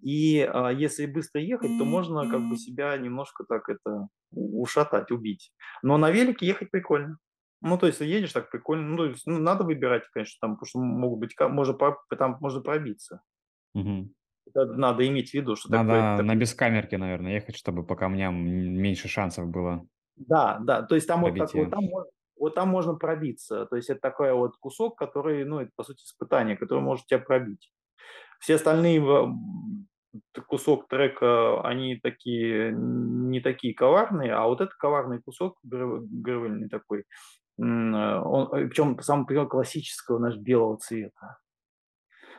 И 0.01 0.41
а, 0.41 0.69
если 0.71 1.05
быстро 1.05 1.41
ехать, 1.41 1.77
то 1.77 1.85
можно 1.85 2.27
как 2.27 2.41
бы 2.49 2.57
себя 2.57 2.97
немножко 2.97 3.45
так 3.45 3.69
это 3.69 4.09
ушатать, 4.31 5.11
убить. 5.11 5.53
Но 5.81 5.97
на 5.97 6.11
велике 6.11 6.45
ехать 6.45 6.71
прикольно. 6.71 7.19
Ну, 7.61 7.77
то 7.77 7.87
есть 7.87 8.01
едешь 8.01 8.33
так 8.33 8.51
прикольно. 8.51 8.89
Ну, 8.89 8.97
то 8.97 9.05
есть, 9.05 9.25
ну, 9.25 9.39
надо 9.39 9.63
выбирать, 9.63 10.03
конечно, 10.11 10.37
там, 10.41 10.57
потому 10.57 10.67
что 10.67 10.79
могут 10.79 11.19
быть, 11.19 11.39
можно, 11.39 11.77
там 12.19 12.37
можно 12.41 12.59
пробиться. 12.61 13.21
Мгм. 13.73 14.13
Надо 14.55 15.07
иметь 15.07 15.31
в 15.31 15.33
виду, 15.33 15.55
что 15.55 15.69
такое- 15.69 16.01
Надо 16.01 16.17
так- 16.17 16.25
на 16.25 16.35
бескамерке, 16.35 16.97
наверное, 16.97 17.33
ехать, 17.33 17.55
чтобы 17.55 17.83
по 17.85 17.95
камням 17.95 18.35
меньше 18.35 19.07
шансов 19.07 19.47
было. 19.47 19.85
Да, 20.15 20.59
да, 20.61 20.83
то 20.83 20.95
есть 20.95 21.07
там 21.07 21.21
вот, 21.21 21.35
так, 21.37 21.53
вот, 21.53 21.71
там, 21.71 21.83
вот 22.37 22.55
там 22.55 22.69
можно 22.69 22.93
пробиться. 22.95 23.65
То 23.65 23.75
есть 23.75 23.89
это 23.89 23.99
такой 23.99 24.31
вот 24.33 24.57
кусок, 24.57 24.97
который, 24.97 25.43
ну, 25.45 25.59
это 25.59 25.71
по 25.75 25.83
сути 25.83 26.03
испытание, 26.03 26.55
который 26.55 26.81
может 26.81 27.05
тебя 27.07 27.19
пробить. 27.19 27.71
Все 28.39 28.55
остальные 28.55 29.01
кусок 30.47 30.87
трека, 30.87 31.61
они 31.61 31.95
такие, 32.01 32.71
не 32.73 33.39
такие 33.41 33.73
коварные, 33.73 34.33
а 34.33 34.45
вот 34.45 34.61
этот 34.61 34.75
коварный 34.75 35.21
кусок, 35.21 35.57
гравельный 35.63 36.69
такой, 36.69 36.99
э, 36.99 37.03
он, 37.63 38.49
причем 38.51 38.99
самый 39.01 39.25
пример 39.25 39.47
классического 39.47 40.19
наш 40.19 40.35
белого 40.37 40.77
цвета. 40.77 41.37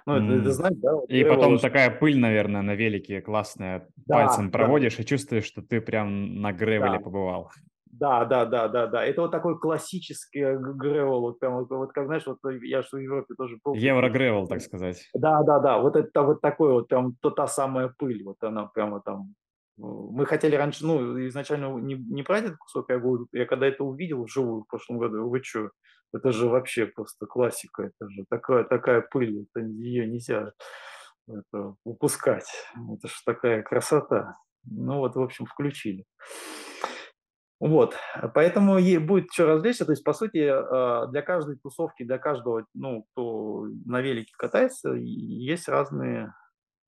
Ну, 0.06 0.16
это, 0.16 0.32
это 0.34 0.50
М. 0.50 0.52
знаешь, 0.52 0.76
да? 0.78 0.94
вот 0.94 1.08
И 1.08 1.24
гревел 1.24 1.24
потом 1.24 1.58
такая 1.58 1.90
пыль, 1.90 2.18
наверное, 2.18 2.62
на 2.62 2.74
велике 2.74 3.20
классная. 3.20 3.90
Да, 3.96 4.10
Пальцем 4.10 4.50
да. 4.56 4.74
проводишь 4.74 4.98
и 4.98 5.04
чувствуешь, 5.06 5.44
что 5.44 5.62
ты 5.62 5.80
прям 5.80 6.40
на 6.40 6.52
гревеле 6.52 6.98
Да. 6.98 7.00
побывал. 7.00 7.50
Да, 7.92 8.24
да, 8.26 8.44
да, 8.46 8.68
да, 8.68 8.86
да. 8.88 9.04
Это 9.04 9.22
вот 9.22 9.30
такой 9.32 9.58
классический 9.58 10.40
э, 10.40 10.58
гревел, 10.58 11.20
вот 11.20 11.38
прям 11.40 11.54
вот, 11.56 11.70
вот 11.70 11.92
как 11.92 12.06
знаешь, 12.06 12.26
вот 12.26 12.38
я 12.62 12.82
что 12.82 12.98
в 12.98 13.00
Европе 13.00 13.34
тоже 13.36 13.58
был. 13.64 13.82
Евро-гревел, 13.82 14.46
так 14.46 14.60
сказать. 14.62 15.14
Да, 15.14 15.42
да, 15.44 15.60
да, 15.60 15.78
вот 15.78 15.96
это 15.96 16.22
вот 16.22 16.40
такой 16.40 16.72
вот 16.72 16.88
прям 16.88 17.16
то, 17.22 17.30
та 17.30 17.46
самая 17.46 17.88
пыль, 17.98 18.24
вот 18.24 18.42
она 18.44 18.66
прямо 18.66 19.00
там. 19.00 19.34
Э, 19.78 19.82
Мы 19.82 20.26
хотели 20.26 20.56
раньше, 20.56 20.84
ну, 20.86 21.26
изначально 21.28 21.76
не, 21.78 21.94
не 21.94 22.22
про 22.22 22.38
этот 22.38 22.56
кусок, 22.56 22.90
я 22.90 22.98
говорю, 22.98 23.28
я 23.32 23.46
когда 23.46 23.66
это 23.66 23.84
увидел 23.84 24.24
вживую 24.24 24.62
в 24.62 24.66
прошлом 24.68 24.98
году, 24.98 25.28
вы 25.28 25.42
что, 25.42 25.70
это 26.12 26.32
же 26.32 26.48
вообще 26.48 26.86
просто 26.86 27.26
классика, 27.26 27.84
это 27.84 28.10
же 28.10 28.24
такая, 28.30 28.64
такая 28.64 29.00
пыль, 29.00 29.46
это 29.54 29.64
ее 29.66 30.06
нельзя 30.06 30.52
это, 31.28 31.74
упускать, 31.84 32.48
это 32.74 33.08
же 33.08 33.14
такая 33.24 33.62
красота. 33.62 34.36
Ну 34.64 34.98
вот, 34.98 35.14
в 35.16 35.20
общем, 35.20 35.46
включили. 35.46 36.04
Вот, 37.60 37.96
поэтому 38.34 38.78
е- 38.78 38.98
будет 39.00 39.32
что 39.32 39.46
развлечься. 39.46 39.86
То 39.86 39.92
есть, 39.92 40.04
по 40.04 40.12
сути, 40.12 40.38
э, 40.38 41.10
для 41.10 41.22
каждой 41.22 41.56
тусовки, 41.56 42.02
для 42.02 42.18
каждого, 42.18 42.66
ну, 42.74 43.04
кто 43.12 43.66
на 43.86 44.00
велике 44.02 44.32
катается, 44.36 44.92
есть 44.92 45.68
разные, 45.68 46.34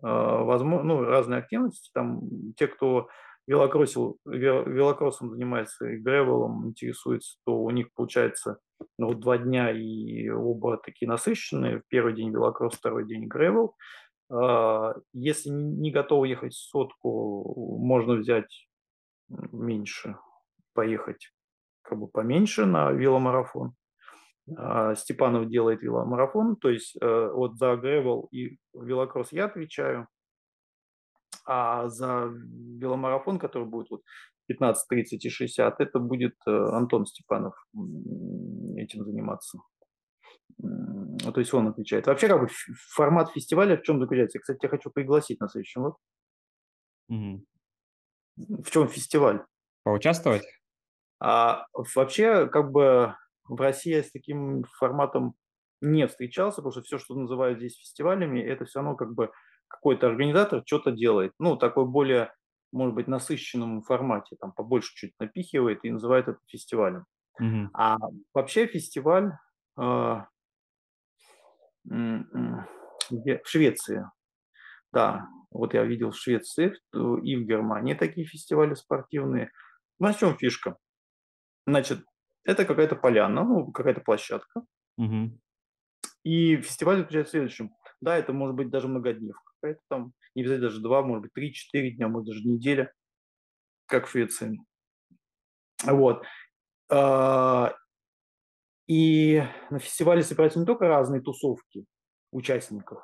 возможно, 0.00 0.82
ну, 0.84 1.04
разные 1.04 1.38
активности. 1.38 1.90
Там 1.92 2.20
те, 2.56 2.66
кто 2.66 3.08
велокроссил, 3.46 4.18
ве- 4.26 4.68
велокроссом 4.68 5.30
занимается 5.30 5.88
и 5.88 5.96
гревелом 5.98 6.68
интересуется, 6.68 7.38
то 7.44 7.56
у 7.58 7.70
них 7.70 7.92
получается 7.94 8.58
ну, 8.98 9.14
два 9.14 9.38
дня 9.38 9.70
и 9.70 10.28
оба 10.28 10.78
такие 10.78 11.08
насыщенные. 11.08 11.82
Первый 11.88 12.14
день 12.14 12.30
велокросс, 12.30 12.74
второй 12.74 13.06
день 13.06 13.26
гревел. 13.26 13.76
А, 14.30 14.94
Если 15.12 15.50
не 15.50 15.90
готовы 15.90 16.28
ехать 16.28 16.54
сотку, 16.54 17.78
можно 17.78 18.14
взять 18.14 18.68
меньше, 19.28 20.16
поехать 20.74 21.32
как 21.82 21.98
бы 21.98 22.08
поменьше 22.08 22.66
на 22.66 22.90
веломарафон. 22.90 23.74
А, 24.54 24.94
Степанов 24.94 25.48
делает 25.48 25.82
веломарафон, 25.82 26.56
то 26.56 26.70
есть 26.70 26.96
э, 27.00 27.30
вот 27.32 27.56
за 27.56 27.76
гревел 27.76 28.28
и 28.30 28.58
велокросс 28.74 29.32
я 29.32 29.46
отвечаю, 29.46 30.06
а 31.44 31.88
за 31.88 32.30
веломарафон, 32.30 33.38
который 33.38 33.66
будет 33.66 33.90
вот 33.90 34.02
15, 34.46 34.88
30 34.88 35.24
и 35.24 35.28
60, 35.28 35.80
это 35.80 35.98
будет 35.98 36.36
э, 36.46 36.50
Антон 36.50 37.06
Степанов 37.06 37.54
этим 38.76 39.04
заниматься. 39.04 39.58
То 40.58 41.40
есть 41.40 41.52
он 41.52 41.68
отвечает. 41.68 42.06
Вообще, 42.06 42.28
как 42.28 42.40
бы 42.40 42.48
формат 42.94 43.30
фестиваля 43.32 43.76
в 43.76 43.82
чем 43.82 44.00
заключается? 44.00 44.38
Я, 44.38 44.40
кстати, 44.40 44.58
тебя 44.58 44.70
хочу 44.70 44.90
пригласить 44.90 45.40
на 45.40 45.48
следующий 45.48 45.80
год. 45.80 45.96
Мгм. 47.08 47.44
В 48.36 48.70
чем 48.70 48.88
фестиваль? 48.88 49.44
Поучаствовать? 49.82 50.44
А 51.20 51.66
вообще, 51.94 52.48
как 52.48 52.70
бы 52.70 53.14
в 53.48 53.60
России 53.60 53.94
я 53.94 54.02
с 54.02 54.10
таким 54.10 54.64
форматом 54.78 55.34
не 55.80 56.06
встречался, 56.06 56.56
потому 56.56 56.72
что 56.72 56.82
все, 56.82 56.98
что 56.98 57.14
называют 57.14 57.58
здесь 57.58 57.78
фестивалями, 57.78 58.40
это 58.40 58.64
все 58.64 58.80
равно 58.80 58.96
как 58.96 59.14
бы 59.14 59.30
какой-то 59.68 60.06
организатор 60.06 60.62
что-то 60.64 60.92
делает. 60.92 61.32
Ну, 61.38 61.56
такой 61.56 61.86
более, 61.86 62.32
может 62.72 62.94
быть, 62.94 63.08
насыщенном 63.08 63.82
формате, 63.82 64.36
там 64.40 64.52
побольше 64.52 64.94
чуть 64.94 65.14
напихивает 65.18 65.84
и 65.84 65.90
называет 65.90 66.28
это 66.28 66.38
фестивалем. 66.46 67.04
Мгм. 67.38 67.70
А 67.74 67.98
вообще 68.32 68.66
фестиваль 68.66 69.32
э, 69.78 70.16
где? 71.84 73.40
в 73.44 73.48
Швеции. 73.48 74.04
Да, 74.92 75.28
вот 75.50 75.74
я 75.74 75.84
видел 75.84 76.10
в 76.10 76.16
Швеции 76.16 76.74
и 76.92 77.36
в 77.36 77.46
Германии 77.46 77.94
такие 77.94 78.26
фестивали 78.26 78.74
спортивные. 78.74 79.50
Ну, 79.98 80.12
в 80.12 80.18
чем 80.18 80.36
фишка? 80.36 80.76
Значит, 81.66 82.04
это 82.46 82.64
какая-то 82.64 82.96
поляна, 82.96 83.44
ну, 83.44 83.72
какая-то 83.72 84.00
площадка. 84.00 84.62
Мгм. 84.96 85.40
И 86.24 86.56
фестиваль 86.56 86.98
заключается 86.98 87.30
в 87.30 87.32
следующем. 87.32 87.70
Да, 88.00 88.16
это 88.16 88.32
может 88.32 88.56
быть 88.56 88.70
даже 88.70 88.88
многодневка 88.88 89.52
какая-то 89.60 89.80
там, 89.88 90.12
не 90.34 90.42
обязательно 90.42 90.68
даже 90.68 90.82
два, 90.82 91.02
может 91.02 91.22
быть, 91.22 91.32
три-четыре 91.32 91.92
дня, 91.92 92.08
может 92.08 92.28
даже 92.28 92.46
неделя, 92.46 92.92
как 93.86 94.06
в 94.06 94.10
Швеции. 94.10 94.58
Вот. 95.84 96.24
А, 96.90 97.74
И 98.86 99.42
на 99.70 99.78
фестивале 99.78 100.22
собираются 100.22 100.60
не 100.60 100.66
только 100.66 100.86
разные 100.86 101.20
тусовки 101.20 101.86
участников, 102.30 103.02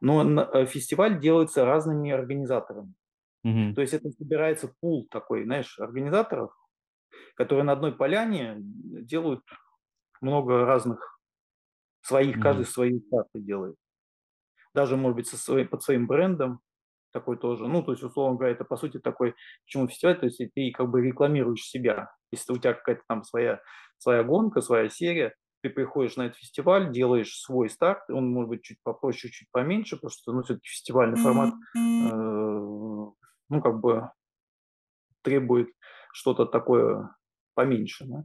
но 0.00 0.42
э, 0.42 0.66
фестиваль 0.66 1.18
делается 1.20 1.64
разными 1.64 2.10
организаторами. 2.10 2.94
Мгм. 3.42 3.74
То 3.74 3.80
есть 3.80 3.94
это 3.94 4.10
собирается 4.10 4.72
пул 4.80 5.08
такой, 5.10 5.44
знаешь, 5.44 5.78
организаторов, 5.80 6.52
которые 7.44 7.64
на 7.64 7.72
одной 7.72 7.92
поляне 7.92 8.56
делают 8.58 9.42
много 10.20 10.64
разных 10.66 11.20
своих, 12.02 12.40
каждый 12.40 12.64
Мгм. 12.64 12.66
свои 12.66 13.00
старты 13.00 13.40
делает. 13.40 13.76
Даже, 14.74 14.96
может 14.96 15.16
быть, 15.16 15.26
со 15.28 15.36
своим, 15.36 15.68
под 15.68 15.82
своим 15.82 16.06
брендом 16.06 16.60
такой 17.12 17.36
тоже. 17.36 17.66
Ну, 17.68 17.82
то 17.82 17.92
есть, 17.92 18.02
условно 18.02 18.36
говоря, 18.38 18.54
это 18.54 18.64
по 18.64 18.76
сути 18.76 18.98
такой, 18.98 19.34
почему 19.66 19.86
фестиваль, 19.88 20.18
то 20.18 20.26
есть 20.26 20.40
ты 20.54 20.70
как 20.72 20.88
бы 20.90 21.02
рекламируешь 21.02 21.62
себя. 21.64 22.10
Если 22.30 22.52
у 22.52 22.56
тебя 22.56 22.72
какая-то 22.72 23.02
там 23.06 23.22
своя, 23.22 23.60
своя 23.98 24.22
гонка, 24.24 24.62
своя 24.62 24.88
серия, 24.88 25.34
ты 25.62 25.68
приходишь 25.70 26.16
на 26.16 26.22
этот 26.26 26.38
фестиваль, 26.38 26.90
делаешь 26.90 27.36
свой 27.38 27.68
старт, 27.68 28.08
он 28.10 28.30
может 28.32 28.48
быть 28.48 28.62
чуть 28.62 28.78
попроще, 28.82 29.32
чуть 29.32 29.48
поменьше, 29.52 29.96
потому 29.96 30.10
что, 30.10 30.32
ну, 30.32 30.42
все-таки 30.42 30.68
фестивальный 30.68 31.18
формат, 31.18 31.54
э, 32.00 32.04
ну, 32.04 33.14
как 33.62 33.80
бы 33.80 34.10
требует 35.22 35.68
что-то 36.12 36.46
такое 36.46 37.14
поменьше, 37.54 38.04
да. 38.06 38.24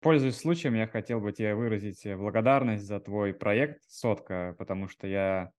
Пользуясь 0.00 0.36
случаем, 0.36 0.74
я 0.74 0.86
хотел 0.86 1.20
бы 1.20 1.32
тебе 1.32 1.54
выразить 1.54 2.06
э, 2.06 2.16
благодарность 2.16 2.84
за 2.84 3.00
твой 3.00 3.34
проект 3.34 3.82
«Сотка», 3.88 4.54
потому 4.56 4.88
что 4.88 5.08
я 5.08 5.50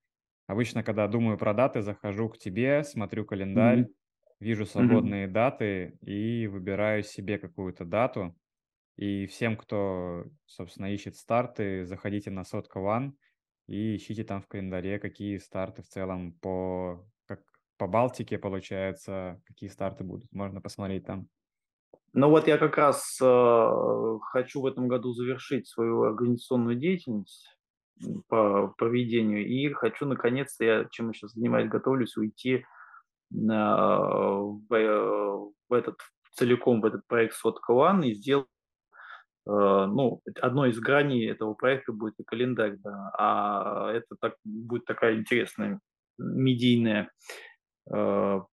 обычно, 0.47 0.83
когда 0.83 1.07
думаю 1.07 1.37
про 1.37 1.53
даты, 1.53 1.81
захожу 1.81 2.29
к 2.29 2.37
тебе, 2.37 2.83
смотрю 2.85 3.25
календарь, 3.25 3.83
Мгм. 3.83 3.93
вижу 4.39 4.65
свободные 4.65 5.27
даты 5.27 5.97
и 6.01 6.47
выбираю 6.47 7.03
себе 7.03 7.37
какую-то 7.37 7.83
дату. 7.83 8.37
И 8.95 9.25
всем, 9.27 9.57
кто, 9.57 10.25
собственно, 10.45 10.93
ищет 10.93 11.15
старты, 11.17 11.85
заходите 11.85 12.31
на 12.31 12.43
Сотка 12.43 12.79
One 12.79 13.11
и 13.67 13.97
ищите 13.97 14.23
там 14.23 14.41
в 14.41 14.47
календаре, 14.47 14.99
какие 14.99 15.37
старты 15.37 15.83
в 15.83 15.87
целом 15.87 16.33
по, 16.33 17.05
по 17.77 17.87
Балтике, 17.87 18.37
получается, 18.37 19.41
какие 19.45 19.69
старты 19.69 20.03
будут. 20.03 20.31
Можно 20.31 20.61
посмотреть 20.61 21.05
там. 21.05 21.27
Ну 22.13 22.29
вот 22.29 22.47
я 22.47 22.57
как 22.57 22.77
раз 22.77 23.19
э, 23.21 24.17
хочу 24.31 24.61
в 24.61 24.65
этом 24.65 24.87
году 24.87 25.13
завершить 25.13 25.67
свою 25.67 26.03
организационную 26.03 26.75
деятельность 26.75 27.47
по 28.27 28.73
проведению 28.77 29.45
и 29.45 29.71
хочу 29.73 30.05
наконец-то, 30.05 30.63
я 30.63 30.85
чем 30.89 31.07
я 31.07 31.13
сейчас 31.13 31.33
занимаюсь, 31.33 31.69
готовлюсь 31.69 32.17
уйти 32.17 32.65
на, 33.29 33.99
в, 34.39 34.73
э, 34.73 35.51
в 35.69 35.73
этот 35.73 35.97
целиком 36.33 36.81
в 36.81 36.85
этот 36.85 37.05
проект 37.07 37.35
Сотка 37.35 37.73
One 37.73 38.05
и 38.05 38.13
сделать, 38.13 38.47
э, 39.47 39.51
ну, 39.51 40.21
одной 40.41 40.69
из 40.69 40.79
граней 40.79 41.29
этого 41.29 41.53
проекта 41.53 41.91
будет 41.91 42.19
и 42.19 42.23
календарь, 42.23 42.77
да, 42.77 43.11
а 43.17 43.91
это 43.91 44.15
так, 44.19 44.35
будет 44.43 44.85
такая 44.85 45.17
интересная 45.17 45.79
медийная 46.17 47.03
э, 47.03 47.07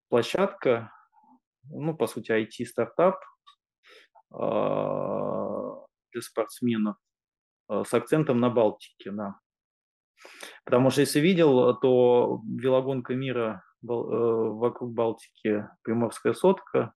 площадка, 0.08 0.92
ну, 1.70 1.96
по 1.96 2.06
сути, 2.06 2.32
IT-стартап, 2.32 3.16
а, 4.36 5.86
для 6.12 6.22
спортсменов, 6.22 6.96
а, 7.68 7.84
с 7.84 7.94
акцентом 7.94 8.40
на 8.40 8.50
Балтике, 8.50 9.10
да. 9.12 9.36
Потому 10.64 10.90
что 10.90 11.02
если 11.02 11.20
видел, 11.20 11.78
то 11.78 12.40
велогонка 12.44 13.14
мира 13.14 13.62
э, 13.82 13.86
вокруг 13.86 14.92
Балтики 14.92 15.68
Приморская 15.82 16.32
сотка, 16.32 16.94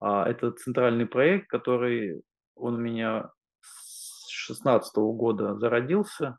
а, 0.00 0.28
это 0.28 0.52
центральный 0.52 1.06
проект, 1.06 1.48
который 1.48 2.22
он 2.54 2.74
у 2.74 2.78
меня 2.78 3.30
с 3.60 4.28
шестнадцатого 4.28 5.12
года 5.12 5.56
зародился, 5.58 6.38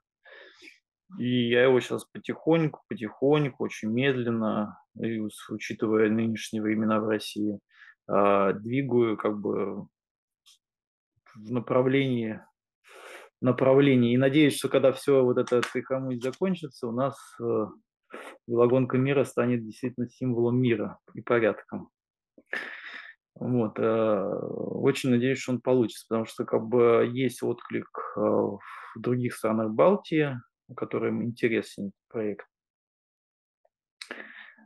и 1.17 1.49
я 1.49 1.63
его 1.63 1.79
сейчас 1.79 2.05
потихоньку, 2.05 2.81
потихоньку, 2.87 3.63
очень 3.63 3.89
медленно, 3.89 4.79
учитывая 5.49 6.09
нынешние 6.09 6.61
времена 6.61 6.99
в 6.99 7.07
России, 7.07 7.59
а, 8.07 8.53
двигаю 8.53 9.17
как 9.17 9.39
бы 9.39 9.87
в 11.35 11.51
направлении 11.51 12.41
направлении. 13.41 14.13
И 14.13 14.17
надеюсь, 14.17 14.57
что 14.57 14.69
когда 14.69 14.91
все 14.91 15.23
вот 15.23 15.37
это 15.37 15.61
трихомуть 15.61 16.21
закончится, 16.21 16.87
у 16.87 16.91
нас 16.91 17.15
э, 17.41 17.65
велогонка 18.47 18.97
мира 18.97 19.23
станет 19.23 19.65
действительно 19.65 20.09
символом 20.09 20.59
мира 20.59 20.99
и 21.13 21.21
порядком. 21.21 21.89
Вот. 23.35 23.79
э, 23.79 24.23
Очень 24.33 25.11
надеюсь, 25.11 25.39
что 25.39 25.53
он 25.53 25.61
получится, 25.61 26.05
потому 26.09 26.25
что 26.25 26.43
как 26.43 26.67
бы 26.67 27.09
есть 27.11 27.41
отклик 27.41 27.87
э, 28.17 28.19
в 28.19 28.59
других 28.97 29.35
странах 29.35 29.71
Балтии, 29.71 30.37
которым 30.75 31.23
интересен 31.23 31.91
проект. 32.07 32.47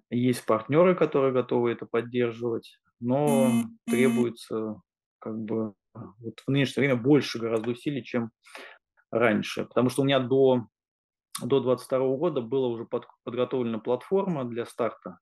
Есть 0.09 0.45
партнеры, 0.45 0.95
которые 0.95 1.33
готовы 1.33 1.71
это 1.71 1.85
поддерживать, 1.85 2.79
но 2.99 3.63
требуется 3.85 4.81
как 5.19 5.37
бы 5.39 5.73
вот 5.93 6.39
в 6.45 6.51
нынешнее 6.51 6.87
время 6.87 7.01
больше 7.01 7.39
гораздо 7.39 7.71
усилий, 7.71 8.03
чем 8.03 8.31
раньше. 9.11 9.65
Потому 9.65 9.89
что 9.89 10.01
у 10.01 10.05
меня 10.05 10.19
до 10.19 10.67
до 11.41 11.59
22 11.59 12.15
года 12.17 12.41
была 12.41 12.67
уже 12.67 12.85
под- 12.85 13.07
подготовлена 13.23 13.79
платформа 13.79 14.45
для 14.45 14.65
старта. 14.65 15.17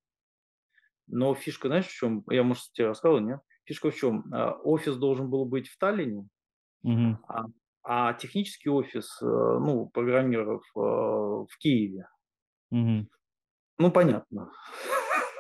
Но 1.08 1.34
фишка, 1.36 1.68
знаешь, 1.68 1.88
в 1.88 1.94
чем? 1.94 2.24
Я, 2.30 2.44
может, 2.44 2.72
тебе 2.74 2.88
рассказывал, 2.88 3.22
нет? 3.22 3.40
Фишка 3.66 3.92
в 3.92 3.96
чем? 3.96 4.26
А, 4.34 4.54
Офис 4.54 4.96
должен 4.98 5.30
был 5.30 5.46
быть 5.46 5.68
в 5.70 5.78
Таллине, 5.78 6.28
Мгм. 6.84 7.24
а, 7.28 7.46
а 7.84 8.14
технический 8.14 8.70
офис, 8.70 9.18
э, 9.22 9.26
ну, 9.26 9.90
программеров 9.94 10.64
э, 10.76 10.80
в 10.80 11.58
Киеве. 11.60 12.08
Мгм. 12.70 13.10
Ну, 13.80 13.92
понятно. 13.92 14.52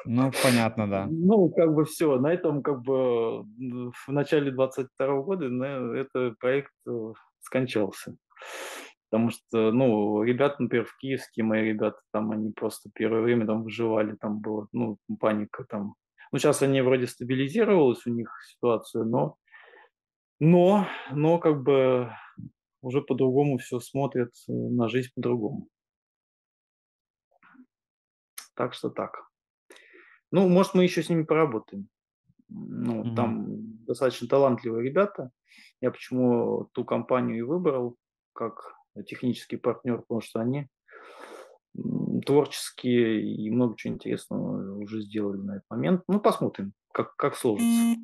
Ну, 0.05 0.31
понятно, 0.43 0.89
да. 0.89 1.07
Ну, 1.11 1.49
как 1.49 1.73
бы 1.73 1.85
все. 1.85 2.19
На 2.19 2.33
этом, 2.33 2.63
как 2.63 2.81
бы, 2.81 3.43
в 3.43 4.07
начале 4.07 4.51
22 4.51 5.21
года 5.21 5.45
этот 5.95 6.39
проект 6.39 6.71
э, 6.87 7.13
скончался. 7.39 8.15
Потому 9.09 9.29
что, 9.29 9.71
ну, 9.71 10.23
ребята, 10.23 10.55
например, 10.59 10.85
в 10.85 10.97
киевские 10.97 11.43
мои 11.43 11.65
ребята, 11.65 11.99
там 12.13 12.31
они 12.31 12.51
просто 12.53 12.89
первое 12.93 13.21
время 13.21 13.45
там 13.45 13.63
выживали, 13.63 14.15
там 14.15 14.39
была, 14.39 14.67
ну, 14.71 14.97
паника 15.19 15.65
там. 15.65 15.95
Ну, 16.31 16.39
сейчас 16.39 16.61
они 16.61 16.81
вроде 16.81 17.07
стабилизировалась 17.07 18.05
у 18.07 18.09
них 18.09 18.31
ситуация, 18.49 19.03
но, 19.03 19.35
но, 20.39 20.87
но 21.11 21.39
как 21.39 21.61
бы 21.61 22.09
уже 22.81 23.01
по-другому 23.01 23.57
все 23.57 23.79
смотрят 23.79 24.33
э, 24.47 24.51
на 24.51 24.87
жизнь 24.89 25.09
по-другому. 25.15 25.67
Так 28.55 28.73
что 28.73 28.89
так. 28.89 29.27
Ну, 30.31 30.47
может, 30.47 30.73
мы 30.73 30.83
еще 30.83 31.03
с 31.03 31.09
ними 31.09 31.23
поработаем. 31.23 31.87
Ну, 32.49 33.03
Мгм. 33.03 33.15
там 33.15 33.85
достаточно 33.85 34.27
талантливые 34.27 34.87
ребята. 34.87 35.31
Я 35.79 35.91
почему 35.91 36.69
ту 36.73 36.85
компанию 36.85 37.37
и 37.37 37.41
выбрал 37.41 37.97
как 38.33 38.73
технический 39.05 39.57
партнер, 39.57 39.99
потому 39.99 40.21
что 40.21 40.39
они 40.39 40.67
творческие 42.25 43.21
и 43.23 43.49
много 43.49 43.75
чего 43.77 43.93
интересного 43.93 44.77
уже 44.77 45.01
сделали 45.01 45.37
на 45.37 45.51
этот 45.57 45.69
момент. 45.69 46.03
Ну, 46.07 46.19
посмотрим, 46.19 46.73
как, 46.93 47.15
как 47.15 47.35
сложится. 47.35 47.97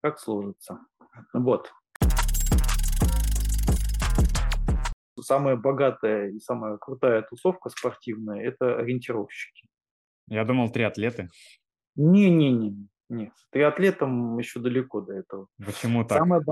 Как 0.00 0.18
сложится. 0.18 0.80
Вот. 1.32 1.72
Самая 5.28 5.56
богатая 5.56 6.30
и 6.30 6.40
самая 6.40 6.78
крутая 6.78 7.20
тусовка 7.20 7.68
спортивная– 7.68 8.42
это 8.42 8.78
ориентировщики. 8.78 9.68
Я 10.26 10.46
думал, 10.46 10.70
триатлеты. 10.70 11.28
Не-не-не, 11.96 12.88
нет. 13.10 13.32
Триатлетам 13.50 14.38
еще 14.38 14.58
далеко 14.58 15.02
до 15.02 15.12
этого. 15.12 15.48
Почему 15.62 16.02
так? 16.04 16.16
Самое, 16.16 16.42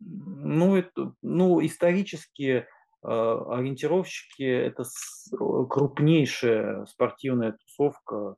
ну, 0.00 0.74
это, 0.74 1.14
ну, 1.22 1.64
исторически 1.64 2.66
э, 3.04 3.06
ориентировщики– 3.06 4.42
это 4.42 4.82
с- 4.82 5.30
крупнейшая 5.30 6.86
спортивная 6.86 7.52
тусовка 7.52 8.34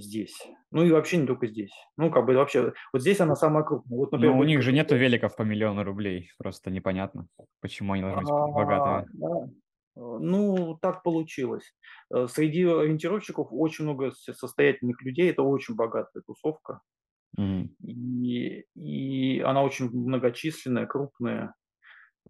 здесь. 0.00 0.36
Ну 0.70 0.82
и 0.84 0.90
вообще 0.90 1.16
не 1.18 1.26
только 1.26 1.46
здесь. 1.46 1.72
Ну, 1.96 2.10
как 2.10 2.26
бы 2.26 2.34
вообще, 2.34 2.72
вот 2.92 3.02
здесь 3.02 3.20
она 3.20 3.36
самая 3.36 3.64
крупная. 3.64 3.98
Вот, 3.98 4.12
например, 4.12 4.32
Но 4.32 4.36
у 4.38 4.38
будет 4.40 4.48
них 4.48 4.62
же 4.62 4.72
нету 4.72 4.96
великов 4.96 5.36
по 5.36 5.42
миллиону 5.42 5.84
рублей. 5.84 6.30
Просто 6.38 6.70
непонятно, 6.70 7.26
почему 7.60 7.92
они 7.94 8.02
должны 8.02 8.22
быть 8.22 8.30
А, 8.30 8.48
богатыми. 8.48 9.06
да. 9.12 9.48
Ну, 9.96 10.76
так 10.82 11.02
получилось. 11.04 11.72
Э, 12.12 12.26
Среди 12.28 12.64
ориентировщиков 12.64 13.48
очень 13.52 13.84
много 13.84 14.10
состоятельных 14.12 15.00
людей. 15.02 15.30
Это 15.30 15.42
очень 15.42 15.76
богатая 15.76 16.22
тусовка. 16.26 16.80
Мгм. 17.36 17.74
И, 17.84 18.64
и 18.74 19.40
она 19.40 19.62
очень 19.62 19.90
многочисленная, 19.90 20.86
крупная. 20.86 21.54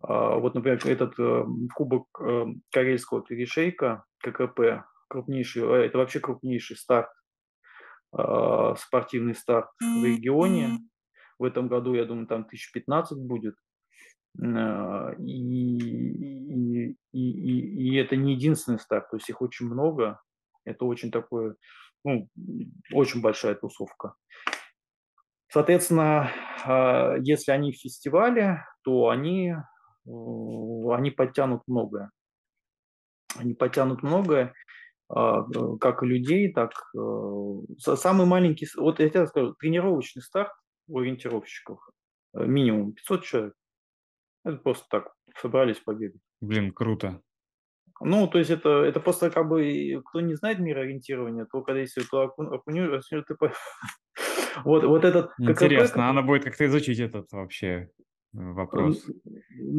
А, 0.02 0.36
Вот, 0.38 0.54
например, 0.54 0.78
этот 0.84 1.18
э, 1.18 1.44
кубок 1.74 2.06
э, 2.20 2.46
корейского 2.70 3.22
перешейка, 3.22 4.04
ККП, 4.18 4.84
крупнейший, 5.08 5.86
это 5.86 5.98
вообще 5.98 6.20
крупнейший 6.20 6.76
старт, 6.76 7.08
спортивный 8.78 9.34
старт 9.34 9.70
в 9.80 10.04
регионе. 10.04 10.78
В 11.38 11.44
этом 11.44 11.68
году, 11.68 11.94
я 11.94 12.04
думаю, 12.04 12.26
там 12.26 12.44
тысяч 12.44 12.70
15 12.72 13.18
будет. 13.18 13.56
А, 14.42 15.12
И, 15.18 15.78
и, 15.78 16.96
и, 17.12 17.90
и, 17.92 17.96
это 17.96 18.16
не 18.16 18.34
единственный 18.34 18.78
старт, 18.78 19.10
то 19.10 19.16
есть 19.16 19.28
их 19.28 19.40
очень 19.40 19.66
много. 19.66 20.20
Это 20.64 20.84
очень 20.86 21.10
такое, 21.10 21.56
ну, 22.04 22.28
очень 22.92 23.20
большая 23.20 23.54
тусовка. 23.54 24.14
Соответственно, 25.48 26.30
а, 26.64 27.16
если 27.18 27.52
они 27.52 27.72
в 27.72 27.76
фестивале, 27.76 28.64
то 28.82 29.08
они, 29.08 29.50
э, 29.50 30.10
они 30.90 31.10
подтянут 31.10 31.62
многое. 31.66 32.10
Они 33.36 33.54
подтянут 33.54 34.02
многое, 34.02 34.46
а, 34.46 34.52
как 35.80 36.02
и 36.02 36.06
людей, 36.06 36.52
так... 36.52 36.72
э, 36.94 36.98
са- 36.98 37.96
Самый 37.96 38.26
маленький, 38.26 38.66
вот 38.76 39.00
я 39.00 39.08
тебе 39.08 39.26
скажу, 39.26 39.54
тренировочный 39.54 40.22
старт 40.22 40.52
у 40.88 40.98
ориентировщиков 40.98 41.78
э, 42.34 42.44
минимум 42.44 42.92
500 42.92 43.24
человек. 43.24 43.54
Это 44.44 44.56
просто 44.56 44.86
так, 44.90 45.12
собрались 45.40 45.78
побегать. 45.78 46.20
Блин, 46.40 46.72
круто. 46.72 47.20
Ну, 48.00 48.26
то 48.26 48.38
есть 48.38 48.50
это, 48.50 48.82
это 48.82 49.00
просто 49.00 49.30
как 49.30 49.48
бы, 49.48 50.02
кто 50.04 50.20
не 50.20 50.34
знает 50.34 50.58
мира 50.58 50.80
ориентирования, 50.80 51.46
то 51.46 51.62
когда 51.62 51.80
если 51.80 52.02
ты 52.02 52.16
окун- 52.16 52.52
окунешь, 52.52 53.06
ты 53.08 53.36
вот, 54.64 54.84
вот 54.84 55.04
этот 55.04 55.30
Интересно, 55.38 56.12
надо 56.12 56.22
будет 56.26 56.44
как-то 56.44 56.66
изучить 56.66 56.98
этот 56.98 57.30
вообще 57.32 57.66
э, 57.66 57.86
вопрос. 58.32 59.04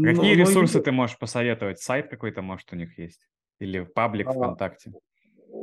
Какие 0.04 0.36
ресурсы 0.36 0.82
ты 0.82 0.92
можешь 0.92 1.18
посоветовать? 1.20 1.80
Сайт 1.80 2.10
какой-то, 2.10 2.42
может, 2.42 2.72
у 2.74 2.76
них 2.76 2.98
есть? 2.98 3.28
Или 3.60 3.84
паблик 3.84 4.28
А, 4.28 4.32
ВКонтакте? 4.32 4.94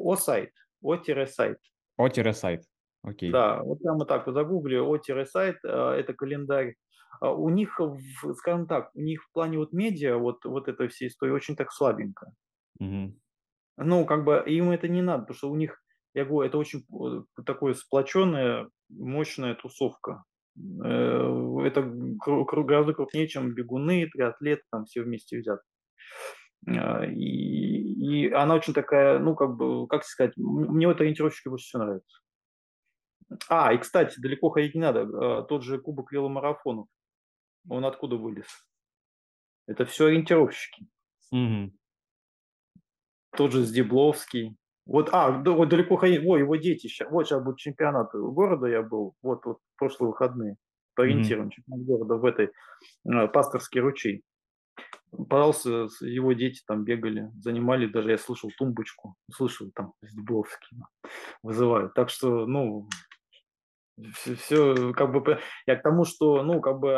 О-сайт, 0.02 0.50
О-сайт. 0.82 1.58
О-сайт. 1.96 2.64
Окей. 3.02 3.32
Да, 3.32 3.62
вот 3.62 3.80
прямо 3.80 4.04
так 4.04 4.26
вот 4.26 4.34
загугли 4.34 4.76
О-сайт, 4.76 5.56
а, 5.64 5.94
это 5.94 6.14
календарь. 6.14 6.76
А 7.20 7.32
У 7.32 7.50
них, 7.50 7.78
скажем 8.36 8.66
так, 8.66 8.90
у 8.94 9.00
них 9.00 9.22
в 9.22 9.32
плане 9.32 9.58
вот 9.58 9.72
медиа, 9.72 10.16
вот, 10.16 10.44
вот 10.44 10.68
этой 10.68 10.88
всей 10.88 11.08
истории 11.08 11.32
очень 11.32 11.56
так 11.56 11.72
слабенько. 11.72 12.32
Мгм. 12.80 13.20
Ну, 13.76 14.04
как 14.04 14.24
бы 14.24 14.42
им 14.46 14.70
это 14.70 14.88
не 14.88 15.02
надо, 15.02 15.22
потому 15.22 15.36
что 15.36 15.50
у 15.50 15.56
них, 15.56 15.82
я 16.14 16.24
говорю, 16.24 16.48
это 16.48 16.58
очень 16.58 16.80
э, 16.80 17.42
такое 17.44 17.74
сплоченная, 17.74 18.68
мощная 18.88 19.54
тусовка. 19.54 20.24
Э, 20.56 21.60
Это 21.64 21.82
гораздо 21.82 22.92
крупнее, 22.94 23.28
чем 23.28 23.54
бегуны, 23.54 24.08
триатлеты, 24.12 24.62
там 24.70 24.84
все 24.84 25.02
вместе 25.02 25.38
взят. 25.38 25.60
А, 26.66 27.04
И, 27.06 27.16
и 27.16 28.30
она 28.32 28.54
очень 28.54 28.74
такая, 28.74 29.18
ну, 29.18 29.34
как 29.34 29.56
бы, 29.56 29.86
как 29.88 30.04
сказать, 30.04 30.34
мне 30.36 30.86
вот 30.86 31.00
ориентировщики 31.00 31.48
больше 31.48 31.66
всего 31.66 31.84
нравятся. 31.84 32.18
А, 33.48 33.72
и, 33.72 33.78
кстати, 33.78 34.20
далеко 34.20 34.50
ходить 34.50 34.74
не 34.74 34.80
надо. 34.80 35.02
а, 35.02 35.42
Тот 35.42 35.62
же 35.62 35.78
кубок 35.78 36.12
веломарафонов, 36.12 36.86
он 37.68 37.84
откуда 37.86 38.16
вылез? 38.16 38.48
Это 39.66 39.84
все 39.86 40.06
ориентировщики. 40.06 40.86
Мгм. 41.32 41.72
Тот 43.36 43.52
же 43.52 43.62
Сдебловский. 43.64 44.56
Вот, 44.84 45.08
а, 45.12 45.30
да, 45.38 45.52
вот 45.52 45.68
далеко 45.68 45.96
ходить. 45.96 46.22
Ой, 46.24 46.40
его 46.40 46.56
дети 46.56 46.88
сейчас. 46.88 47.10
Вот 47.10 47.26
сейчас 47.26 47.42
будет 47.42 47.58
чемпионат 47.58 48.10
города 48.12 48.66
я 48.66 48.82
был. 48.82 49.14
Вот, 49.22 49.44
вот 49.44 49.58
прошлые 49.76 50.10
выходные. 50.10 50.56
По 50.94 51.04
Мгм. 51.06 51.12
ориентирам 51.12 51.50
чемпионат 51.50 51.86
города 51.86 52.14
в 52.16 52.24
этой 52.24 52.50
э, 53.06 53.28
Пасторский 53.28 53.80
ручей. 53.80 54.22
Пожалуйста, 55.28 55.88
с- 55.88 56.00
его 56.00 56.32
дети 56.32 56.62
там 56.66 56.84
бегали, 56.84 57.30
занимали, 57.38 57.86
даже 57.86 58.10
я 58.10 58.18
слышал 58.18 58.50
тумбочку, 58.56 59.16
слышал 59.30 59.70
там 59.74 59.92
Сдебловский 60.02 60.78
вызывают. 61.42 61.94
Так 61.94 62.10
что, 62.10 62.46
ну, 62.46 62.88
все, 64.36 64.92
как 64.94 65.12
бы, 65.12 65.38
я 65.66 65.76
к 65.76 65.82
тому, 65.82 66.04
что, 66.04 66.42
ну, 66.42 66.60
как 66.60 66.78
бы 66.80 66.92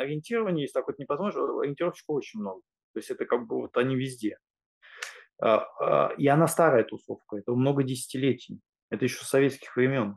ориентирование, 0.00 0.62
если 0.62 0.74
так 0.74 0.86
вот 0.86 0.98
не 0.98 1.04
посмотришь, 1.04 1.36
ориентировщиков 1.36 2.16
очень 2.16 2.40
много. 2.40 2.60
То 2.92 2.98
есть 2.98 3.10
это 3.10 3.24
как 3.24 3.46
бы 3.46 3.56
вот 3.56 3.76
они 3.76 3.96
везде. 3.96 4.38
А, 5.40 5.64
а, 5.80 6.14
И 6.18 6.26
она 6.26 6.46
старая 6.48 6.84
тусовка, 6.84 7.36
это 7.36 7.52
много 7.52 7.82
десятилетий. 7.82 8.60
Это 8.90 9.04
еще 9.04 9.24
с 9.24 9.28
советских 9.28 9.74
времен. 9.76 10.16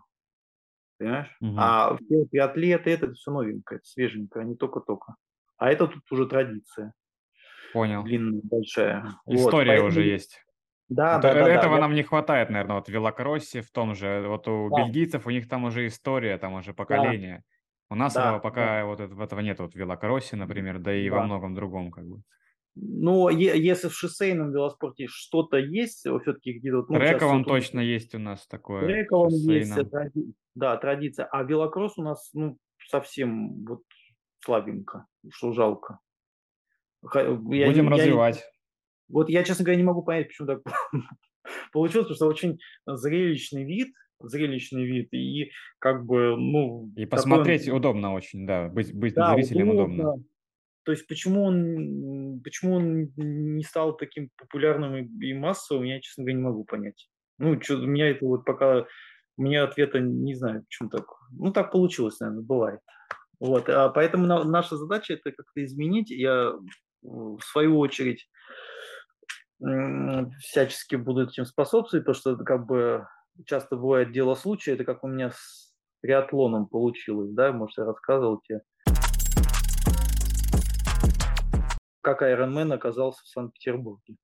Понимаешь? 0.97 1.35
Мгм. 1.41 1.59
А 1.59 1.97
все 1.97 2.25
триатлеты, 2.25 2.91
это 2.91 3.13
все 3.13 3.31
новенькое, 3.31 3.79
это 3.79 3.87
свеженькое, 3.87 4.43
они 4.45 4.55
только-только. 4.55 5.15
А 5.57 5.71
это 5.71 5.87
тут 5.87 6.03
уже 6.11 6.27
традиция 6.27 6.93
Понял. 7.73 8.03
длинная, 8.03 8.41
большая. 8.43 9.05
Вот, 9.25 9.35
История 9.35 9.67
поэтому- 9.71 9.89
уже 9.89 10.03
есть. 10.03 10.39
Да, 10.89 11.13
Вот 11.13 11.21
да, 11.23 11.33
да, 11.33 11.45
да. 11.45 11.49
этого 11.51 11.75
я- 11.75 11.81
нам 11.81 11.95
не 11.95 12.03
хватает, 12.03 12.49
наверное, 12.49 12.75
вот 12.75 12.87
в 12.87 12.91
велокроссе, 12.91 13.61
в 13.61 13.71
том 13.71 13.95
же, 13.95 14.25
вот 14.27 14.47
у 14.47 14.69
Да. 14.69 14.83
бельгийцев, 14.83 15.25
у 15.25 15.29
них 15.31 15.47
там 15.49 15.63
уже 15.65 15.87
история, 15.87 16.37
там 16.37 16.53
уже 16.53 16.73
поколение. 16.73 17.43
У 17.89 17.95
нас 17.95 18.13
Да, 18.13 18.21
этого 18.27 18.39
пока 18.39 18.85
вот 18.85 18.99
этого, 18.99 19.39
нет, 19.41 19.59
вот 19.59 19.73
в 19.73 19.75
велокроссе, 19.75 20.35
например, 20.35 20.79
да 20.79 20.93
и 20.93 21.09
во 21.09 21.17
Да. 21.19 21.23
многом 21.23 21.55
другом, 21.55 21.91
как 21.91 22.05
бы. 22.05 22.21
Но 22.75 23.29
е- 23.29 23.59
если 23.63 23.87
в 23.87 23.93
шоссейном 23.93 24.51
велоспорте 24.51 25.05
что-то 25.07 25.57
есть, 25.57 25.99
все-таки 25.99 26.53
где-то... 26.53 26.77
вот, 26.77 26.89
Ну, 26.89 26.95
Трековом 26.99 27.43
тут- 27.43 27.53
точно 27.53 27.79
есть 27.79 28.15
у 28.15 28.19
нас 28.19 28.47
такое. 28.47 28.81
Трековом 28.81 29.29
есть, 29.29 29.69
шоссейном. 29.73 29.89
тради- 29.89 30.33
да, 30.55 30.77
традиция. 30.77 31.25
А 31.25 31.43
велокросс 31.43 31.97
у 31.97 32.03
нас, 32.03 32.31
ну, 32.33 32.57
совсем 32.89 33.63
вот 33.65 33.81
слабенько, 34.43 35.05
что 35.31 35.51
жалко. 35.53 35.99
Я 37.13 37.67
Будем 37.67 37.85
я 37.85 37.89
развивать. 37.91 38.43
Вот 39.09 39.29
я, 39.29 39.43
честно 39.43 39.65
говоря, 39.65 39.77
не 39.77 39.83
могу 39.83 40.03
понять, 40.03 40.27
почему 40.27 40.47
так 40.47 40.61
получилось, 41.71 42.07
потому 42.07 42.15
что 42.15 42.27
очень 42.27 42.59
зрелищный 42.85 43.65
вид, 43.65 43.93
зрелищный 44.19 44.85
вид, 44.85 45.13
и 45.13 45.51
как 45.79 46.05
бы, 46.05 46.35
ну... 46.37 46.91
И 46.95 47.05
такой 47.05 47.07
посмотреть 47.07 47.67
удобно 47.69 48.13
очень, 48.13 48.47
да, 48.47 48.69
быть, 48.69 48.93
быть 48.93 49.13
Да, 49.13 49.33
зрителем 49.33 49.69
удобно. 49.69 50.23
То 50.83 50.91
есть 50.91 51.07
почему 51.07 51.43
он, 51.45 52.41
почему 52.43 52.75
он 52.75 53.13
не 53.15 53.63
стал 53.63 53.95
таким 53.95 54.29
популярным 54.37 54.95
и, 54.95 55.27
и 55.27 55.33
массовым, 55.33 55.83
я, 55.83 56.01
честно 56.01 56.23
говоря, 56.23 56.37
не 56.37 56.43
могу 56.43 56.63
понять. 56.65 57.09
Ну, 57.37 57.59
что, 57.61 57.75
у 57.75 57.87
меня 57.87 58.09
это 58.09 58.25
вот 58.25 58.43
пока, 58.45 58.85
у 59.37 59.41
меня 59.41 59.63
ответа 59.63 59.99
не 59.99 60.35
знаю, 60.35 60.63
почему 60.63 60.89
так. 60.89 61.05
Ну, 61.31 61.51
так 61.53 61.71
получилось, 61.71 62.19
наверное, 62.19 62.43
бывает. 62.43 62.79
Вот, 63.39 63.67
а 63.69 63.89
поэтому 63.89 64.25
на- 64.25 64.43
наша 64.43 64.75
задача 64.75 65.13
это 65.13 65.31
как-то 65.31 65.63
изменить. 65.63 66.09
Я, 66.09 66.53
в 67.03 67.41
свою 67.41 67.79
очередь, 67.79 68.29
всячески 70.39 70.95
буду 70.95 71.23
этим 71.23 71.45
способствовать, 71.45 72.05
потому 72.05 72.19
что 72.19 72.31
это 72.31 72.43
как 72.43 72.65
бы 72.65 73.07
часто 73.45 73.75
бывает 73.75 74.11
дело 74.11 74.35
случая, 74.35 74.73
это 74.73 74.83
как 74.83 75.03
у 75.03 75.07
меня 75.07 75.31
с 75.31 75.73
триатлоном 76.01 76.67
получилось, 76.67 77.31
да, 77.31 77.51
может, 77.51 77.77
я 77.77 77.85
рассказывал 77.85 78.41
тебе. 78.41 78.61
Как 82.01 82.21
Ironman 82.21 82.73
оказался 82.73 83.21
в 83.23 83.27
Санкт-Петербурге. 83.27 84.17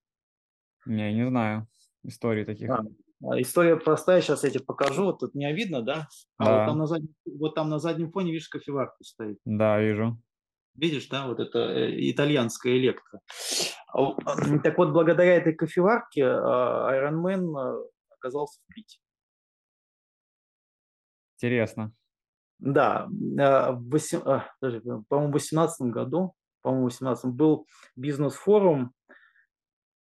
Не, 0.85 1.13
не 1.13 1.27
знаю 1.27 1.67
истории 2.03 2.43
таких. 2.43 2.69
А, 2.69 2.83
а, 3.23 3.41
История 3.41 3.75
простая, 3.75 4.21
сейчас 4.21 4.43
я 4.43 4.49
тебе 4.49 4.63
покажу. 4.63 5.05
Вот 5.05 5.19
тут 5.19 5.35
меня 5.35 5.51
видно, 5.51 5.81
да? 5.81 6.07
А 6.37 6.45
Да. 6.45 6.55
вот 6.55 6.65
там 6.65 6.77
на 6.77 6.87
заднем, 6.87 7.15
вот 7.25 7.55
там 7.55 7.69
на 7.69 7.79
заднем 7.79 8.11
фоне, 8.11 8.31
видишь, 8.31 8.49
кофеварка 8.49 9.03
стоит. 9.03 9.39
Да, 9.45 9.79
вижу. 9.79 10.17
Видишь, 10.79 11.07
да, 11.09 11.27
вот 11.27 11.39
это 11.39 11.59
э, 11.59 12.09
итальянская 12.09 12.77
электро. 12.77 13.19
Так 14.63 14.77
вот, 14.77 14.91
благодаря 14.91 15.35
этой 15.35 15.53
кофеварке 15.53 16.25
а, 16.25 16.89
Ironman 16.93 17.57
а, 17.57 17.83
оказался 18.11 18.61
в 18.61 18.73
Питере. 18.73 19.01
Интересно. 21.35 21.91
Да, 22.59 23.09
а, 23.39 23.71
в 23.73 23.89
восем- 23.89 24.23
а, 24.25 24.49
подожди, 24.61 24.89
по-моему, 25.09 25.29
в 25.29 25.31
2018 25.31 25.91
году, 25.91 26.33
по-моему, 26.61 26.87
в 26.87 26.91
2018 26.91 27.25
был 27.33 27.67
бизнес-форум 27.95 28.93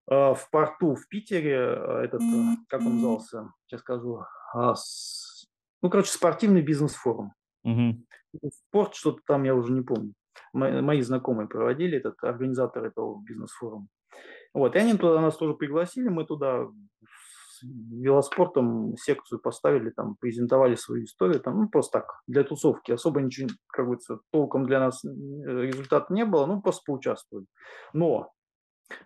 в 0.09 0.49
порту 0.51 0.95
в 0.95 1.09
Питере. 1.09 1.57
Этот, 2.05 2.21
а, 2.21 2.57
как 2.69 2.81
он 2.83 2.97
назывался, 2.97 3.51
сейчас 3.67 3.81
скажу. 3.81 4.25
Ну, 4.55 5.91
короче, 5.91 6.11
спортивный 6.11 6.61
бизнес-форум. 6.61 7.33
Мгм. 7.63 8.07
Спорт, 8.51 8.95
что-то 8.95 9.21
там, 9.27 9.45
я 9.45 9.55
уже 9.55 9.73
не 9.73 9.83
помню. 9.83 10.13
Мо- 10.53 10.83
Мои 10.83 11.01
знакомые 11.03 11.49
проводили, 11.49 11.99
этот 11.99 12.23
организатор 12.25 12.85
этого 12.85 13.23
бизнес-форума. 13.23 13.89
Вот, 14.55 14.75
и 14.75 14.79
они 14.79 14.95
туда 14.97 15.21
нас 15.21 15.37
тоже 15.37 15.55
пригласили, 15.55 16.09
мы 16.09 16.25
туда 16.25 16.67
с 17.03 17.63
велоспортом 17.63 18.97
секцию 18.97 19.39
поставили, 19.41 19.91
там, 19.91 20.17
презентовали 20.17 20.75
свою 20.77 21.05
историю, 21.05 21.41
там, 21.41 21.59
ну, 21.59 21.69
просто 21.69 22.01
так, 22.01 22.21
для 22.27 22.45
тусовки. 22.45 22.93
Особо 22.93 23.21
ничего, 23.21 23.49
как 23.69 23.87
говорится, 23.87 24.21
толком 24.31 24.67
для 24.67 24.81
нас 24.81 25.05
результата 25.05 26.13
не 26.13 26.25
было, 26.25 26.47
ну, 26.47 26.61
просто 26.63 26.83
поучаствовали. 26.87 27.47
Но 27.93 28.33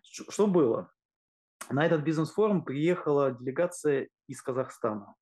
что 0.03 0.47
было? 0.47 0.91
На 1.71 1.87
этот 1.87 2.03
бизнес-форум 2.03 2.65
приехала 2.65 3.33
делегация 3.33 4.09
из 4.27 4.43
Казахстана. 4.43 5.15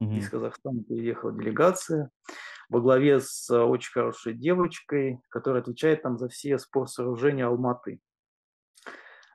Из 0.00 0.24
Мгм. 0.24 0.30
Казахстана 0.30 0.82
приехала 0.82 1.32
делегация 1.32 2.10
во 2.68 2.80
главе 2.80 3.20
с 3.20 3.48
э, 3.50 3.60
очень 3.60 3.92
хорошей 3.92 4.34
девочкой, 4.34 5.20
которая 5.28 5.62
отвечает 5.62 6.02
там 6.02 6.18
за 6.18 6.28
все 6.28 6.58
спортсооружения 6.58 7.46
Алматы. 7.46 8.00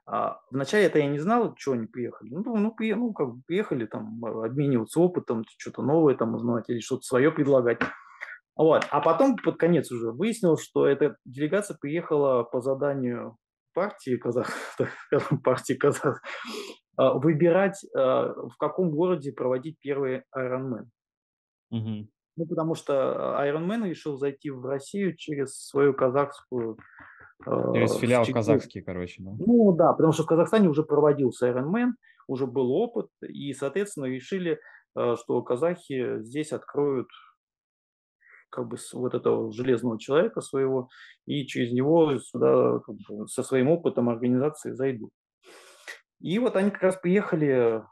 А, 0.05 0.39
вначале 0.49 0.86
это 0.86 0.97
я 0.99 1.07
не 1.07 1.19
знал, 1.19 1.53
чё 1.55 1.73
они 1.73 1.86
приехали. 1.86 2.30
Ну, 2.32 2.55
ну, 2.55 2.75
ну, 2.80 3.13
как 3.13 3.36
бы 3.36 3.41
приехали 3.45 3.86
там, 3.86 4.23
а, 4.25 4.45
обмениваться 4.45 4.99
опытом, 4.99 5.43
что-то 5.57 5.84
новое 5.84 6.15
там 6.15 6.34
узнавать 6.34 6.69
или 6.69 6.80
что-то 6.80 7.03
свое 7.03 7.32
предлагать. 7.32 7.80
Вот. 8.55 8.86
А 8.89 9.01
потом 9.01 9.38
под 9.38 9.57
конец 9.57 9.91
уже 9.91 10.11
выяснилось, 10.11 10.63
что 10.63 10.88
эта 10.88 11.15
делегация 11.25 11.77
приехала 11.80 12.43
по 12.43 12.59
заданию 12.61 13.38
партии 13.73 14.17
казах, 14.17 14.51
партии 15.43 15.73
казах, 15.73 16.21
а, 16.97 17.13
выбирать, 17.13 17.86
а, 17.95 18.34
в 18.34 18.57
каком 18.57 18.91
городе 18.91 19.32
проводить 19.32 19.77
первый 19.80 20.23
Ironman. 20.36 20.88
Мгм. 21.69 22.09
Ну, 22.39 22.45
потому 22.45 22.73
что 22.73 23.37
а, 23.37 23.45
Ironman 23.45 23.85
решил 23.85 24.15
зайти 24.15 24.49
в 24.49 24.65
Россию 24.65 25.13
через 25.17 25.67
свою 25.67 25.93
казахскую 25.93 26.77
э, 27.45 27.51
Через 27.73 27.95
филиал 27.95 28.23
Чечню. 28.23 28.35
казахский, 28.35 28.81
короче, 28.81 29.21
да? 29.21 29.31
Ну 29.37 29.75
да, 29.75 29.91
потому 29.91 30.13
что 30.13 30.23
в 30.23 30.27
Казахстане 30.27 30.69
уже 30.69 30.83
проводился 30.83 31.49
Ironman, 31.49 31.89
уже 32.29 32.47
был 32.47 32.71
опыт, 32.71 33.09
и, 33.27 33.51
соответственно, 33.51 34.05
решили, 34.05 34.57
э, 34.97 35.15
что 35.17 35.41
казахи 35.41 36.21
здесь 36.21 36.53
откроют 36.53 37.09
как 38.49 38.69
бы 38.69 38.77
вот 38.93 39.13
этого 39.13 39.51
железного 39.51 39.99
человека 39.99 40.39
своего, 40.39 40.87
и 41.25 41.45
через 41.45 41.73
него 41.73 42.17
сюда 42.19 42.79
как 42.79 42.95
бы 42.95 43.27
со 43.27 43.43
своим 43.43 43.69
опытом 43.69 44.07
организации 44.07 44.71
зайдут. 44.71 45.11
И 46.21 46.39
вот 46.39 46.55
они 46.55 46.71
как 46.71 46.83
раз 46.83 46.95
приехали 46.95 47.83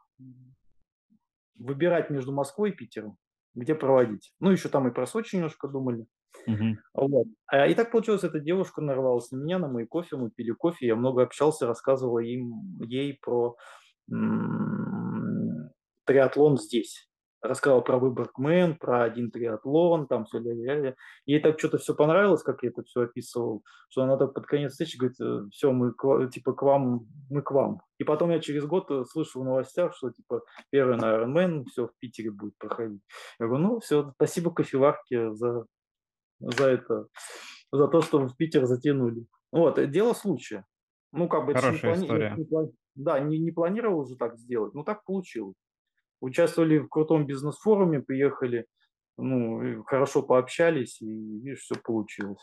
выбирать 1.56 2.10
между 2.10 2.32
Москвой 2.32 2.70
и 2.70 2.74
Питером, 2.74 3.18
где 3.58 3.76
проводить. 3.76 4.34
Ну, 4.40 4.52
еще 4.52 4.70
там 4.70 4.88
и 4.88 4.94
про 4.94 5.08
Сочи 5.08 5.36
немножко 5.38 5.68
думали. 5.68 6.08
Мгм. 6.48 6.78
Вот. 6.94 7.28
А, 7.48 7.68
И 7.68 7.76
так 7.76 7.92
получилось, 7.92 8.24
эта 8.24 8.40
девушка 8.40 8.82
нарвалась 8.82 9.32
на 9.32 9.38
меня, 9.38 9.60
на 9.60 9.68
мои 9.70 9.86
кофе, 9.86 10.18
мы 10.18 10.32
пили 10.32 10.52
кофе, 10.52 10.88
я 10.88 10.96
много 10.96 11.24
общался, 11.24 11.68
рассказывал 11.68 12.20
им, 12.20 12.80
ей 12.82 13.20
про 13.22 13.58
м, 14.12 15.72
триатлон 16.06 16.58
здесь. 16.58 17.07
Рассказал 17.42 17.84
про 17.84 18.00
Выборгмен, 18.00 18.76
про 18.78 19.04
один 19.04 19.30
триатлон, 19.30 20.08
там 20.08 20.26
все. 20.26 20.40
Ей 21.26 21.40
так 21.40 21.60
что-то 21.60 21.78
все 21.78 21.94
понравилось, 21.94 22.42
как 22.42 22.64
я 22.64 22.70
это 22.70 22.84
все 22.84 23.02
описывал, 23.02 23.64
что 23.90 24.02
она 24.02 24.18
так 24.18 24.34
под 24.34 24.48
конец 24.48 24.72
встречи 24.72 24.98
говорит, 24.98 25.52
все, 25.54 25.72
мы 25.72 25.94
к 25.94 26.04
ва- 26.04 26.28
типа 26.28 26.54
к 26.54 26.64
вам, 26.64 27.08
мы 27.30 27.42
к 27.44 27.52
вам. 27.52 27.82
И 28.00 28.04
потом 28.04 28.32
я 28.32 28.40
через 28.40 28.66
год 28.66 28.90
э, 28.90 29.04
слышу 29.06 29.42
в 29.42 29.46
новостях, 29.46 29.96
что 29.96 30.10
типа 30.10 30.42
первый 30.72 30.98
на 30.98 31.16
Ironman 31.16 31.66
все 31.66 31.88
в 31.88 31.92
Питере 32.00 32.32
будет 32.32 32.58
проходить. 32.58 33.02
Я 33.40 33.46
говорю, 33.46 33.64
ну 33.64 33.80
все, 33.80 34.12
спасибо 34.16 34.52
кофеварке 34.52 35.32
за 35.34 35.66
за 36.40 36.70
это, 36.70 37.08
за 37.72 37.88
то, 37.88 38.02
что 38.02 38.20
в 38.20 38.36
Питер 38.36 38.66
затянули. 38.66 39.26
Вот, 39.52 39.78
э, 39.78 39.86
дело 39.88 40.14
случая. 40.14 40.66
Ну, 41.12 41.28
как 41.30 41.46
бы 41.46 41.52
ж 41.54 41.56
не 41.56 41.62
Хорошая 41.62 41.94
плани- 41.96 42.04
история. 42.04 42.34
не 42.38 42.44
плани- 42.46 42.74
Да, 42.96 43.20
не, 43.20 43.40
не 43.40 43.52
планировал 43.52 44.00
уже 44.00 44.16
так 44.18 44.38
сделать, 44.38 44.74
но 44.74 44.84
так 44.84 45.04
получилось. 45.06 45.56
Участвовали 46.20 46.80
в 46.80 46.88
крутом 46.88 47.26
бизнес-форуме, 47.26 48.02
приехали, 48.02 48.66
ну, 49.18 49.84
хорошо 49.86 50.22
пообщались, 50.22 51.02
и, 51.02 51.06
видишь, 51.06 51.62
все 51.62 51.76
получилось. 51.76 52.40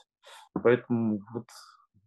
Поэтому 0.55 1.21
вот, 1.33 1.47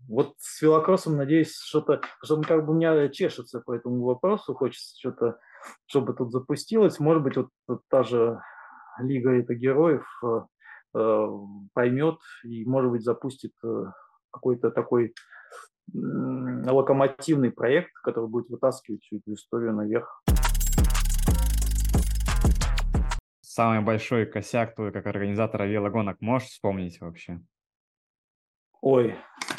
вот 0.08 0.34
с 0.38 0.62
велокроссом, 0.62 1.18
надеюсь, 1.18 1.56
что-то, 1.56 2.02
что 2.24 2.42
как 2.42 2.66
бы 2.66 2.74
у 2.74 2.76
меня 2.76 3.10
чешется 3.10 3.60
по 3.60 3.74
этому 3.74 4.04
вопросу, 4.04 4.54
хочется 4.54 4.96
что-то, 4.98 5.40
чтобы 5.86 6.14
тут 6.14 6.32
запустилось. 6.32 7.00
Может 7.00 7.24
быть, 7.24 7.38
вот, 7.38 7.50
вот 7.68 7.82
та 7.90 8.04
же 8.04 8.40
Лига 9.00 9.32
это 9.32 9.54
героев 9.54 10.06
э, 10.24 10.42
э, 10.96 11.28
поймет 11.74 12.18
и, 12.44 12.66
может 12.66 12.92
быть, 12.92 13.04
запустит 13.04 13.54
э, 13.64 13.86
какой-то 14.32 14.72
такой 14.72 15.14
локомотивный 15.94 17.50
проект, 17.50 17.94
который 18.04 18.28
будет 18.28 18.50
вытаскивать 18.50 19.04
всю 19.04 19.20
эту 19.20 19.34
историю 19.36 19.74
наверх. 19.74 20.22
Самый 23.58 23.82
большой 23.82 24.28
косяк 24.28 24.76
твой 24.76 24.92
как 24.92 25.08
организатора 25.08 25.64
велогонок 25.64 26.22
можешь 26.22 26.50
вспомнить 26.50 27.02
вообще? 27.02 27.42
Ой, 28.82 29.16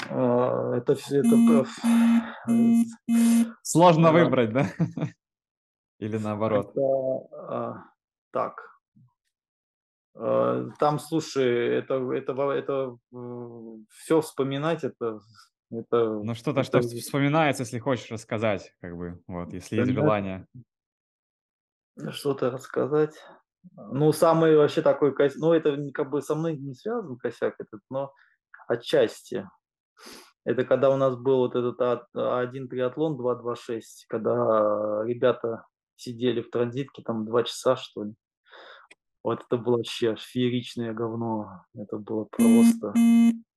э, 0.09 0.73
это 0.77 0.95
все 0.95 1.19
это 1.19 1.67
Сложно 3.65 4.13
выбрать, 4.13 4.53
да? 4.53 4.69
Или 5.99 6.17
наоборот? 6.17 6.71
это, 6.71 6.81
а, 7.33 7.75
так. 8.31 8.61
Э, 10.15 10.69
Там, 10.79 11.01
слушай, 11.01 11.79
это 11.79 11.95
это 12.13 12.33
это 12.53 12.97
все 13.91 14.21
вспоминать, 14.21 14.85
это 14.85 15.19
это 15.73 16.23
Ну 16.23 16.35
что-то, 16.37 16.63
что 16.63 16.81
вспоминается, 16.83 17.65
если 17.65 17.81
хочешь 17.81 18.13
рассказать, 18.13 18.77
как 18.81 18.97
бы, 18.97 19.21
вот, 19.27 19.53
если 19.53 19.75
есть 19.79 19.91
желание. 19.91 20.47
что-то 22.13 22.53
рассказать. 22.53 23.17
Ну, 23.77 24.13
самый 24.13 24.57
вообще 24.57 24.83
такой 24.83 25.15
косяк, 25.15 25.39
ну, 25.41 25.53
это 25.53 25.77
не- 25.77 25.93
как 25.93 26.11
бы 26.11 26.23
со 26.23 26.35
мной 26.35 26.57
не 26.57 26.75
связан 26.75 27.17
косяк 27.17 27.55
этот, 27.59 27.81
но 27.91 28.13
отчасти. 28.67 29.49
Это 30.45 30.65
когда 30.65 30.91
у 30.91 30.97
нас 30.97 31.17
был 31.17 31.39
вот 31.39 31.55
этот 31.57 31.81
А- 31.81 32.41
один 32.41 32.69
триатлон 32.69 33.17
226, 33.17 34.07
когда 34.09 35.03
ребята 35.05 35.65
сидели 35.97 36.41
в 36.41 36.51
транзитке 36.51 37.03
там 37.03 37.25
два 37.25 37.43
часа, 37.45 37.77
что 37.77 38.05
ли. 38.05 38.15
Вот 39.25 39.43
это 39.47 39.57
было 39.59 39.79
вообще 39.79 40.15
фееричное 40.17 40.93
говно. 40.95 41.65
Это 41.75 41.99
было 41.99 42.25
просто. 42.25 42.95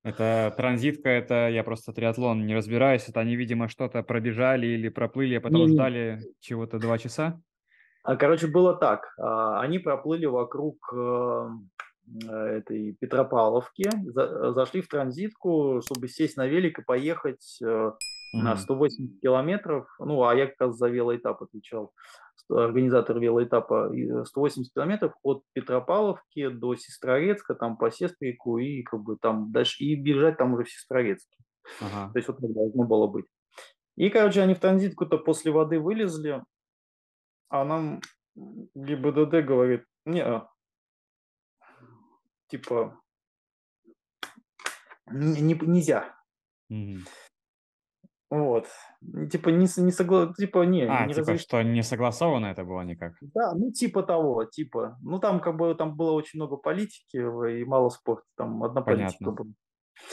Это 0.03 0.53
транзитка, 0.57 1.09
это 1.09 1.47
я 1.49 1.63
просто 1.63 1.93
триатлон 1.93 2.45
не 2.47 2.55
разбираюсь. 2.55 3.07
Это 3.07 3.19
они, 3.19 3.35
видимо, 3.35 3.69
что-то 3.69 4.01
пробежали 4.01 4.65
или 4.65 4.89
проплыли, 4.89 5.35
а 5.35 5.41
потом 5.41 5.61
Не-не. 5.61 5.73
ждали 5.73 6.19
чего-то 6.39 6.79
два 6.79 6.97
часа. 6.97 7.39
А, 8.03 8.15
короче, 8.15 8.47
было 8.47 8.75
так. 8.75 9.13
а, 9.19 9.59
Они 9.61 9.79
проплыли 9.79 10.25
вокруг 10.25 10.77
э, 10.93 11.47
э, 12.27 12.35
этой 12.57 12.93
Петропавловки, 12.99 13.89
за- 14.05 14.53
зашли 14.53 14.81
в 14.81 14.87
транзитку, 14.87 15.81
чтобы 15.85 16.07
сесть 16.07 16.37
на 16.37 16.47
велик 16.47 16.79
и 16.79 16.83
поехать 16.83 17.57
э, 17.63 17.91
на 18.33 18.51
Мгм. 18.51 18.57
180 18.57 19.21
километров. 19.21 19.87
Ну, 19.99 20.23
а 20.23 20.33
я 20.35 20.47
как 20.47 20.55
раз 20.59 20.77
за 20.77 20.87
велоэтап 20.87 21.43
отвечал, 21.43 21.91
организатор 22.49 23.19
велоэтапа. 23.19 23.93
И, 23.93 24.09
э, 24.09 24.25
180 24.25 24.73
километров 24.73 25.13
от 25.23 25.43
Петропавловки 25.53 26.47
до 26.49 26.75
Сестрорецка, 26.75 27.53
там 27.55 27.77
по 27.77 27.91
Сестрику 27.91 28.57
и 28.57 28.83
как 28.83 29.01
бы 29.01 29.17
там 29.21 29.51
дальше, 29.51 29.83
и 29.83 29.95
бежать 29.95 30.37
там 30.37 30.53
уже 30.53 30.63
в 30.63 30.71
Сестрорецке. 30.71 31.37
Ага. 31.81 32.11
То 32.13 32.17
есть 32.19 32.27
вот 32.27 32.37
так 32.39 32.51
должно 32.51 32.83
было 32.85 33.07
быть. 33.07 33.25
И, 33.97 34.09
короче, 34.09 34.41
они 34.41 34.53
в 34.55 34.59
транзитку-то 34.59 35.17
после 35.17 35.51
воды 35.51 35.79
вылезли, 35.79 36.41
а 37.51 37.65
нам 37.65 37.99
ГИБДД 38.35 39.45
говорит, 39.45 39.85
не, 40.05 40.23
типа, 42.47 42.97
не, 45.11 45.41
не- 45.41 45.67
нельзя. 45.67 46.15
Мгм. 46.69 47.03
Вот. 48.29 48.67
Типа, 49.29 49.49
не, 49.49 49.67
не 49.83 49.91
согла... 49.91 50.33
типа, 50.33 50.63
не, 50.63 50.83
А, 50.83 51.05
не 51.05 51.13
типа, 51.13 51.31
разреш- 51.33 51.39
что 51.39 51.61
не 51.63 51.83
согласовано 51.83 52.45
это 52.45 52.63
было 52.63 52.81
никак. 52.83 53.13
Да, 53.19 53.53
ну, 53.53 53.71
типа 53.73 54.03
того, 54.03 54.45
типа. 54.45 54.97
Ну, 55.01 55.19
там 55.19 55.41
как 55.41 55.57
бы, 55.57 55.75
там 55.75 55.97
было 55.97 56.13
очень 56.13 56.39
много 56.39 56.55
политики 56.55 57.17
и 57.17 57.65
мало 57.65 57.89
спорта. 57.89 58.23
Там 58.37 58.63
одна 58.63 58.81
политика 58.81 59.17
Понятно. 59.19 59.31
была. 59.43 59.53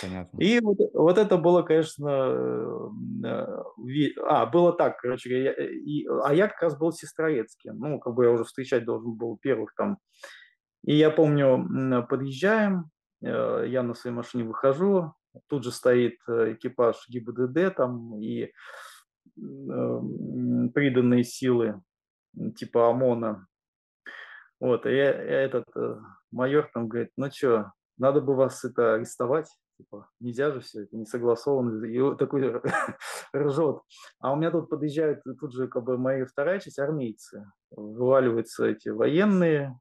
Понятно. 0.01 0.39
И 0.39 0.61
вот, 0.61 0.79
вот 0.93 1.19
это 1.19 1.37
было, 1.37 1.63
конечно, 1.63 2.09
э, 2.09 2.89
э, 3.25 4.09
а, 4.27 4.47
было 4.47 4.73
так, 4.73 4.99
короче, 4.99 5.43
я- 5.43 5.53
и- 5.53 6.07
а 6.25 6.35
я 6.35 6.49
как 6.49 6.63
раз 6.63 6.77
был 6.79 6.91
в 6.91 6.97
Сестрорецке, 6.97 7.73
ну, 7.73 7.99
как 7.99 8.15
бы 8.15 8.25
я 8.25 8.31
уже 8.31 8.45
встречать 8.45 8.85
должен 8.85 9.15
был 9.15 9.39
первых 9.39 9.75
там. 9.77 9.99
И 10.85 10.95
я 10.95 11.11
помню, 11.11 12.07
подъезжаем, 12.09 12.91
э, 13.23 13.65
я 13.69 13.83
на 13.83 13.95
своей 13.95 14.15
машине 14.17 14.45
выхожу, 14.45 15.13
тут 15.49 15.65
же 15.65 15.73
стоит 15.73 16.19
экипаж 16.29 16.97
ГИБДД 17.09 17.75
там 17.77 18.21
и 18.21 18.53
приданные 19.37 21.25
силы 21.25 21.81
типа 22.57 22.91
ОМОНа. 22.91 23.47
Вот, 24.61 24.87
и 24.87 24.91
этот 24.91 25.67
майор 26.33 26.69
там 26.75 26.89
говорит, 26.89 27.11
ну 27.17 27.31
что, 27.31 27.73
надо 27.97 28.21
бы 28.21 28.35
вас 28.35 28.65
это 28.65 28.95
арестовать, 28.95 29.49
типа, 29.79 30.11
нельзя 30.21 30.51
же 30.53 30.61
все, 30.61 30.83
это 30.83 30.97
не 30.97 31.07
согласовано. 31.07 31.85
И 31.87 32.17
такой 32.17 32.61
ржет. 33.35 33.79
А 34.21 34.33
у 34.33 34.37
меня 34.37 34.51
тут 34.51 34.69
подъезжают 34.69 35.23
тут 35.41 35.53
же 35.55 35.69
как 35.69 35.85
бы 35.85 35.97
моя 35.97 36.27
вторая 36.27 36.59
часть, 36.61 36.79
армейцы. 36.79 37.51
Вываливаются 37.71 38.67
эти 38.67 38.89
военные, 38.91 39.79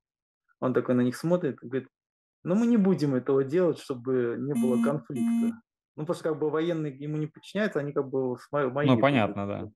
он 0.59 0.73
такой 0.73 0.95
на 0.95 1.01
них 1.01 1.15
смотрит 1.17 1.61
и 1.63 1.67
говорит, 1.67 1.89
ну 2.43 2.55
мы 2.55 2.67
не 2.67 2.77
будем 2.77 3.15
этого 3.15 3.43
делать, 3.43 3.79
чтобы 3.79 4.37
не 4.39 4.53
было 4.53 4.81
конфликта. 4.83 5.61
Ну, 5.95 6.03
потому 6.03 6.15
что 6.15 6.23
как 6.29 6.39
бы 6.39 6.49
военные 6.51 6.95
ему 6.95 7.17
не 7.17 7.27
подчиняются, 7.27 7.79
они 7.79 7.91
как 7.91 8.09
бы 8.09 8.37
мо- 8.51 8.69
мои. 8.69 8.87
Ну, 8.87 8.99
понятно, 9.01 9.47
да. 9.47 9.69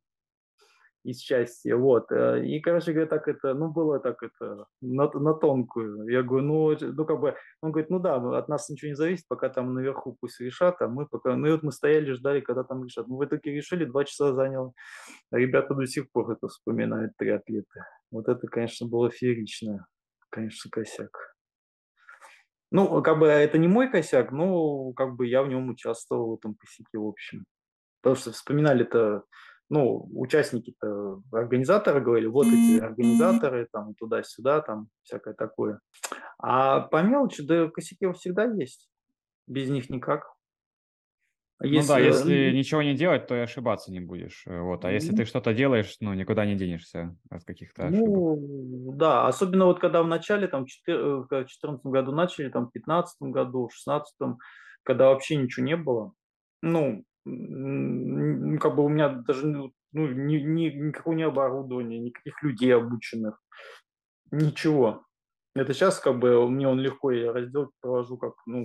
Из 1.04 1.20
части, 1.20 1.70
вот. 1.70 2.12
Э, 2.12 2.46
и, 2.46 2.60
короче 2.60 2.92
говоря, 2.92 3.10
так 3.10 3.28
это, 3.28 3.54
ну, 3.54 3.72
было 3.72 4.00
так 4.00 4.22
это, 4.24 4.66
на, 4.82 5.10
на 5.12 5.34
тонкую. 5.34 6.08
Я 6.10 6.24
говорю, 6.24 6.46
ну, 6.46 6.78
ну, 6.80 7.06
как 7.06 7.20
бы, 7.20 7.36
он 7.62 7.72
говорит, 7.72 7.90
ну 7.90 8.00
да, 8.00 8.16
от 8.38 8.48
нас 8.48 8.70
ничего 8.70 8.90
не 8.90 8.96
зависит, 8.96 9.28
пока 9.28 9.50
там 9.50 9.74
наверху 9.74 10.16
пусть 10.20 10.40
решат, 10.40 10.82
а 10.82 10.88
мы 10.88 11.08
пока, 11.08 11.36
ну, 11.36 11.48
и 11.48 11.52
вот 11.52 11.64
мы 11.64 11.72
стояли, 11.72 12.12
ждали, 12.14 12.42
когда 12.42 12.64
там 12.64 12.84
решат. 12.84 13.08
Ну, 13.08 13.18
в 13.18 13.26
итоге 13.26 13.52
решили, 13.52 13.86
два 13.86 14.06
часа 14.06 14.34
заняло. 14.34 14.74
Ребята 15.32 15.74
до 15.74 15.88
сих 15.88 16.12
пор 16.12 16.32
это 16.32 16.48
вспоминают, 16.48 17.14
три 17.18 17.32
атлета. 17.32 17.88
Вот 18.12 18.28
это, 18.28 18.48
конечно, 18.48 18.88
было 18.88 19.10
феерично, 19.10 19.88
конечно, 20.30 20.70
косяк. 20.70 21.36
Ну, 22.72 23.02
как 23.02 23.20
бы 23.20 23.28
это 23.28 23.58
не 23.58 23.68
мой 23.68 23.92
косяк, 23.92 24.32
но 24.32 24.94
как 24.94 25.16
бы 25.16 25.28
я 25.28 25.44
в 25.44 25.50
нем 25.50 25.70
участвовал 25.70 26.32
в 26.32 26.40
этом 26.40 26.56
косяке, 26.56 26.98
в 26.98 27.08
общем. 27.08 27.44
Потому 28.02 28.16
что 28.16 28.32
вспоминали-то 28.32 29.24
ну, 29.72 30.06
участники-то, 30.14 31.22
организаторы 31.32 32.02
говорили, 32.02 32.28
вот 32.28 32.46
эти 32.46 32.78
организаторы, 32.78 33.70
там, 33.72 33.96
туда-сюда, 33.96 34.60
там, 34.60 34.90
всякое 35.04 35.34
такое. 35.34 35.80
А 36.38 36.82
по 36.82 37.02
мелочи, 37.02 37.42
да, 37.42 37.70
косяки 37.70 38.12
всегда 38.12 38.44
есть. 38.44 38.90
Без 39.48 39.70
них 39.70 39.90
никак. 39.90 40.26
Если, 41.64 41.88
ну 41.88 41.88
да, 41.88 42.00
если 42.00 42.52
ничего 42.52 42.82
не 42.82 42.96
делать, 42.96 43.28
то 43.28 43.36
и 43.36 43.40
ошибаться 43.40 43.94
не 43.94 44.02
будешь. 44.02 44.44
Э, 44.46 44.60
вот. 44.60 44.84
А 44.84 44.92
если 44.92 45.16
ты 45.16 45.24
что-то 45.24 45.54
делаешь, 45.54 45.96
ну, 46.02 46.14
никуда 46.16 46.46
не 46.46 46.56
денешься 46.56 47.16
от 47.30 47.46
каких-то 47.46 47.88
ошибок. 47.88 48.10
Ну, 48.10 48.92
да, 48.94 49.28
особенно 49.28 49.68
вот 49.68 49.80
когда 49.80 50.04
в 50.04 50.08
начале, 50.08 50.50
там, 50.50 50.66
э, 50.88 50.94
в 50.94 51.28
2014 51.30 51.86
году 51.86 52.12
начали, 52.12 52.50
там, 52.50 52.64
в 52.64 52.72
2015 52.74 53.22
году, 53.22 53.70
в 53.70 53.72
2016, 53.72 54.38
когда 54.84 55.10
вообще 55.12 55.38
ничего 55.38 55.66
не 55.66 55.78
было, 55.78 56.12
ну, 56.62 57.06
как 57.26 58.76
бы 58.76 58.84
у 58.86 58.90
меня 58.90 59.10
даже 59.10 59.48
ну, 59.48 59.74
ну, 59.94 60.08
ни, 60.08 60.38
ни, 60.38 60.70
никакого 60.70 61.16
не 61.16 61.24
оборудования, 61.24 62.00
никаких 62.00 62.42
людей 62.44 62.76
обученных, 62.76 63.42
ничего. 64.32 65.06
Это 65.56 65.74
сейчас 65.74 66.00
как 66.00 66.20
бы 66.20 66.50
мне 66.50 66.68
он 66.68 66.80
легко, 66.80 67.12
я 67.12 67.34
раздел 67.34 67.72
провожу 67.82 68.18
как, 68.18 68.36
ну, 68.48 68.64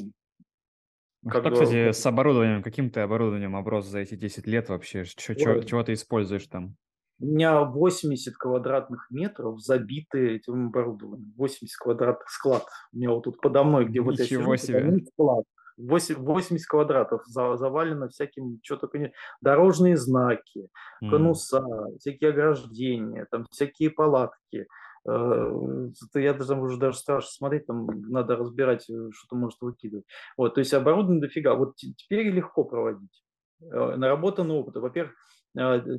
а 1.24 1.30
как 1.30 1.44
Что, 1.44 1.50
кстати, 1.50 1.90
с 1.92 2.06
оборудованием, 2.06 2.62
каким 2.62 2.90
ты 2.90 3.00
оборудованием 3.00 3.56
оброс 3.56 3.86
за 3.86 3.98
эти 4.00 4.14
10 4.14 4.46
лет 4.46 4.68
вообще? 4.68 5.04
Чё, 5.04 5.34
чё, 5.34 5.62
чего 5.62 5.82
ты 5.82 5.92
используешь 5.94 6.46
там? 6.46 6.76
У 7.18 7.24
меня 7.26 7.62
80 7.64 8.36
квадратных 8.36 9.06
метров 9.10 9.60
забиты 9.60 10.34
этим 10.36 10.66
оборудованием. 10.66 11.32
80 11.36 11.76
квадратных 11.78 12.28
склад. 12.28 12.66
У 12.92 12.98
меня 12.98 13.10
вот 13.10 13.22
тут 13.24 13.40
подо 13.40 13.64
мной, 13.64 13.86
где 13.86 14.00
Ничего 14.00 14.02
вот 14.02 14.18
я 14.18 14.26
сижу, 14.26 14.56
себе. 14.56 14.98
склад. 15.14 15.44
80 15.76 16.66
квадратов 16.66 17.22
завалено 17.26 18.08
всяким, 18.08 18.60
что 18.62 18.76
только 18.76 18.98
не... 18.98 19.12
Дорожные 19.40 19.96
знаки, 19.96 20.68
конуса, 21.00 21.58
mm. 21.58 21.98
всякие 21.98 22.30
ограждения, 22.30 23.26
там 23.30 23.46
всякие 23.50 23.90
палатки. 23.90 24.66
Э, 25.08 25.88
я 26.14 26.34
даже 26.34 26.54
уже 26.54 26.78
даже 26.78 26.98
страшно 26.98 27.30
смотреть, 27.30 27.66
там 27.66 27.86
надо 28.10 28.36
разбирать, 28.36 28.88
э, 28.90 29.10
что-то 29.12 29.36
может 29.36 29.60
выкидывать. 29.60 30.06
Вот, 30.36 30.54
то 30.54 30.60
есть 30.60 30.74
оборудование 30.74 31.20
дофига. 31.20 31.54
Вот 31.54 31.76
теперь 31.76 32.30
легко 32.30 32.64
проводить. 32.64 33.24
Э, 33.60 33.96
наработанный 33.96 34.54
опыт. 34.54 34.76
Во-первых, 34.76 35.14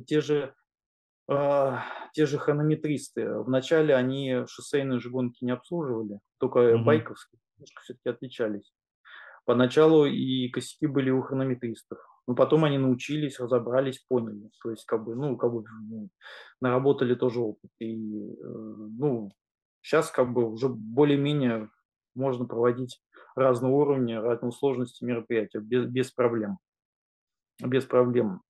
те 0.06 0.20
же 0.20 0.54
те 2.14 2.24
же 2.24 2.38
хронометристы. 2.38 3.28
Вначале 3.40 3.94
они 3.94 4.44
шоссейные 4.48 4.98
же 4.98 5.10
гонки 5.10 5.44
не 5.44 5.50
обслуживали, 5.50 6.20
только 6.38 6.60
mm-hmm. 6.60 6.84
байковские 6.84 7.38
немножко 7.58 7.82
все-таки 7.82 8.08
отличались. 8.08 8.72
Поначалу 9.48 10.04
и 10.04 10.50
косяки 10.50 10.86
были 10.86 11.08
у 11.08 11.22
хронометристов. 11.22 11.98
Но 12.26 12.34
потом 12.34 12.64
они 12.64 12.76
научились, 12.76 13.40
разобрались, 13.40 14.04
поняли. 14.06 14.50
То 14.62 14.72
есть, 14.72 14.84
как 14.84 15.04
бы, 15.04 15.14
ну, 15.14 15.38
как 15.38 15.50
бы 15.54 15.64
ну, 15.88 16.10
наработали 16.60 17.14
тоже 17.14 17.40
опыт. 17.40 17.70
И, 17.78 17.94
э, 17.94 18.44
ну, 18.44 19.30
сейчас 19.80 20.10
как 20.10 20.34
бы 20.34 20.52
уже 20.52 20.68
более-менее 20.68 21.70
можно 22.14 22.44
проводить 22.44 23.02
разного 23.34 23.72
уровня, 23.72 24.20
разной 24.20 24.52
сложности 24.52 25.02
мероприятия 25.02 25.60
без, 25.60 25.86
без 25.86 26.12
проблем. 26.12 26.58
Без 27.58 27.86
проблем. 27.86 28.42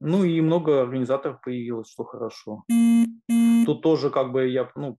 Ну 0.00 0.24
и 0.24 0.40
много 0.40 0.82
организаторов 0.82 1.40
появилось, 1.42 1.88
что 1.88 2.02
хорошо. 2.02 2.64
Тут 3.66 3.82
тоже 3.82 4.10
как 4.10 4.32
бы 4.32 4.48
я 4.48 4.68
ну, 4.74 4.98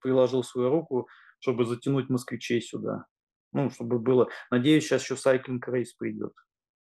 приложил 0.00 0.44
свою 0.44 0.70
руку 0.70 1.08
чтобы 1.42 1.64
затянуть 1.64 2.08
москвичей 2.08 2.62
сюда. 2.62 3.06
Ну, 3.52 3.68
чтобы 3.70 3.98
было... 3.98 4.28
Надеюсь, 4.50 4.84
сейчас 4.84 5.02
еще 5.02 5.14
Cycling 5.14 5.60
Race 5.68 5.90
придет. 5.98 6.32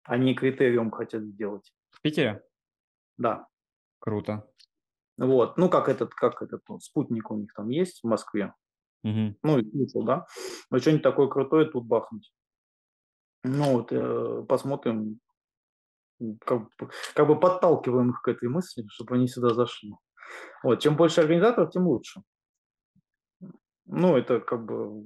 Они 0.04 0.36
критериум 0.36 0.92
хотят 0.92 1.24
сделать. 1.24 1.74
В 1.90 2.02
Питере? 2.02 2.44
Да. 3.18 3.48
Круто. 4.00 4.46
Вот. 5.18 5.58
Ну, 5.58 5.70
как 5.70 5.88
этот, 5.88 6.14
как 6.14 6.42
этот 6.42 6.62
ну, 6.68 6.80
спутник 6.80 7.32
у 7.32 7.38
них 7.38 7.54
там 7.54 7.70
есть 7.70 8.02
в 8.04 8.08
Москве. 8.08 8.54
Угу. 9.04 9.38
Ну, 9.44 9.62
слышал, 9.72 10.04
да? 10.04 10.26
Но 10.70 10.80
что-нибудь 10.80 11.04
такое 11.04 11.28
крутое 11.28 11.66
тут 11.66 11.86
бахнуть. 11.86 12.32
Ну, 13.44 13.78
вот 13.78 13.92
э, 13.92 14.46
посмотрим. 14.48 15.22
Как, 16.42 16.68
как 17.16 17.28
бы 17.28 17.40
подталкиваем 17.40 18.10
их 18.10 18.22
к 18.22 18.28
этой 18.28 18.50
мысли, 18.50 18.86
чтобы 18.90 19.16
они 19.16 19.30
сюда 19.30 19.54
зашли. 19.54 19.94
Вот. 20.64 20.82
Чем 20.82 20.98
больше 20.98 21.22
организаторов, 21.22 21.72
тем 21.72 21.88
лучше. 21.88 22.22
Ну, 23.92 24.16
это 24.16 24.40
как 24.40 24.66
бы 24.66 25.04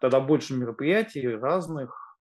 тогда 0.00 0.20
больше 0.20 0.54
мероприятий 0.54 1.26
разных, 1.28 2.18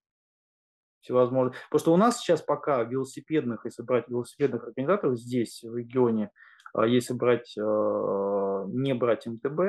всевозможных. 1.01 1.57
Потому 1.70 1.80
что 1.80 1.94
у 1.94 1.97
нас 1.97 2.18
сейчас 2.18 2.42
пока 2.42 2.82
велосипедных, 2.82 3.64
если 3.64 3.82
брать 3.82 4.09
велосипедных 4.09 4.64
организаторов 4.64 5.18
здесь, 5.18 5.62
в 5.62 5.76
регионе, 5.76 6.30
а 6.74 6.86
если 6.86 7.14
брать, 7.14 7.57
а, 7.59 8.64
не 8.66 8.92
брать 8.94 9.26
МТБ, 9.26 9.61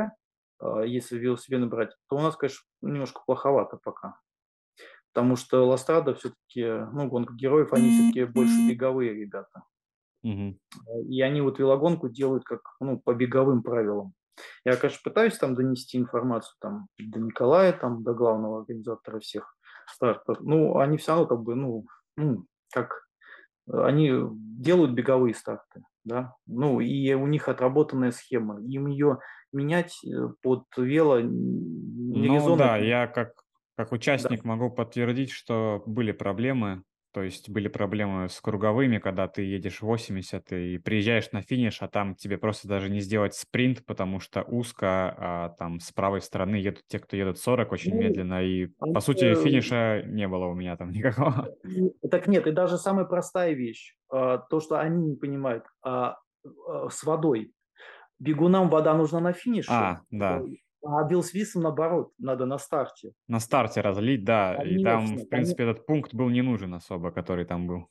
а 0.60 0.82
если 0.82 1.18
велосипедный 1.18 1.68
брать, 1.68 1.96
то 2.10 2.18
у 2.18 2.22
нас, 2.22 2.36
конечно, 2.36 2.66
немножко 2.82 3.22
плоховато 3.26 3.78
пока. 3.78 4.20
Потому 5.14 5.36
что 5.36 5.68
Ластрада 5.68 6.16
все-таки, 6.16 6.66
ну, 6.92 7.08
гонка 7.08 7.34
героев, 7.34 7.74
они 7.74 7.92
все-таки 7.92 8.26
больше 8.26 8.68
беговые 8.68 9.14
ребята. 9.14 9.64
Угу. 10.24 10.60
И 11.10 11.22
они 11.22 11.42
вот 11.42 11.60
велогонку 11.60 12.10
делают 12.10 12.44
как, 12.44 12.62
ну, 12.80 13.00
по 13.00 13.14
беговым 13.14 13.64
правилам. 13.64 14.14
Я, 14.66 14.76
конечно, 14.76 15.00
пытаюсь 15.04 15.38
там 15.38 15.56
донести 15.56 15.98
информацию 15.98 16.56
там, 16.60 16.88
до 17.00 17.20
Николая, 17.20 17.74
там, 17.74 18.04
до 18.04 18.14
главного 18.14 18.60
организатора 18.60 19.20
всех 19.20 19.56
стартов. 19.88 20.38
Ну, 20.42 20.78
они 20.78 20.98
все 20.98 21.14
равно 21.14 21.28
как 21.28 21.42
бы, 21.42 21.56
ну, 21.56 21.86
ну 22.16 22.46
как, 22.74 23.08
они 23.72 24.12
делают 24.32 24.92
беговые 24.92 25.34
старты, 25.34 25.84
да, 26.04 26.36
ну, 26.46 26.80
и 26.80 27.14
у 27.14 27.28
них 27.28 27.50
отработанная 27.50 28.12
схема. 28.12 28.62
Им 28.62 28.88
ее 28.88 29.20
менять 29.52 30.04
э, 30.06 30.30
под 30.42 30.66
вело 30.78 31.20
не 31.22 32.28
Ну 32.28 32.56
да, 32.56 32.78
я 32.78 33.08
как, 33.08 33.34
как 33.76 33.92
участник 33.92 34.44
да. 34.44 34.50
могу 34.50 34.70
подтвердить, 34.70 35.32
что 35.32 35.84
были 35.86 36.12
проблемы 36.12 36.84
то 37.12 37.24
есть 37.24 37.50
были 37.50 37.68
проблемы 37.68 38.30
с 38.30 38.40
круговыми, 38.42 38.98
когда 39.00 39.28
ты 39.28 39.42
едешь 39.44 39.82
80 39.82 40.52
и 40.54 40.78
приезжаешь 40.78 41.32
на 41.32 41.42
финиш, 41.42 41.82
а 41.82 41.88
там 41.88 42.16
тебе 42.16 42.38
просто 42.38 42.68
даже 42.68 42.90
не 42.90 43.00
сделать 43.00 43.34
спринт, 43.36 43.86
потому 43.86 44.20
что 44.20 44.44
узко, 44.44 45.16
а 45.18 45.50
там 45.58 45.80
с 45.80 45.92
правой 45.92 46.22
стороны 46.22 46.56
едут 46.56 46.84
те, 46.88 47.00
кто 47.00 47.16
едут 47.16 47.40
40 47.40 47.72
очень 47.72 47.94
ну, 47.94 48.02
медленно, 48.02 48.44
и 48.44 48.68
по 48.94 49.00
сути 49.00 49.34
финиша 49.36 50.04
не 50.06 50.28
было 50.28 50.46
у 50.46 50.54
меня 50.54 50.78
там 50.78 50.92
никакого. 50.92 51.50
Так 52.10 52.28
нет, 52.28 52.48
и 52.48 52.52
даже 52.52 52.78
самая 52.78 53.06
простая 53.06 53.54
вещь, 53.54 53.96
а, 54.10 54.38
то, 54.38 54.60
что 54.60 54.80
они 54.80 55.04
не 55.04 55.16
понимают, 55.16 55.66
а, 55.82 56.18
а, 56.68 56.90
с 56.90 57.04
водой. 57.04 57.54
Бегунам 58.20 58.70
вода 58.70 58.96
нужна 58.96 59.20
на 59.20 59.34
финише. 59.34 59.72
А, 59.72 60.02
да. 60.10 60.42
А 60.90 61.08
велосипедистам, 61.08 61.64
наоборот, 61.64 62.14
надо 62.18 62.46
на 62.46 62.58
старте. 62.58 63.12
На 63.28 63.40
старте 63.40 63.82
разлить, 63.82 64.24
да. 64.24 64.56
Конечно, 64.56 64.80
и 64.80 64.84
там, 64.84 65.06
в 65.18 65.28
принципе, 65.28 65.64
конечно. 65.64 65.72
этот 65.72 65.86
пункт 65.86 66.14
был 66.14 66.30
не 66.30 66.42
нужен 66.42 66.74
особо, 66.74 67.12
который 67.12 67.46
там 67.46 67.68
был. 67.68 67.88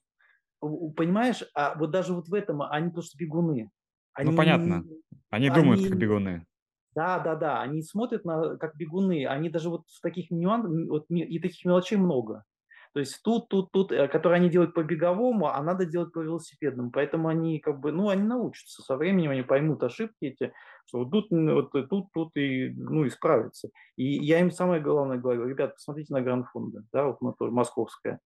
Понимаешь, 0.60 1.44
а 1.54 1.74
вот 1.78 1.90
даже 1.90 2.14
вот 2.14 2.28
в 2.28 2.34
этом 2.34 2.62
они 2.62 2.90
просто 2.90 3.18
бегуны. 3.18 3.64
Ну, 3.64 3.70
они, 4.14 4.30
ну, 4.30 4.36
понятно. 4.36 4.76
Они, 5.30 5.48
они 5.48 5.50
думают, 5.50 5.82
как 5.82 5.98
бегуны. 5.98 6.46
Да, 6.94 7.18
да, 7.18 7.34
да. 7.36 7.60
Они 7.60 7.82
смотрят 7.82 8.24
на 8.24 8.56
как 8.56 8.76
бегуны. 8.76 9.26
Они 9.26 9.50
даже 9.50 9.68
вот 9.68 9.82
в 9.88 10.00
таких 10.00 10.30
нюансах, 10.30 10.70
вот, 10.88 11.04
и 11.10 11.38
таких 11.38 11.64
мелочей 11.66 11.98
много. 11.98 12.44
То 12.96 13.00
есть 13.00 13.20
тут, 13.22 13.50
тут, 13.50 13.72
тут, 13.72 13.92
э, 13.92 14.08
которые 14.08 14.38
они 14.38 14.48
делают 14.48 14.72
по 14.72 14.82
беговому, 14.82 15.48
а 15.48 15.62
надо 15.62 15.84
делать 15.84 16.14
по 16.14 16.20
велосипедному. 16.20 16.90
Поэтому 16.90 17.28
они 17.28 17.58
как 17.58 17.78
бы, 17.78 17.92
ну, 17.92 18.08
они 18.08 18.22
научатся 18.22 18.80
со 18.80 18.96
временем, 18.96 19.32
они 19.32 19.42
поймут 19.42 19.82
ошибки 19.82 20.24
эти, 20.24 20.54
что 20.86 21.00
вот 21.00 21.10
тут, 21.10 21.26
вот 21.30 21.72
тут, 21.90 22.06
тут 22.14 22.30
и, 22.38 22.70
ну, 22.70 23.06
исправятся. 23.06 23.68
И 23.96 24.04
я 24.24 24.40
им 24.40 24.50
самое 24.50 24.80
главное 24.80 25.18
говорю, 25.18 25.46
ребят, 25.46 25.74
посмотрите 25.74 26.14
на 26.14 26.22
Гранд-фонда, 26.22 26.84
да, 26.90 27.08
вот 27.08 27.20
мотор, 27.20 27.50
московская. 27.50 28.18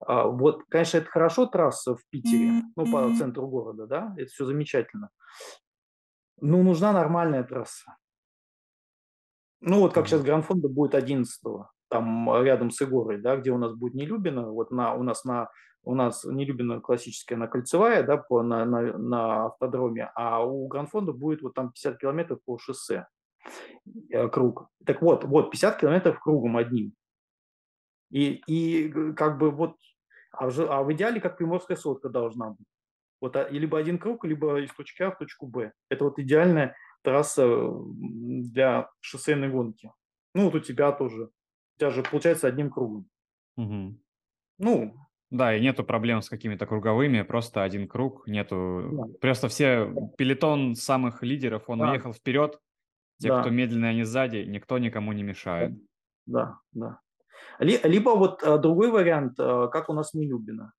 А, 0.00 0.26
вот, 0.26 0.62
конечно, 0.68 0.98
это 0.98 1.08
хорошо 1.08 1.46
трасса 1.46 1.94
в 1.94 2.06
Питере, 2.10 2.64
ну, 2.76 2.92
по 2.92 3.10
центру 3.16 3.46
города, 3.48 3.86
да, 3.86 4.14
это 4.18 4.30
все 4.30 4.44
замечательно. 4.44 5.08
Но 6.38 6.62
нужна 6.62 6.92
нормальная 6.92 7.44
трасса. 7.44 7.96
Ну, 9.62 9.80
вот 9.80 9.94
как 9.94 10.06
сейчас 10.06 10.20
Гранд-фонда 10.20 10.68
будет 10.68 10.94
11 10.94 11.42
там 11.88 12.42
рядом 12.42 12.70
с 12.70 12.80
Игорой, 12.82 13.20
да, 13.20 13.36
где 13.36 13.50
у 13.50 13.58
нас 13.58 13.74
будет 13.74 13.94
Нелюбина, 13.94 14.50
вот 14.50 14.70
на, 14.70 14.94
у 14.94 15.02
нас 15.02 15.24
на 15.24 15.48
у 15.82 15.94
нас 15.94 16.24
Нелюбина 16.24 16.80
классическая, 16.80 17.36
она 17.36 17.46
кольцевая, 17.46 18.02
да, 18.02 18.16
по, 18.16 18.42
на, 18.42 18.64
на, 18.64 18.98
на 18.98 19.46
автодроме, 19.46 20.10
а 20.14 20.44
у 20.44 20.66
Гранфонда 20.66 21.12
будет 21.12 21.40
вот 21.40 21.54
там 21.54 21.72
50 21.72 21.98
километров 21.98 22.40
по 22.44 22.58
шоссе 22.58 23.06
э, 24.10 24.28
круг. 24.28 24.68
Так 24.84 25.00
вот, 25.02 25.24
вот 25.24 25.50
50 25.50 25.80
километров 25.80 26.20
кругом 26.20 26.56
одним. 26.56 26.92
И, 28.10 28.42
и 28.46 29.12
как 29.14 29.38
бы 29.38 29.50
вот, 29.50 29.76
а 30.32 30.50
в, 30.50 30.60
а 30.60 30.82
в 30.82 30.92
идеале 30.92 31.20
как 31.20 31.38
приморская 31.38 31.76
сотка 31.76 32.08
должна 32.08 32.50
быть. 32.50 32.66
Вот 33.20 33.36
а, 33.36 33.48
либо 33.48 33.78
один 33.78 33.98
круг, 33.98 34.24
либо 34.24 34.60
из 34.60 34.72
точки 34.72 35.02
А 35.02 35.10
в 35.10 35.18
точку 35.18 35.46
Б. 35.46 35.72
Это 35.88 36.04
вот 36.04 36.18
идеальная 36.18 36.76
трасса 37.02 37.46
для 37.46 38.90
шоссейной 39.00 39.48
гонки. 39.48 39.92
Ну, 40.34 40.44
вот 40.44 40.54
у 40.54 40.60
тебя 40.60 40.92
тоже. 40.92 41.30
Тебя 41.78 41.90
же 41.90 42.02
получается 42.02 42.48
одним 42.48 42.70
кругом. 42.70 43.08
Угу. 43.56 43.98
Ну, 44.58 44.94
да, 45.30 45.54
и 45.56 45.60
нету 45.60 45.84
проблем 45.84 46.22
с 46.22 46.28
какими-то 46.28 46.66
круговыми, 46.66 47.22
просто 47.22 47.62
один 47.62 47.86
круг, 47.86 48.26
нету... 48.26 48.88
Да. 48.92 49.04
Просто 49.20 49.48
все, 49.48 49.92
пелетон 50.16 50.74
самых 50.74 51.22
лидеров, 51.22 51.64
он 51.68 51.78
Да. 51.78 51.90
уехал 51.90 52.12
вперед, 52.12 52.58
те, 53.20 53.28
Да. 53.28 53.40
кто 53.40 53.50
медленные, 53.50 53.90
они 53.90 54.04
сзади, 54.04 54.38
никто 54.48 54.78
никому 54.78 55.12
не 55.12 55.22
мешает. 55.22 55.72
Да, 56.26 56.58
да. 56.72 57.00
Ли- 57.60 57.80
Либо 57.84 58.10
вот 58.10 58.42
а, 58.42 58.58
другой 58.58 58.90
вариант, 58.90 59.34
а, 59.38 59.68
как 59.68 59.88
у 59.88 59.92
нас 59.92 60.14
Нелюбина. 60.14 60.72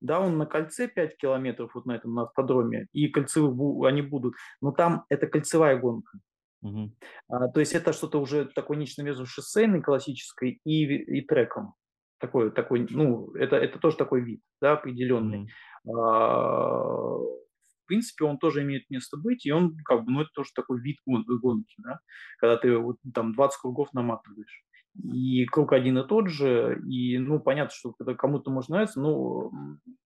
Да, 0.00 0.20
он 0.20 0.36
на 0.38 0.46
кольце 0.46 0.88
5 0.88 1.16
километров 1.16 1.74
вот 1.74 1.86
на 1.86 1.92
этом 1.92 2.14
на 2.14 2.22
автодроме, 2.22 2.86
и 2.92 3.08
кольцевые 3.08 3.88
они 3.88 4.02
будут, 4.02 4.34
но 4.60 4.72
там 4.72 5.04
это 5.08 5.26
кольцевая 5.28 5.78
гонка. 5.78 6.18
Мгм. 6.62 6.94
А, 7.28 7.48
то 7.48 7.60
есть 7.60 7.72
это 7.74 7.92
что-то 7.92 8.20
уже 8.20 8.44
такое 8.46 8.76
нечто 8.78 9.02
между 9.02 9.26
шоссейной 9.26 9.82
классической 9.82 10.60
и, 10.64 10.84
и 10.84 11.20
треком. 11.26 11.74
Такой, 12.18 12.52
такой, 12.52 12.86
ну, 12.90 13.32
это, 13.34 13.56
это 13.56 13.80
тоже 13.80 13.96
такой 13.96 14.20
вид, 14.22 14.40
да, 14.60 14.72
определенный. 14.74 15.42
Мгм. 15.84 15.96
А, 15.98 16.78
В 16.78 17.86
принципе, 17.86 18.24
он 18.24 18.38
тоже 18.38 18.62
имеет 18.62 18.88
место 18.90 19.16
быть, 19.16 19.44
и 19.44 19.50
он 19.52 19.76
как 19.84 20.04
бы, 20.04 20.12
ну, 20.12 20.20
это 20.22 20.30
тоже 20.34 20.50
такой 20.54 20.80
вид 20.80 20.98
гон- 21.06 21.24
гонки, 21.26 21.74
да, 21.78 21.98
когда 22.38 22.56
ты 22.56 22.76
вот 22.78 22.96
там 23.12 23.34
20 23.34 23.60
кругов 23.60 23.92
наматываешь. 23.92 24.64
И 25.02 25.46
круг 25.46 25.72
один 25.72 25.98
и 25.98 26.06
тот 26.06 26.28
же, 26.28 26.80
и, 26.88 27.18
ну, 27.18 27.40
понятно, 27.40 27.74
что 27.74 27.94
это 27.98 28.14
кому-то 28.14 28.50
может 28.50 28.70
нравиться, 28.70 29.00
но, 29.00 29.50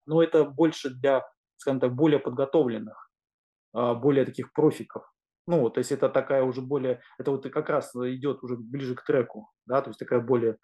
но 0.05 0.23
это 0.23 0.45
больше 0.45 0.89
для, 0.89 1.23
скажем 1.57 1.79
так, 1.79 1.93
более 1.93 2.19
подготовленных, 2.19 3.11
а, 3.73 3.95
более 3.95 4.25
таких 4.25 4.53
профиков. 4.53 5.03
Ну, 5.47 5.69
то 5.69 5.79
есть 5.79 5.91
это 5.93 6.09
такая 6.09 6.43
уже 6.43 6.61
более, 6.61 7.01
это 7.17 7.31
вот 7.31 7.49
как 7.49 7.69
раз 7.69 7.95
идет 7.95 8.43
уже 8.43 8.57
ближе 8.57 8.95
к 8.95 9.03
треку, 9.05 9.49
да, 9.65 9.81
то 9.81 9.89
есть 9.89 9.99
такая 9.99 10.19
более, 10.19 10.57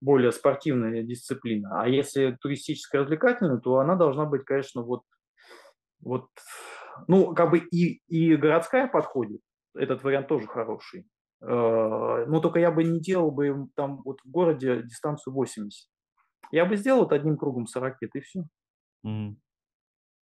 более 0.00 0.30
спортивная 0.30 1.02
дисциплина. 1.02 1.82
А 1.82 1.88
если 1.88 2.38
туристическая 2.40 3.02
развлекательная, 3.02 3.58
то 3.58 3.78
она 3.78 3.96
должна 3.96 4.26
быть, 4.26 4.44
конечно, 4.44 4.82
вот, 4.82 5.02
вот, 6.00 6.28
ну, 7.08 7.34
как 7.34 7.50
бы 7.50 7.58
и, 7.58 8.00
и 8.06 8.36
городская 8.36 8.86
подходит, 8.86 9.40
этот 9.74 10.04
вариант 10.04 10.28
тоже 10.28 10.46
хороший. 10.46 11.08
Э, 11.40 12.24
Но 12.26 12.40
только 12.40 12.60
я 12.60 12.70
бы 12.70 12.84
не 12.84 13.00
делал 13.00 13.30
бы 13.30 13.68
там 13.74 14.02
вот 14.04 14.20
в 14.24 14.30
городе 14.30 14.82
дистанцию 14.82 15.34
80. 15.34 15.88
Я 16.52 16.64
бы 16.64 16.76
сделал 16.76 17.00
вот 17.00 17.12
одним 17.12 17.36
кругом 17.36 17.66
40 17.66 17.96
и 18.14 18.20
все. 18.20 18.44
Мгм. 19.02 19.40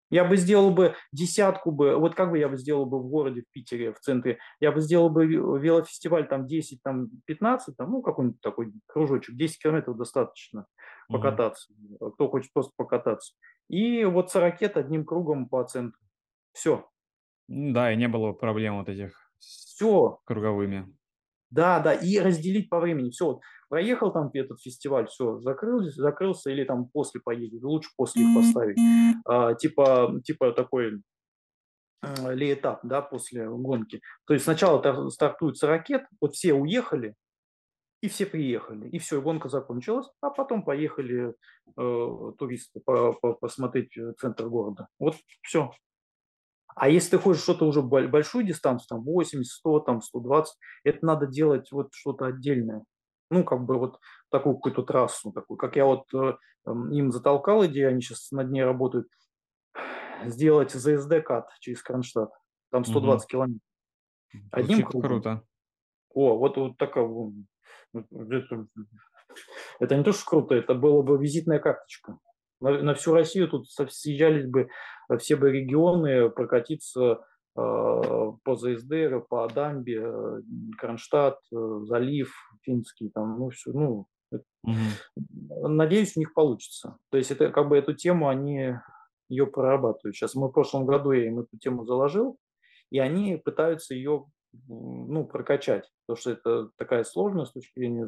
Я 0.10 0.24
бы 0.26 0.38
сделал 0.38 0.72
бы 0.72 0.96
десятку 1.12 1.72
бы, 1.72 1.96
вот 1.98 2.16
как 2.16 2.32
бы 2.32 2.38
я 2.38 2.48
бы 2.48 2.58
сделал 2.58 2.86
бы 2.86 3.00
в 3.00 3.08
городе, 3.08 3.42
в 3.42 3.52
Питере, 3.52 3.92
в 3.94 4.00
центре, 4.00 4.38
я 4.60 4.72
бы 4.72 4.80
сделал 4.82 5.10
бы 5.10 5.26
ве- 5.26 5.60
велофестиваль 5.60 6.28
там 6.28 6.46
10, 6.48 6.82
там 6.84 7.10
15, 7.26 7.76
там, 7.78 7.92
ну 7.92 8.02
какой-нибудь 8.02 8.42
такой 8.42 8.72
кружочек, 8.88 9.36
10 9.36 9.62
километров 9.62 9.98
достаточно 9.98 10.68
покататься, 11.10 11.74
э, 12.00 12.10
кто 12.14 12.30
хочет 12.30 12.54
просто 12.54 12.74
покататься. 12.76 13.34
И 13.70 14.04
вот 14.06 14.32
40 14.32 14.78
одним 14.78 15.06
кругом 15.06 15.50
по 15.50 15.64
центру. 15.64 16.00
Все, 16.54 16.90
Да, 17.48 17.92
и 17.92 17.96
не 17.98 18.08
было 18.08 18.34
проблем 18.34 18.78
вот 18.78 18.90
этих 18.90 19.32
с 19.40 19.74
все, 19.76 20.22
круговыми. 20.26 20.96
Да, 21.50 21.80
да, 21.80 21.94
и 21.94 22.20
разделить 22.20 22.70
по 22.70 22.80
времени. 22.80 23.12
Все, 23.12 23.40
проехал 23.76 24.14
там 24.14 24.32
этот 24.34 24.62
фестиваль, 24.62 25.08
все, 25.08 25.42
закрылся, 25.42 26.02
закрылся 26.02 26.50
или 26.50 26.64
там 26.64 26.88
после 26.88 27.20
поедет. 27.20 27.62
Лучше 27.62 27.90
после 27.98 28.22
их 28.24 28.34
поставить. 28.34 28.78
А, 29.26 29.54
типа, 29.54 30.22
типа 30.24 30.54
такой 30.54 31.02
э, 32.02 32.34
ли 32.34 32.54
этап, 32.54 32.80
да, 32.84 33.02
после 33.02 33.50
гонки. 33.50 34.00
То 34.28 34.34
есть 34.34 34.46
сначала 34.46 34.82
тар- 34.82 35.10
стартуется 35.10 35.68
ракет, 35.68 36.06
вот 36.22 36.36
все 36.36 36.54
уехали, 36.54 37.16
и 38.00 38.08
все 38.08 38.26
приехали, 38.26 38.88
и 38.88 38.98
все, 38.98 39.22
гонка 39.22 39.50
закончилась, 39.50 40.08
а 40.22 40.30
потом 40.30 40.64
поехали 40.64 41.34
э, 41.78 42.32
туристы 42.38 42.80
по- 42.80 43.12
по- 43.12 43.34
посмотреть 43.34 43.92
центр 44.22 44.48
города. 44.48 44.88
Вот 45.00 45.16
все. 45.42 45.72
А 46.78 46.88
если 46.88 47.12
ты 47.12 47.18
хочешь 47.18 47.44
что-то 47.44 47.66
уже 47.66 47.82
боль- 47.82 48.08
большую 48.08 48.46
дистанцию, 48.46 48.88
там 48.88 49.04
80, 49.04 49.52
100, 49.52 49.80
там 49.82 50.02
120, 50.02 50.56
это 50.86 51.06
надо 51.06 51.28
делать 51.28 51.70
вот 51.74 51.90
что-то 51.92 52.28
отдельное. 52.28 52.86
Ну, 53.36 53.44
как 53.44 53.66
бы 53.66 53.78
вот 53.78 54.00
такую 54.30 54.56
какую-то 54.56 54.84
трассу, 54.84 55.34
такую, 55.34 55.58
как 55.58 55.76
я 55.76 55.84
вот 55.84 56.06
э, 56.14 56.38
им 56.66 57.12
затолкал 57.12 57.66
идею, 57.66 57.90
они 57.90 58.00
сейчас 58.00 58.32
над 58.32 58.50
ней 58.50 58.64
работают, 58.64 59.10
сделать 60.24 60.72
ЗСД-кат 60.72 61.50
через 61.60 61.84
Кронштадт, 61.84 62.32
там 62.72 62.86
120 62.86 63.28
километров. 63.28 63.62
Одним 64.52 64.84
кругом. 64.84 65.02
круто. 65.02 65.44
О, 66.14 66.38
вот, 66.38 66.56
вот 66.56 66.78
такая, 66.78 67.10
это, 67.94 68.68
это 69.82 69.98
не 69.98 70.04
то, 70.06 70.14
что 70.14 70.26
круто, 70.26 70.56
это 70.56 70.74
было 70.74 71.02
бы 71.02 71.18
визитная 71.18 71.60
карточка. 71.60 72.18
На, 72.62 72.82
на 72.82 72.94
всю 72.96 73.14
Россию 73.14 73.50
тут 73.50 73.70
съезжались 73.70 74.48
бы 74.48 74.70
все 75.20 75.36
бы 75.36 75.52
регионы 75.52 76.30
прокатиться 76.30 77.20
по 77.56 78.56
ЗСД, 78.56 79.28
по 79.30 79.48
Дамбе, 79.48 80.02
э, 80.04 80.42
Кронштадт, 80.78 81.40
э, 81.54 81.80
Залив, 81.86 82.34
Финский, 82.62 83.10
там, 83.10 83.40
ну, 83.40 83.50
все, 83.50 83.72
ну, 83.72 84.08
Мгм. 84.64 85.76
надеюсь, 85.76 86.18
у 86.18 86.20
них 86.20 86.34
получится. 86.34 86.98
То 87.10 87.18
есть 87.18 87.32
это 87.32 87.52
как 87.52 87.70
бы 87.70 87.78
эту 87.78 87.94
тему 87.94 88.28
они 88.28 88.76
ее 89.30 89.48
прорабатывают. 89.48 90.16
Сейчас 90.16 90.36
мы 90.36 90.50
в 90.50 90.52
прошлом 90.52 90.86
году 90.86 91.12
я 91.12 91.28
им 91.28 91.40
эту 91.40 91.58
тему 91.58 91.86
заложил, 91.86 92.38
и 92.92 93.00
они 93.00 93.38
пытаются 93.38 93.94
ее 93.94 94.26
ну, 94.68 95.26
прокачать, 95.26 95.90
потому 96.06 96.20
что 96.20 96.32
это 96.32 96.70
такая 96.78 97.04
сложная 97.04 97.46
с 97.46 97.52
точки 97.52 97.78
зрения 97.78 98.08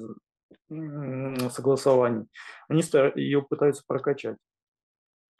согласований. 1.50 2.28
Они 2.68 2.82
ее 3.16 3.42
пытаются 3.42 3.84
прокачать. 3.86 4.38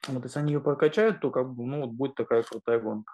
Вот 0.08 0.24
если 0.24 0.40
они 0.40 0.54
ее 0.54 0.62
прокачают, 0.62 1.22
то 1.22 1.32
как 1.32 1.54
бы, 1.54 1.66
ну, 1.66 1.82
вот 1.82 1.92
будет 1.92 2.16
такая 2.16 2.44
крутая 2.44 2.80
гонка. 2.80 3.14